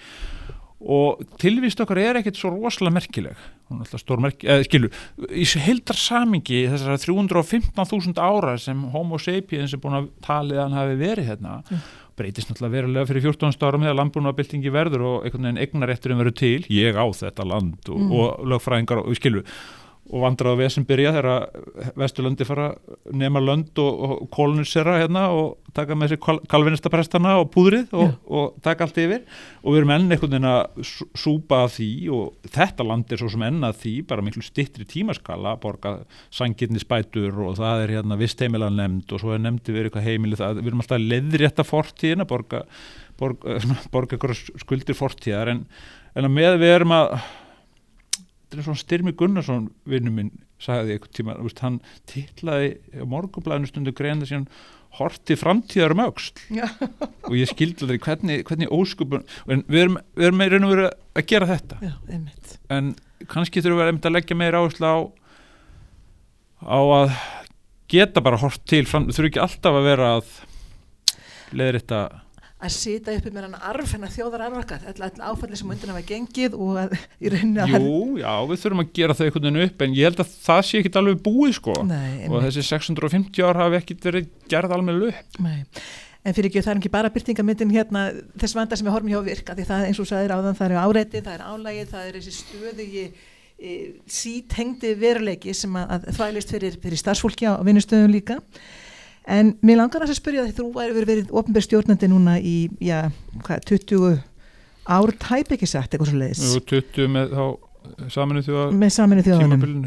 og 0.80 1.20
tilvist 1.38 1.80
okkar 1.84 1.98
er 2.00 2.18
ekkert 2.20 2.38
svo 2.40 2.54
rosalega 2.54 2.96
merkileg 2.96 3.36
er 3.70 4.22
merki, 4.24 4.48
eða 4.48 4.64
skilu 4.64 4.88
í 5.28 5.44
heildar 5.60 5.98
samingi 6.00 6.62
þessara 6.72 6.96
315.000 6.98 8.16
ára 8.18 8.56
sem 8.58 8.80
homo 8.94 9.18
sapiens 9.20 9.74
er 9.76 9.82
búin 9.82 9.98
að 9.98 10.08
talið 10.24 10.56
að 10.56 10.64
hann 10.64 10.78
hafi 10.80 10.96
verið 11.04 11.28
hérna 11.30 11.58
Mm. 11.70 11.82
Breytist 12.20 12.50
náttúrulega 12.52 12.76
verulega 12.76 13.08
fyrir 13.08 13.24
14 13.30 13.66
árum 13.66 13.84
þegar 13.86 13.98
landbúnaðabildingi 14.02 14.72
verður 14.74 15.06
og 15.08 15.26
einhvern 15.26 15.48
veginn 15.48 15.62
egnarétturinn 15.64 16.20
verður 16.20 16.38
til, 16.44 16.60
ég 16.76 16.98
á 17.00 17.06
þetta 17.08 17.46
land 17.48 17.88
og, 17.88 18.00
Mm. 18.00 18.12
og 18.12 18.46
lögfræðingar 18.52 19.02
og 19.06 19.16
skilu 19.18 19.42
og 20.10 20.24
vandrað 20.24 20.56
á 20.58 20.60
vesum 20.64 20.84
byrja 20.88 21.12
þegar 21.14 21.92
Vesturlandi 22.00 22.46
fara 22.48 22.64
nema 23.14 23.38
lönd 23.42 23.78
og, 23.78 24.00
og 24.02 24.22
kolonisera 24.34 24.96
hérna 24.98 25.28
og 25.30 25.58
taka 25.76 25.94
með 25.94 26.16
sér 26.16 26.40
kalvinistaprestana 26.50 27.36
og 27.38 27.52
púðrið 27.54 27.92
og, 27.94 28.16
og 28.26 28.56
taka 28.64 28.88
allt 28.88 28.96
yfir. 28.98 29.20
Og 29.62 29.70
við 29.76 29.78
erum 29.84 29.92
enn 29.94 30.08
einhvern 30.10 30.32
veginn 30.34 30.48
að 30.50 30.80
sú- 30.88 31.06
súpa 31.22 31.60
að 31.64 31.76
því 31.76 31.90
og 32.16 32.48
þetta 32.56 32.86
land 32.88 33.14
er 33.14 33.22
svo 33.22 33.30
sem 33.30 33.44
enn 33.46 33.68
að 33.68 33.76
því 33.84 33.92
bara 34.10 34.24
miklu 34.26 34.42
stittri 34.42 34.86
tímaskala 34.90 35.52
borga 35.62 35.92
sangirni 36.34 36.82
spætur 36.82 37.38
og 37.46 37.54
það 37.60 37.84
er 37.84 37.94
hérna 38.00 38.18
vistheimila 38.18 38.70
nefnd 38.74 39.14
og 39.14 39.22
svo 39.22 39.36
er 39.36 39.44
nefndi 39.44 39.76
verið 39.76 39.92
eitthvað 39.92 40.08
heimili 40.10 40.40
það, 40.40 40.58
við 40.58 40.72
erum 40.72 40.82
alltaf 40.82 40.98
að 40.98 41.06
leiðrétta 41.14 41.66
fortíðina 41.70 42.26
borga, 42.34 42.64
borga, 43.20 43.60
borga 43.94 44.34
skuldir 44.64 44.98
fortíðar. 44.98 45.54
En, 45.54 45.62
en 46.18 46.26
að 46.26 46.34
með 46.34 46.58
við 46.64 46.74
erum 46.80 46.96
að 46.98 47.14
þetta 48.50 48.58
er 48.58 48.66
svona 48.66 48.82
Styrmi 48.82 49.14
Gunnarsson 49.14 49.68
vinnu 49.88 50.12
minn 50.14 50.30
sagði 50.60 50.96
eitthvað 50.96 51.16
tíma, 51.16 51.36
þú 51.38 51.46
veist, 51.46 51.62
hann 51.64 51.78
titlaði 52.10 52.70
á 52.92 53.04
morgunblæðinu 53.08 53.70
stundu 53.70 53.94
greina 53.96 54.26
síðan 54.28 54.48
horti 54.98 55.36
framtíðar 55.38 55.94
um 55.94 56.02
Já. 56.50 56.66
og 57.28 57.36
ég 57.38 57.48
skildi 57.48 57.86
aldrei 57.86 58.00
hvernig, 58.02 58.42
hvernig 58.48 58.72
óskupun 58.74 59.22
en 59.46 59.62
við 59.70 59.84
erum, 59.84 59.98
við 60.18 60.26
erum 60.26 60.40
með 60.42 60.52
raun 60.52 60.66
og 60.66 60.74
veru 60.74 60.88
að 60.90 61.26
gera 61.30 61.48
þetta. 61.52 61.78
Já, 61.86 61.92
en 62.74 62.92
kannski 63.30 63.62
þurfum 63.62 63.80
við 63.80 64.08
að 64.10 64.16
leggja 64.16 64.38
meira 64.38 64.60
áherslu 64.60 64.90
á 64.90 64.98
á 66.66 66.80
að 66.98 67.14
geta 67.90 68.22
bara 68.24 68.40
hort 68.42 68.66
til 68.68 68.82
fram, 68.90 69.08
þurfum 69.08 69.30
ekki 69.30 69.44
alltaf 69.46 69.78
að 69.78 69.86
vera 69.86 70.10
að 70.18 70.34
leiðir 71.54 71.80
þetta 71.80 72.02
Að 72.60 72.74
sita 72.74 73.14
uppi 73.16 73.30
með 73.32 73.46
hann 73.46 73.54
arf 73.70 73.94
hennar 73.94 74.12
þjóðar 74.12 74.42
arfarkar, 74.50 74.82
all 74.90 75.30
áfalli 75.30 75.56
sem 75.56 75.70
undan 75.72 75.94
hafa 75.94 76.02
gengið 76.10 76.56
og 76.58 76.76
að, 76.82 76.98
í 77.16 77.32
rauninni 77.32 77.62
að... 77.64 77.76
Jú, 77.78 78.18
já, 78.20 78.34
við 78.50 78.60
þurfum 78.64 78.82
að 78.84 78.90
gera 78.98 79.16
þau 79.16 79.24
einhvern 79.24 79.46
veginn 79.46 79.64
upp 79.64 79.84
en 79.86 79.96
ég 79.96 80.10
held 80.10 80.20
að 80.20 80.34
það 80.44 80.60
sé 80.68 80.82
ekki 80.82 80.92
alveg 81.00 81.22
búið 81.24 81.56
sko 81.56 81.78
Nei, 81.88 82.28
og 82.28 82.44
þessi 82.44 82.66
650 82.68 83.48
ár 83.48 83.62
hafi 83.62 83.80
ekkit 83.80 84.06
verið 84.10 84.30
gerð 84.52 84.76
alveg 84.76 85.08
upp 85.08 85.40
Nei. 85.46 85.58
En 86.20 86.36
fyrir 86.36 86.50
ekki, 86.50 86.60
það 86.60 86.74
er 86.74 86.80
ekki 86.82 86.92
bara 86.92 87.10
byrtingamyndin 87.14 87.70
hérna, 87.72 88.02
þess 88.36 88.56
vanda 88.58 88.76
sem 88.76 88.84
við 88.84 88.92
horfum 88.92 89.12
hjá 89.14 89.20
virka, 89.24 89.54
því 89.56 89.64
það 89.70 89.84
eins 89.86 90.00
og 90.02 90.08
sagðir 90.10 90.34
áðan, 90.36 90.56
það 90.58 90.66
eru 90.66 90.80
áreiti, 90.82 91.22
það 91.24 91.36
er 91.38 91.44
álægi, 91.48 91.84
það 91.88 92.08
er 92.10 92.18
þessi 92.18 92.34
stöðugi 92.36 93.04
e, 93.56 93.76
sítengdi 94.04 94.90
veruleiki 95.00 95.54
sem 95.56 95.78
að, 95.80 95.94
að 95.96 96.04
þvælist 96.18 96.52
fyrir, 96.52 96.76
fyrir 96.82 97.00
starfsfólki 97.00 97.48
á 97.48 97.56
vinnustöðum 97.64 98.12
líka. 98.12 98.36
En 99.28 99.52
mér 99.62 99.82
langar 99.82 100.06
að 100.06 100.14
spyrja 100.16 100.46
því 100.46 100.54
þú 100.56 100.66
hefur 100.78 101.06
verið 101.08 101.32
ofnbæð 101.36 101.66
stjórnandi 101.66 102.08
núna 102.10 102.38
í, 102.40 102.70
já, 102.82 103.10
hvað, 103.44 103.66
20 103.68 104.22
ár 104.90 105.12
tæp 105.20 105.52
ekki 105.54 105.68
sagt, 105.68 105.92
eitthvað 105.92 106.10
svo 106.10 106.20
leiðis, 106.22 106.54
og 106.56 106.64
20 106.70 107.10
með 107.12 107.34
þá 107.36 107.44
saminu 108.96 109.24
þjóðanum. 109.26 109.84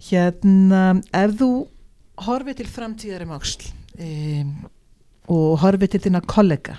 Hérna, 0.00 0.82
ef 1.20 1.36
þú 1.38 1.50
horfið 2.24 2.60
til 2.60 2.68
framtíðar 2.72 3.24
um 3.26 3.34
áksl 3.36 3.68
um, 4.00 4.52
og 5.30 5.48
horfið 5.62 5.94
til 5.94 6.02
þína 6.08 6.22
kollega, 6.28 6.76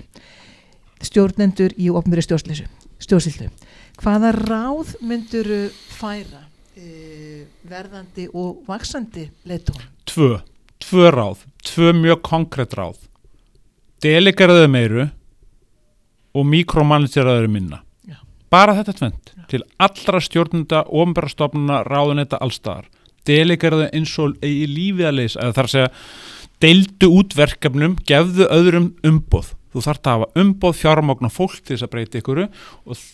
stjórnendur 1.02 1.74
í 1.78 1.88
ofnbyrði 1.94 2.26
stjórnsýslu, 3.02 3.50
hvaða 4.02 4.34
ráð 4.42 4.96
myndur 5.06 5.48
færa 5.94 6.44
uh, 6.44 7.42
verðandi 7.70 8.28
og 8.34 8.64
vaksandi 8.68 9.28
leitónum? 9.48 9.86
Tvö, 10.10 10.34
tvö 10.82 11.10
ráð 11.14 11.44
tvö 11.62 11.92
mjög 11.96 12.22
konkrétt 12.26 12.74
ráð. 12.78 12.98
Delegaraðu 14.02 14.68
meiru 14.70 15.06
og 16.34 16.48
mikromananseraðu 16.48 17.48
minna. 17.48 17.82
Já. 18.08 18.18
bara 18.50 18.74
þetta 18.74 18.96
tvent 18.98 19.32
til 19.52 19.62
allra 19.78 20.20
stjórnenda, 20.20 20.84
ofnbærastofnuna 20.88 21.82
ráðunetta 21.86 22.40
allstaðar 22.40 22.88
delegaraðu 23.28 23.88
eins 23.94 24.12
og 24.20 24.36
í 24.44 24.66
lífið 24.70 25.08
að 25.08 25.18
leysa 25.20 25.42
eða 25.42 25.56
þar 25.58 25.72
segja 25.72 25.90
deildu 26.62 27.10
út 27.18 27.34
verkefnum, 27.34 27.96
gefðu 28.06 28.46
öðrum 28.54 28.92
umboð. 29.06 29.50
Þú 29.72 29.82
þarft 29.86 30.06
að 30.06 30.18
hafa 30.18 30.42
umboð 30.42 30.78
fjármagn 30.78 31.28
og 31.28 31.34
fólk 31.34 31.58
til 31.62 31.74
þess 31.74 31.86
að 31.86 31.92
breyta 31.94 32.20
ykkur 32.20 32.42
og, 32.44 33.04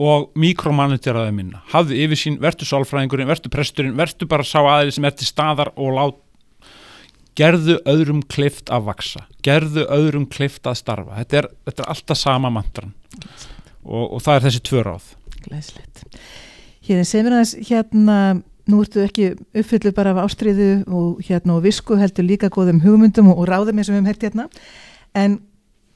og 0.00 0.28
mikromanageraði 0.38 1.34
minna. 1.36 1.62
Hafðu 1.72 1.98
yfirsýn, 2.04 2.38
verður 2.40 2.70
sálfræðingurinn, 2.70 3.28
verður 3.28 3.52
presturinn 3.52 3.98
verður 3.98 4.30
bara 4.30 4.46
sá 4.46 4.60
aðeins 4.62 4.96
sem 4.96 5.08
er 5.08 5.16
til 5.16 5.28
staðar 5.28 5.72
og 5.74 5.92
lát 5.96 6.22
gerðu 7.36 7.78
öðrum 7.88 8.22
klift 8.32 8.72
að 8.72 8.88
vaksa 8.88 9.26
gerðu 9.46 9.86
öðrum 9.92 10.26
klift 10.32 10.66
að 10.66 10.80
starfa 10.80 11.20
þetta 11.20 11.42
er, 11.42 11.50
þetta 11.68 11.84
er 11.84 11.94
alltaf 11.94 12.20
sama 12.20 12.50
mantran 12.52 12.94
og, 13.84 14.16
og 14.16 14.20
það 14.24 14.34
er 14.34 14.46
þessi 14.48 14.66
tvö 14.66 14.84
ráð 14.86 15.14
Glæslegt. 15.46 16.04
Hérna, 16.86 17.06
segir 17.06 17.26
mér 17.26 17.36
aðeins, 17.38 17.54
hérna, 17.68 18.16
nú 18.70 18.80
ertu 18.82 19.02
ekki 19.04 19.28
uppfyllu 19.54 19.92
bara 19.94 20.14
af 20.14 20.24
ástriðu 20.24 20.70
og 20.86 21.20
hérna 21.26 21.56
og 21.56 21.64
visku 21.66 21.98
heldur 21.98 22.26
líka 22.26 22.50
góðum 22.52 22.82
hugmyndum 22.82 23.30
og, 23.32 23.42
og 23.42 23.50
ráðum 23.50 23.78
eins 23.78 23.90
og 23.90 23.94
við 23.94 24.00
hefum 24.00 24.10
hert 24.10 24.26
hérna. 24.26 24.48
En 25.16 25.38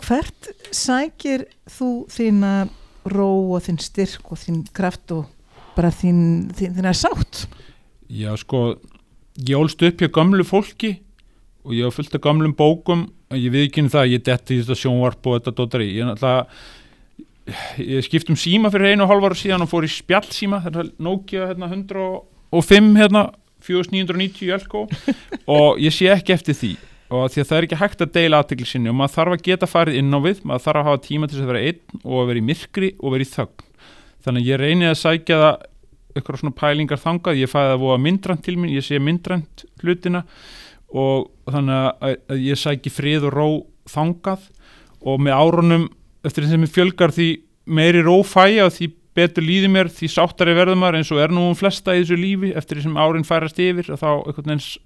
hvert 0.01 0.51
sækir 0.74 1.47
þú 1.70 1.91
þína 2.12 2.55
ró 3.11 3.30
og 3.57 3.66
þinn 3.66 3.80
styrk 3.82 4.30
og 4.30 4.41
þín 4.41 4.62
kraft 4.76 5.14
og 5.14 5.26
bara 5.76 5.91
þín, 5.95 6.51
þín, 6.57 6.76
þín 6.78 6.91
sátt? 6.95 7.45
Já, 8.11 8.32
sko, 8.38 8.76
ég 9.38 9.59
ólst 9.59 9.82
upp 9.86 10.03
hjá 10.03 10.11
gamlu 10.14 10.47
fólki 10.47 10.99
og 11.70 11.78
ég 11.78 11.86
hef 11.86 11.96
fullt 12.00 12.18
af 12.18 12.24
gamlum 12.26 12.52
bókum 12.58 13.06
og 13.30 13.38
ég 13.38 13.54
við 13.54 13.68
ekki 13.68 13.84
um 13.84 13.90
það, 13.92 14.12
ég 14.16 14.26
detti 14.26 14.56
í 14.58 14.62
þetta 14.64 14.78
sjónvarp 14.82 15.30
og 15.30 15.38
þetta 15.38 15.56
dótari, 15.56 15.90
ég 15.94 16.02
er 16.02 16.10
náttúrulega 16.10 16.78
ég 17.78 18.04
skipt 18.04 18.30
um 18.30 18.38
síma 18.38 18.70
fyrir 18.72 18.92
einu 18.92 19.06
og 19.06 19.14
ára 19.14 19.38
síðan 19.38 19.64
og 19.64 19.70
fór 19.70 19.86
í 19.86 19.90
spjallsíma 19.90 20.60
þetta 20.66 20.84
er 20.84 20.90
Nokia 21.02 21.48
hérna, 21.50 21.70
105 21.70 22.92
hérna, 22.98 23.24
4990 23.64 24.46
í 24.46 24.52
Elko. 24.54 24.86
Og 25.56 25.80
ég 25.82 25.94
sé 25.94 26.08
ekki 26.12 26.34
eftir 26.36 26.56
því. 26.56 26.70
Og 27.10 27.26
því 27.32 27.42
að 27.42 27.48
það 27.48 27.56
er 27.56 27.66
ekki 27.66 27.80
hægt 27.80 28.04
að 28.04 28.12
deila 28.14 28.40
aðtegli 28.40 28.68
sinni 28.70 28.90
og 28.92 28.96
maður 29.00 29.16
þarf 29.16 29.34
að 29.34 29.42
geta 29.48 29.68
farið 29.68 29.98
inn 29.98 30.14
á 30.14 30.20
við 30.22 30.44
maður 30.46 30.64
þarf 30.66 30.80
að 30.80 30.86
hafa 30.88 31.02
tíma 31.08 31.26
til 31.26 31.36
þess 31.36 31.46
að 31.46 31.50
vera 31.50 31.64
einn 31.66 32.04
og 32.04 32.20
að 32.20 32.28
vera 32.30 32.40
í 32.40 32.44
myrkri 32.46 32.90
og 33.00 33.14
vera 33.16 33.26
í 33.26 33.30
þögn. 33.32 33.64
Þannig 34.20 34.44
að 34.44 34.50
ég 34.50 34.60
reyni 34.60 34.86
að 34.86 35.00
sækja 35.00 35.40
það 35.40 35.66
eitthvað 36.10 36.40
svona 36.40 36.58
pælingar 36.60 37.00
þangað, 37.02 37.40
ég 37.40 37.50
fæði 37.50 37.74
að 37.74 37.82
voða 37.82 37.98
myndrant 38.04 38.44
til 38.46 38.56
mín, 38.58 38.72
ég 38.74 38.86
sé 38.86 38.98
myndrant 39.02 39.64
hlutina 39.82 40.22
og 40.91 41.28
þannig 41.51 42.01
að 42.03 42.43
ég 42.45 42.59
sæki 42.59 42.93
frið 42.93 43.28
og 43.28 43.36
ró 43.36 43.49
þangað 43.91 44.49
og 45.01 45.22
með 45.22 45.36
árunum 45.38 45.86
eftir 46.26 46.45
því 46.45 46.51
sem 46.53 46.66
ég 46.66 46.74
fjölgar 46.74 47.14
því 47.14 47.28
meiri 47.70 48.03
rófæja 48.05 48.66
og 48.66 48.74
því 48.74 48.91
betur 49.16 49.45
líði 49.45 49.70
mér 49.72 49.91
því 49.93 50.11
sáttari 50.12 50.55
verðumar 50.57 50.97
eins 50.99 51.11
og 51.12 51.20
er 51.22 51.32
nú 51.34 51.49
um 51.51 51.57
flesta 51.59 51.97
í 51.97 52.03
þessu 52.03 52.18
lífi 52.18 52.53
eftir 52.57 52.78
því 52.78 52.86
sem 52.86 53.01
árin 53.01 53.26
færast 53.26 53.59
yfir 53.62 53.91
og 53.95 54.01
þá 54.01 54.11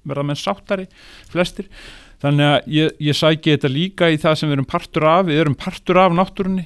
verða 0.09 0.27
menn 0.27 0.41
sáttari 0.41 0.87
flestir. 1.33 1.69
Þannig 2.25 2.49
að 2.49 2.71
ég, 2.73 2.95
ég 3.05 3.19
sæki 3.19 3.53
þetta 3.53 3.71
líka 3.73 4.09
í 4.09 4.17
það 4.21 4.39
sem 4.41 4.49
við 4.49 4.57
erum 4.57 4.71
partur 4.71 5.07
af. 5.11 5.27
Við 5.29 5.43
erum 5.43 5.57
partur 5.61 6.01
af 6.01 6.15
náttúrunni 6.17 6.65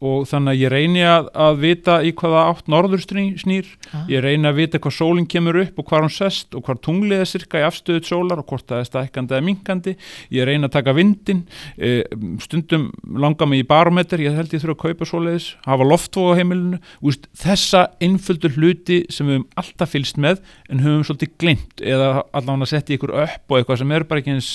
og 0.00 0.24
þannig 0.30 0.54
að 0.54 0.62
ég 0.62 0.72
reyni 0.72 1.02
að, 1.04 1.28
að 1.46 1.58
vita 1.60 1.96
í 2.06 2.12
hvaða 2.16 2.44
átt 2.48 2.70
norður 2.72 3.02
snýr. 3.04 3.68
Ah. 3.90 4.06
ég 4.08 4.22
reyni 4.24 4.48
að 4.48 4.60
vita 4.60 4.80
hvað 4.80 4.94
sólinn 4.96 5.28
kemur 5.28 5.58
upp 5.60 5.80
og 5.80 5.88
hvað 5.90 6.06
hún 6.06 6.14
sest 6.14 6.56
og 6.56 6.64
hvað 6.66 6.80
tunglið 6.86 7.24
er 7.24 7.28
sirka 7.28 7.60
í 7.60 7.66
afstöðut 7.66 8.08
sólar 8.08 8.40
og 8.40 8.48
hvort 8.48 8.66
það 8.70 8.80
er 8.80 8.88
stækandi 8.88 9.36
eða 9.36 9.46
minkandi 9.46 9.94
ég 10.32 10.48
reyni 10.48 10.68
að 10.68 10.74
taka 10.78 10.94
vindin 10.96 11.42
e, 11.76 11.92
stundum 12.40 12.88
langar 13.04 13.50
mig 13.50 13.64
í 13.64 13.68
barometer 13.68 14.22
ég 14.24 14.36
held 14.36 14.54
ég 14.54 14.64
þurfa 14.64 14.76
að 14.78 14.82
kaupa 14.86 15.10
svoleiðis 15.10 15.50
hafa 15.66 15.88
loftfóð 15.90 16.32
á 16.32 16.38
heimilinu. 16.40 16.80
Úst, 17.04 17.28
þessa 17.36 17.86
einföldur 18.00 18.56
hluti 18.56 19.02
sem 19.12 19.28
við 19.28 19.40
höfum 19.40 19.48
alltaf 19.60 19.94
fylst 19.94 20.20
með 20.20 20.40
en 20.70 20.84
höfum 20.84 21.06
svolítið 21.08 21.36
glimt 21.40 21.84
eða 21.84 22.12
allavega 22.32 22.72
setja 22.72 22.96
ykkur 22.96 23.16
upp 23.26 23.52
og 23.52 23.60
eitthvað 23.60 23.82
sem 23.82 23.96
er 23.96 24.08
bara 24.08 24.22
ekki 24.22 24.36
eins 24.38 24.52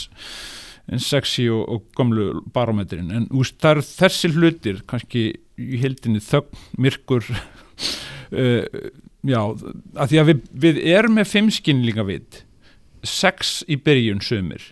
en 0.91 1.01
sexy 1.01 1.47
og, 1.49 1.63
og 1.71 1.85
gamlu 1.97 2.29
barometrin 2.53 3.11
en 3.13 3.27
úst, 3.33 3.57
það 3.61 3.79
er 3.79 3.87
þessi 3.89 4.31
hlutir 4.35 4.83
kannski 4.89 5.27
í 5.55 5.81
hildinni 5.81 6.21
þögn, 6.23 6.63
myrkur 6.81 7.25
uh, 7.31 8.63
já, 9.33 9.41
að 9.41 10.11
því 10.11 10.21
að 10.21 10.31
við, 10.31 10.47
við 10.67 10.81
erum 10.95 11.19
með 11.19 11.31
fimm 11.31 11.51
skilninga 11.53 12.05
við 12.07 12.41
sex 13.05 13.59
í 13.69 13.77
byrjun 13.81 14.23
sömur 14.25 14.71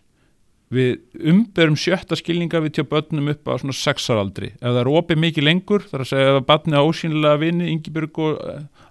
við 0.73 1.27
umberum 1.29 1.75
sjötta 1.77 2.17
skilninga 2.17 2.61
við 2.63 2.77
tjá 2.77 2.85
börnum 2.89 3.29
upp 3.33 3.49
á 3.49 3.53
svona 3.61 3.75
sexaraldri. 3.77 4.53
Ef 4.57 4.71
það 4.71 4.79
er 4.81 4.91
opið 4.97 5.21
mikið 5.21 5.47
lengur 5.47 5.85
þar 5.89 6.03
að 6.03 6.09
segja 6.09 6.31
ef 6.33 6.47
barni 6.47 6.79
á 6.79 6.81
ósýnilega 6.81 7.41
vini, 7.41 7.69
Ingeborg 7.73 8.19
og 8.23 8.41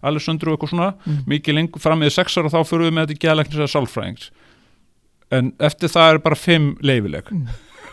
Alessandru 0.06 0.52
og 0.52 0.56
eitthvað 0.56 0.74
svona 0.74 0.90
mm. 0.94 1.18
mikið 1.32 1.58
lengur 1.58 1.82
fram 1.82 2.02
með 2.02 2.14
sexar 2.18 2.46
og 2.46 2.54
þá 2.54 2.60
fyrir 2.68 2.88
við 2.88 2.96
með 2.96 3.08
þetta 3.08 3.24
geðalegnins 3.26 3.60
eða 3.60 3.72
sálfræðings 3.74 4.30
en 5.32 5.52
eftir 5.62 5.92
það 5.92 6.14
er 6.14 6.24
bara 6.24 6.38
fimm 6.38 6.72
leifileg 6.84 7.28
mm. 7.32 7.44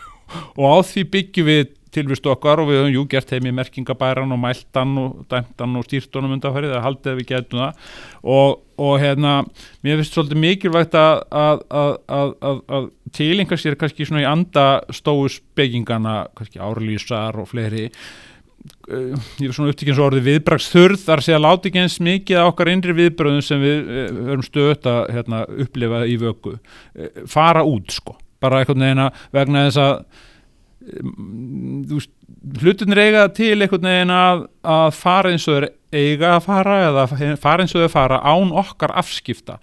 og 0.60 0.64
á 0.66 0.76
því 0.86 1.06
byggjum 1.16 1.50
við 1.50 1.68
tilvist 1.94 2.26
okkar 2.30 2.62
og 2.62 2.70
við 2.70 2.80
höfum 2.80 2.94
jú 2.94 3.04
gert 3.10 3.32
heim 3.34 3.48
í 3.50 3.54
merkingabæran 3.54 4.34
og 4.34 4.40
mæltan 4.40 4.94
og 5.00 5.24
dæmtan 5.30 5.78
og 5.78 5.86
stýrtunum 5.88 6.36
undanfærið 6.36 6.76
að 6.76 6.84
haldið 6.86 7.18
við 7.18 7.28
getum 7.32 7.62
það 7.64 7.90
og, 8.36 8.60
og 8.78 8.94
hérna 9.02 9.34
mér 9.82 9.98
finnst 9.98 10.14
svolítið 10.14 10.42
mikilvægt 10.44 10.96
að, 11.00 11.24
að, 11.34 11.64
að, 12.06 12.62
að 12.78 12.88
tilinga 13.16 13.58
sér 13.58 13.78
kannski 13.80 14.06
svona 14.06 14.24
í 14.24 14.28
anda 14.30 14.66
stóus 14.94 15.40
byggingana 15.58 16.16
kannski 16.38 16.62
árlýsar 16.62 17.40
og 17.42 17.50
fleiri 17.50 17.88
ég 18.90 19.46
er 19.48 19.54
svona 19.54 19.72
upptíkins 19.72 20.00
orðið 20.02 20.26
viðbraksþurð 20.26 21.04
þar 21.04 21.22
sé 21.24 21.34
að 21.36 21.44
láti 21.46 21.70
ekki 21.70 21.82
eins 21.84 21.98
mikið 22.02 22.42
á 22.42 22.44
okkar 22.50 22.70
innri 22.72 22.96
viðbröðum 22.96 23.44
sem 23.44 23.62
við 23.62 23.92
höfum 23.92 24.42
eh, 24.42 24.48
stöðt 24.48 24.88
að 24.90 25.00
hérna, 25.16 25.44
upplifa 25.64 26.00
í 26.04 26.16
vöku 26.20 26.56
uh, 26.56 27.22
fara 27.30 27.62
út 27.66 27.94
sko. 27.94 28.16
Bara 28.40 28.60
einhvern 28.60 28.84
veginn 28.84 29.04
að 29.06 29.22
vegna 29.36 29.64
þess 29.68 29.80
að 29.84 29.94
hlutin 32.60 32.96
eiga 32.96 33.26
til 33.36 33.58
einhvern 33.58 33.84
veginn 33.84 34.14
að, 34.14 34.46
að 34.64 34.88
fara 34.96 35.32
eins 35.32 35.46
og 35.48 35.58
þeir 35.58 35.68
eiga 35.92 36.34
að 36.36 36.46
fara 36.46 36.78
eða 36.88 37.06
fara 37.40 37.64
eins 37.64 37.74
og 37.76 37.84
þeir 37.84 37.92
fara 37.92 38.20
án 38.24 38.52
okkar 38.62 38.94
afskipta. 39.00 39.58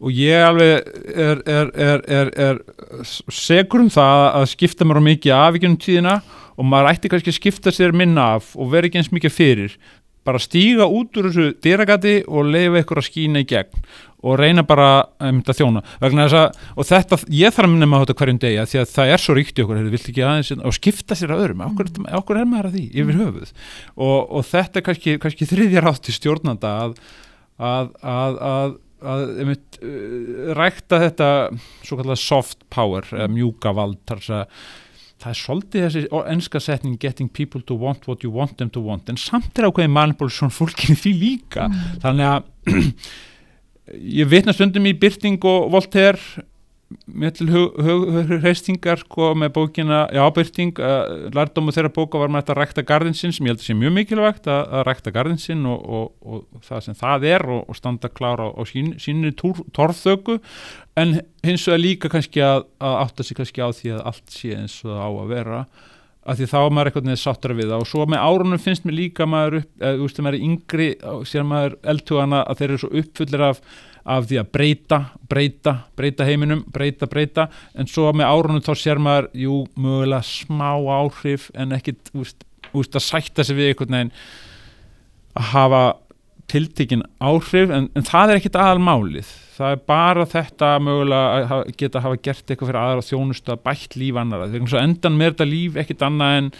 Og 0.00 0.14
ég 0.16 0.40
alveg 0.46 0.86
er, 1.12 1.42
er, 1.44 1.72
er, 1.76 2.30
er 2.32 2.60
segur 3.04 3.82
um 3.84 3.90
það 3.92 4.22
að 4.38 4.46
skipta 4.54 4.86
mér 4.88 5.02
á 5.02 5.08
mikið 5.10 5.34
af 5.36 5.58
ekki 5.58 5.68
um 5.68 5.80
tíðina 5.80 6.14
og 6.60 6.68
maður 6.68 6.92
ætti 6.92 7.10
kannski 7.12 7.32
að 7.32 7.38
skipta 7.38 7.72
sér 7.72 7.96
minna 7.96 8.34
af 8.36 8.52
og 8.58 8.68
vera 8.74 8.90
ekki 8.90 9.00
eins 9.00 9.12
mikið 9.14 9.32
fyrir 9.32 9.78
bara 10.26 10.40
stíga 10.42 10.84
út 10.84 11.16
úr 11.16 11.30
þessu 11.30 11.46
dyragati 11.64 12.20
og 12.28 12.48
leifa 12.52 12.82
ykkur 12.82 13.00
að 13.00 13.06
skýna 13.06 13.40
í 13.40 13.46
gegn 13.48 13.84
og 14.20 14.36
reyna 14.36 14.64
bara 14.68 14.88
um, 15.24 15.38
að 15.40 15.62
þjóna 15.62 15.80
að, 16.04 16.58
og 16.76 16.84
þetta, 16.84 17.18
ég 17.32 17.54
þarf 17.56 17.68
að 17.68 17.72
minna 17.72 17.88
maður 17.88 18.10
þetta 18.10 18.18
hverjum 18.20 18.40
degi 18.42 18.66
því 18.72 18.80
að 18.82 18.92
það 18.92 19.12
er 19.14 19.22
svo 19.22 19.36
ríkt 19.38 19.56
í 19.56 19.64
okkur 19.64 19.80
aðeins, 19.80 20.52
og 20.60 20.76
skipta 20.76 21.16
sér 21.16 21.32
að 21.32 21.46
öðrum 21.46 21.64
okkur, 21.70 21.88
okkur 22.20 22.42
er 22.42 22.50
maður 22.50 22.68
að 22.68 22.76
því 22.76 22.84
yfir 22.90 23.16
mm. 23.16 23.22
höfuð 23.24 23.54
og, 23.96 24.18
og 24.20 24.46
þetta 24.50 24.80
er 24.80 24.86
kannski, 24.90 25.16
kannski 25.24 25.48
þriðjar 25.48 25.88
átt 25.94 26.12
í 26.12 26.16
stjórnanda 26.18 26.74
að 26.84 26.94
að, 27.56 27.90
að, 28.04 28.38
að 28.50 28.78
að 29.00 29.22
einmitt, 29.40 29.80
uh, 29.80 30.52
rækta 30.58 31.00
þetta 31.06 31.32
svo 31.80 31.96
kallar 31.96 32.20
soft 32.20 32.68
power 32.68 33.08
mjúka 33.32 33.72
vald 33.72 34.02
þar 34.04 34.26
að 34.42 34.60
það 35.20 35.32
er 35.32 35.40
svolítið 35.40 35.86
þessi 35.86 36.04
ennska 36.34 36.62
setning 36.64 37.00
getting 37.00 37.30
people 37.30 37.62
to 37.68 37.76
want 37.78 38.06
what 38.08 38.24
you 38.24 38.32
want 38.32 38.56
them 38.58 38.70
to 38.72 38.82
want 38.84 39.10
en 39.12 39.20
samt 39.20 39.58
er 39.58 39.68
ákveðin 39.68 39.92
manipulation 39.94 40.52
fólkinni 40.54 40.96
því 40.98 41.16
líka 41.20 41.68
mm. 41.68 41.82
þannig 42.04 42.30
að 42.30 42.86
ég 44.20 44.30
vitna 44.30 44.54
stundum 44.56 44.86
í 44.88 44.94
Byrting 44.96 45.42
og 45.48 45.70
Voltaire 45.74 46.46
með 47.06 47.36
til 47.38 47.48
hreistingar 48.42 48.98
sko, 49.04 49.30
með 49.38 49.52
bókina, 49.54 50.00
já 50.14 50.22
Byrting 50.34 50.80
uh, 50.82 51.28
lærdomu 51.34 51.74
þeirra 51.74 51.92
bóka 51.94 52.18
var 52.18 52.32
með 52.32 52.42
þetta 52.42 52.54
að 52.54 52.58
rækta 52.60 52.84
gardinsinn 52.88 53.34
sem 53.34 53.46
ég 53.46 53.54
held 53.54 53.62
að 53.62 53.68
sé 53.68 53.76
mjög 53.78 53.94
mikilvægt 53.98 54.48
að, 54.50 54.62
að 54.78 54.82
rækta 54.88 55.12
gardinsinn 55.14 55.68
og, 55.70 55.84
og, 55.86 56.08
og 56.26 56.64
það 56.66 56.82
sem 56.86 56.98
það 56.98 57.28
er 57.30 57.46
og, 57.46 57.62
og 57.70 57.78
standa 57.78 58.10
klára 58.10 58.48
á, 58.50 58.62
sín, 58.66 58.96
sínri 59.02 59.30
torþöku. 59.38 60.40
En 60.98 61.20
hins 61.46 61.68
vegar 61.68 61.84
líka 61.84 62.10
kannski 62.10 62.42
að, 62.44 62.66
að 62.82 62.98
átta 63.04 63.26
sig 63.26 63.38
kannski 63.38 63.62
á 63.62 63.70
því 63.70 63.94
að 63.94 64.04
allt 64.10 64.34
sé 64.34 64.52
eins 64.58 64.80
og 64.82 64.90
það 64.90 65.06
á 65.06 65.10
að 65.10 65.32
vera 65.36 65.62
að 66.30 66.40
því 66.40 66.48
þá 66.50 66.56
er 66.60 66.74
maður 66.74 66.90
eitthvað 66.90 67.06
neðið 67.08 67.22
sáttur 67.22 67.54
við 67.56 67.70
það. 67.70 67.84
Og 67.84 67.88
svo 67.90 68.06
með 68.10 68.24
árunum 68.26 68.60
finnst 68.60 68.84
mér 68.86 68.96
líka 68.98 69.26
maður 69.30 69.60
upp, 69.60 69.70
þú 69.80 70.02
veist 70.02 70.18
að 70.20 70.26
maður 70.26 70.36
er 70.36 70.48
yngri 70.48 70.88
sér 71.30 71.46
maður 71.48 71.78
eldtugana 71.94 72.42
að 72.44 72.60
þeir 72.60 72.68
eru 72.68 72.82
svo 72.82 72.90
uppfullir 73.00 73.46
af, 73.46 73.62
af 74.04 74.28
því 74.30 74.40
að 74.40 74.52
breyta, 74.54 75.00
breyta, 75.30 75.74
breyta 75.98 76.26
heiminum, 76.28 76.62
breyta, 76.72 77.08
breyta. 77.10 77.48
En 77.74 77.90
svo 77.90 78.10
með 78.16 78.30
árunum 78.30 78.64
þá 78.64 78.72
sér 78.78 79.02
maður 79.02 79.30
jú, 79.36 79.58
mögulega 79.76 80.22
smá 80.26 80.70
áhrif 81.00 81.50
en 81.54 81.76
ekkit, 81.76 82.12
þú 82.12 82.24
veist, 82.24 82.96
að 82.96 83.06
sætta 83.06 83.46
sig 83.46 83.58
við 83.58 83.72
eitthvað 83.72 83.94
neðin 83.96 84.14
að 85.36 85.52
hafa 85.52 85.84
tiltekin 86.50 87.06
áhrif. 87.22 87.70
En, 87.70 87.90
en 87.94 88.08
það 88.08 88.32
er 88.34 88.42
ekkit 88.42 88.58
aðal 88.58 88.82
málið 88.82 89.30
það 89.60 89.74
er 89.74 89.82
bara 89.90 90.26
þetta 90.28 90.68
mögulega 90.82 91.56
að 91.56 91.72
geta 91.80 92.02
hafa 92.04 92.20
gert 92.24 92.44
eitthvað 92.46 92.70
fyrir 92.70 92.80
aðra 92.80 93.06
þjónustu 93.06 93.54
að 93.54 93.64
bætt 93.68 93.96
líf 94.00 94.20
annara 94.20 94.48
þegar 94.52 94.84
endan 94.84 95.18
með 95.18 95.34
þetta 95.34 95.48
líf 95.50 95.80
ekkit 95.82 96.04
annað 96.06 96.36
en 96.38 96.50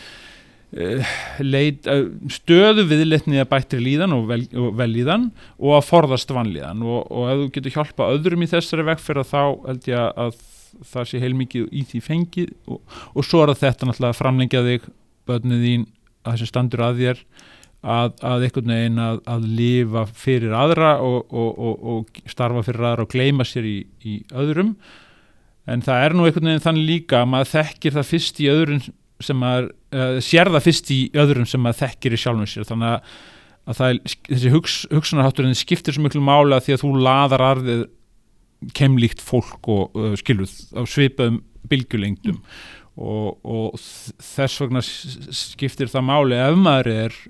leit, 0.71 1.87
uh, 1.91 2.07
stöðu 2.31 2.87
viðletni 2.91 3.41
að 3.43 3.51
bættri 3.51 3.81
líðan 3.83 4.14
og, 4.14 4.29
vel, 4.31 4.45
og 4.55 4.73
velíðan 4.79 5.29
og 5.59 5.77
að 5.81 5.87
forðast 5.89 6.31
vanlíðan. 6.35 6.85
Og, 6.87 7.05
og 7.11 7.31
ef 7.33 7.43
þú 7.43 7.51
getur 7.57 7.77
hjálpa 7.79 8.11
öðrum 8.14 8.47
í 8.47 8.51
þessari 8.51 8.87
vegferð 8.93 9.31
þá 9.33 9.43
held 9.66 9.91
ég 9.91 10.21
að 10.25 10.43
það 10.91 11.09
sé 11.11 11.23
heilmikið 11.23 11.71
í 11.75 11.87
því 11.91 12.03
fengið. 12.07 12.53
Og, 12.71 12.83
og 13.14 13.27
svo 13.27 13.45
er 13.45 13.55
þetta 13.59 13.89
náttúrulega 13.89 14.14
að 14.14 14.21
framlengja 14.21 14.66
þig 14.66 14.91
börnið 15.31 15.64
þín 15.66 15.89
að 16.21 16.37
þessi 16.37 16.51
standur 16.51 16.85
að 16.85 17.03
þér 17.03 17.25
að, 17.81 18.16
að 18.29 18.47
einhvern 18.47 18.73
veginn 18.75 19.03
að, 19.03 19.21
að 19.35 19.47
lifa 19.59 20.07
fyrir 20.12 20.57
aðra 20.57 20.95
og 21.01 22.11
starfa 22.29 22.64
fyrir 22.66 22.87
aðra 22.91 23.07
og 23.07 23.12
gleima 23.12 23.47
sér 23.49 23.68
í, 23.68 23.79
í 24.05 24.21
öðrum. 24.37 24.75
En 25.71 25.85
það 25.85 26.05
er 26.05 26.16
nú 26.16 26.27
einhvern 26.27 26.51
veginn 26.51 26.64
þannig 26.64 26.89
líka 26.89 27.23
að 27.23 27.31
maður 27.35 27.53
þekkir 27.55 27.97
það 27.97 28.11
fyrst 28.11 28.43
í 28.43 28.51
öðrum 28.53 28.83
sem 29.21 29.39
maður, 29.41 29.71
uh, 29.97 30.18
sér 30.24 30.51
það 30.55 30.66
fyrst 30.66 30.91
í 30.95 31.01
öðrum 31.18 31.49
sem 31.49 31.62
maður 31.62 31.82
þekkir 31.84 32.16
í 32.16 32.20
sjálfum 32.20 32.51
sér. 32.51 32.66
Þannig 32.68 32.95
að, 32.95 33.14
að 33.70 33.84
er, 33.86 34.01
þessi 34.28 34.53
hugs, 34.55 34.76
hugsunarhátturinn 34.93 35.59
skiptir 35.59 35.97
svo 35.97 36.05
miklu 36.07 36.22
mála 36.24 36.61
því 36.64 36.76
að 36.76 36.84
þú 36.84 36.93
laðar 37.07 37.47
arðið 37.51 37.86
kemlíkt 38.76 39.22
fólk 39.24 39.70
og 39.72 39.97
uh, 39.97 40.12
skiluð 40.20 40.53
á 40.76 40.82
svipaðum 40.88 41.41
bylgjulengdum. 41.70 42.41
Og, 43.01 43.38
og 43.47 43.78
þess 43.80 44.61
vegna 44.61 44.82
skiptir 44.84 45.88
það 45.88 46.09
máli 46.11 46.36
ef 46.36 46.59
maður 46.59 46.91
er 47.07 47.20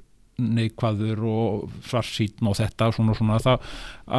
neikvæður 0.41 1.23
og 1.31 1.77
svarsýtn 1.89 2.51
og 2.51 2.57
þetta 2.59 2.89
og 2.91 2.97
svona 2.97 3.17
svona 3.19 3.39
það, 3.45 3.71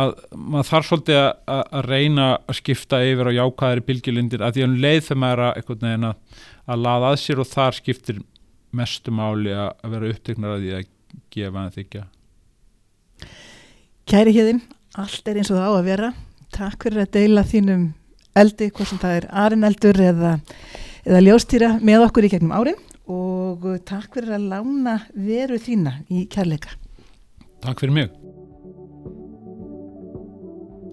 að 0.02 0.14
maður 0.38 0.70
þarf 0.70 0.90
svolítið 0.90 1.20
að, 1.22 1.62
að 1.62 1.88
reyna 1.88 2.28
að 2.38 2.60
skipta 2.62 3.02
yfir 3.08 3.32
á 3.32 3.38
jákvæðari 3.40 3.86
bylgjulindir 3.90 4.46
að 4.46 4.58
því 4.58 4.66
að 4.66 4.70
um 4.70 4.80
leið 4.86 5.02
þegar 5.08 5.22
maður 5.26 5.44
er 5.44 5.46
að, 5.50 5.86
að, 5.92 6.42
að 6.66 6.84
laða 6.88 7.12
að 7.12 7.22
sér 7.24 7.44
og 7.44 7.52
þar 7.52 7.80
skiptir 7.80 8.22
mestu 8.72 9.14
máli 9.14 9.56
að 9.56 9.88
vera 9.96 10.12
upptegnar 10.16 10.56
að 10.56 10.66
því 10.66 10.76
að 10.78 10.92
gefa 11.34 11.66
en 11.66 11.74
þykja 11.78 12.06
Kæri 14.12 14.34
hérðin, 14.36 14.62
allt 15.00 15.28
er 15.30 15.38
eins 15.40 15.52
og 15.54 15.60
það 15.60 15.72
á 15.72 15.74
að 15.78 15.86
vera. 15.88 16.08
Takk 16.52 16.84
fyrir 16.84 17.04
að 17.06 17.12
deila 17.16 17.44
þínum 17.48 17.84
eldi, 18.36 18.68
hvort 18.74 18.90
sem 18.90 19.00
það 19.00 19.18
er 19.20 19.28
arineldur 19.44 20.00
eða, 20.04 20.32
eða 21.06 21.22
ljóstýra 21.28 21.70
með 21.80 22.08
okkur 22.08 22.28
í 22.28 22.32
gegnum 22.34 22.52
árin 22.56 22.80
og 23.10 23.66
takk 23.88 24.18
fyrir 24.18 24.36
að 24.38 24.50
lána 24.52 24.98
veru 25.16 25.58
þína 25.62 26.02
í 26.12 26.26
kærleika. 26.32 26.76
Takk 27.62 27.84
fyrir 27.84 27.96
mig. 27.96 28.12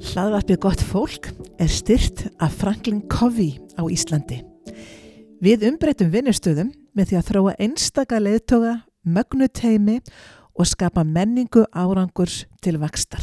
Hlaðvarpið 0.09 0.61
gott 0.63 0.83
fólk 0.85 1.31
er 1.59 1.71
styrt 1.73 2.29
af 2.39 2.55
Franklin 2.61 3.03
Covey 3.11 3.59
á 3.75 3.83
Íslandi. 3.91 4.45
Við 5.43 5.67
umbreytum 5.69 6.13
vinnustöðum 6.13 6.71
með 6.97 7.11
því 7.11 7.19
að 7.19 7.29
þróa 7.31 7.57
einstaka 7.63 8.21
leðtoga, 8.23 8.75
mögnu 9.03 9.49
teimi 9.51 9.99
og 10.59 10.71
skapa 10.71 11.05
menningu 11.07 11.65
árangurs 11.75 12.45
til 12.63 12.79
vakstar. 12.83 13.23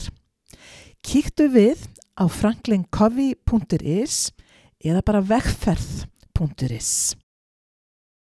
Kíktu 1.05 1.47
við 1.53 1.87
á 2.19 2.27
franklincovey.is 2.31 4.31
eða 4.83 5.05
bara 5.05 5.23
vegferð.is 5.25 7.15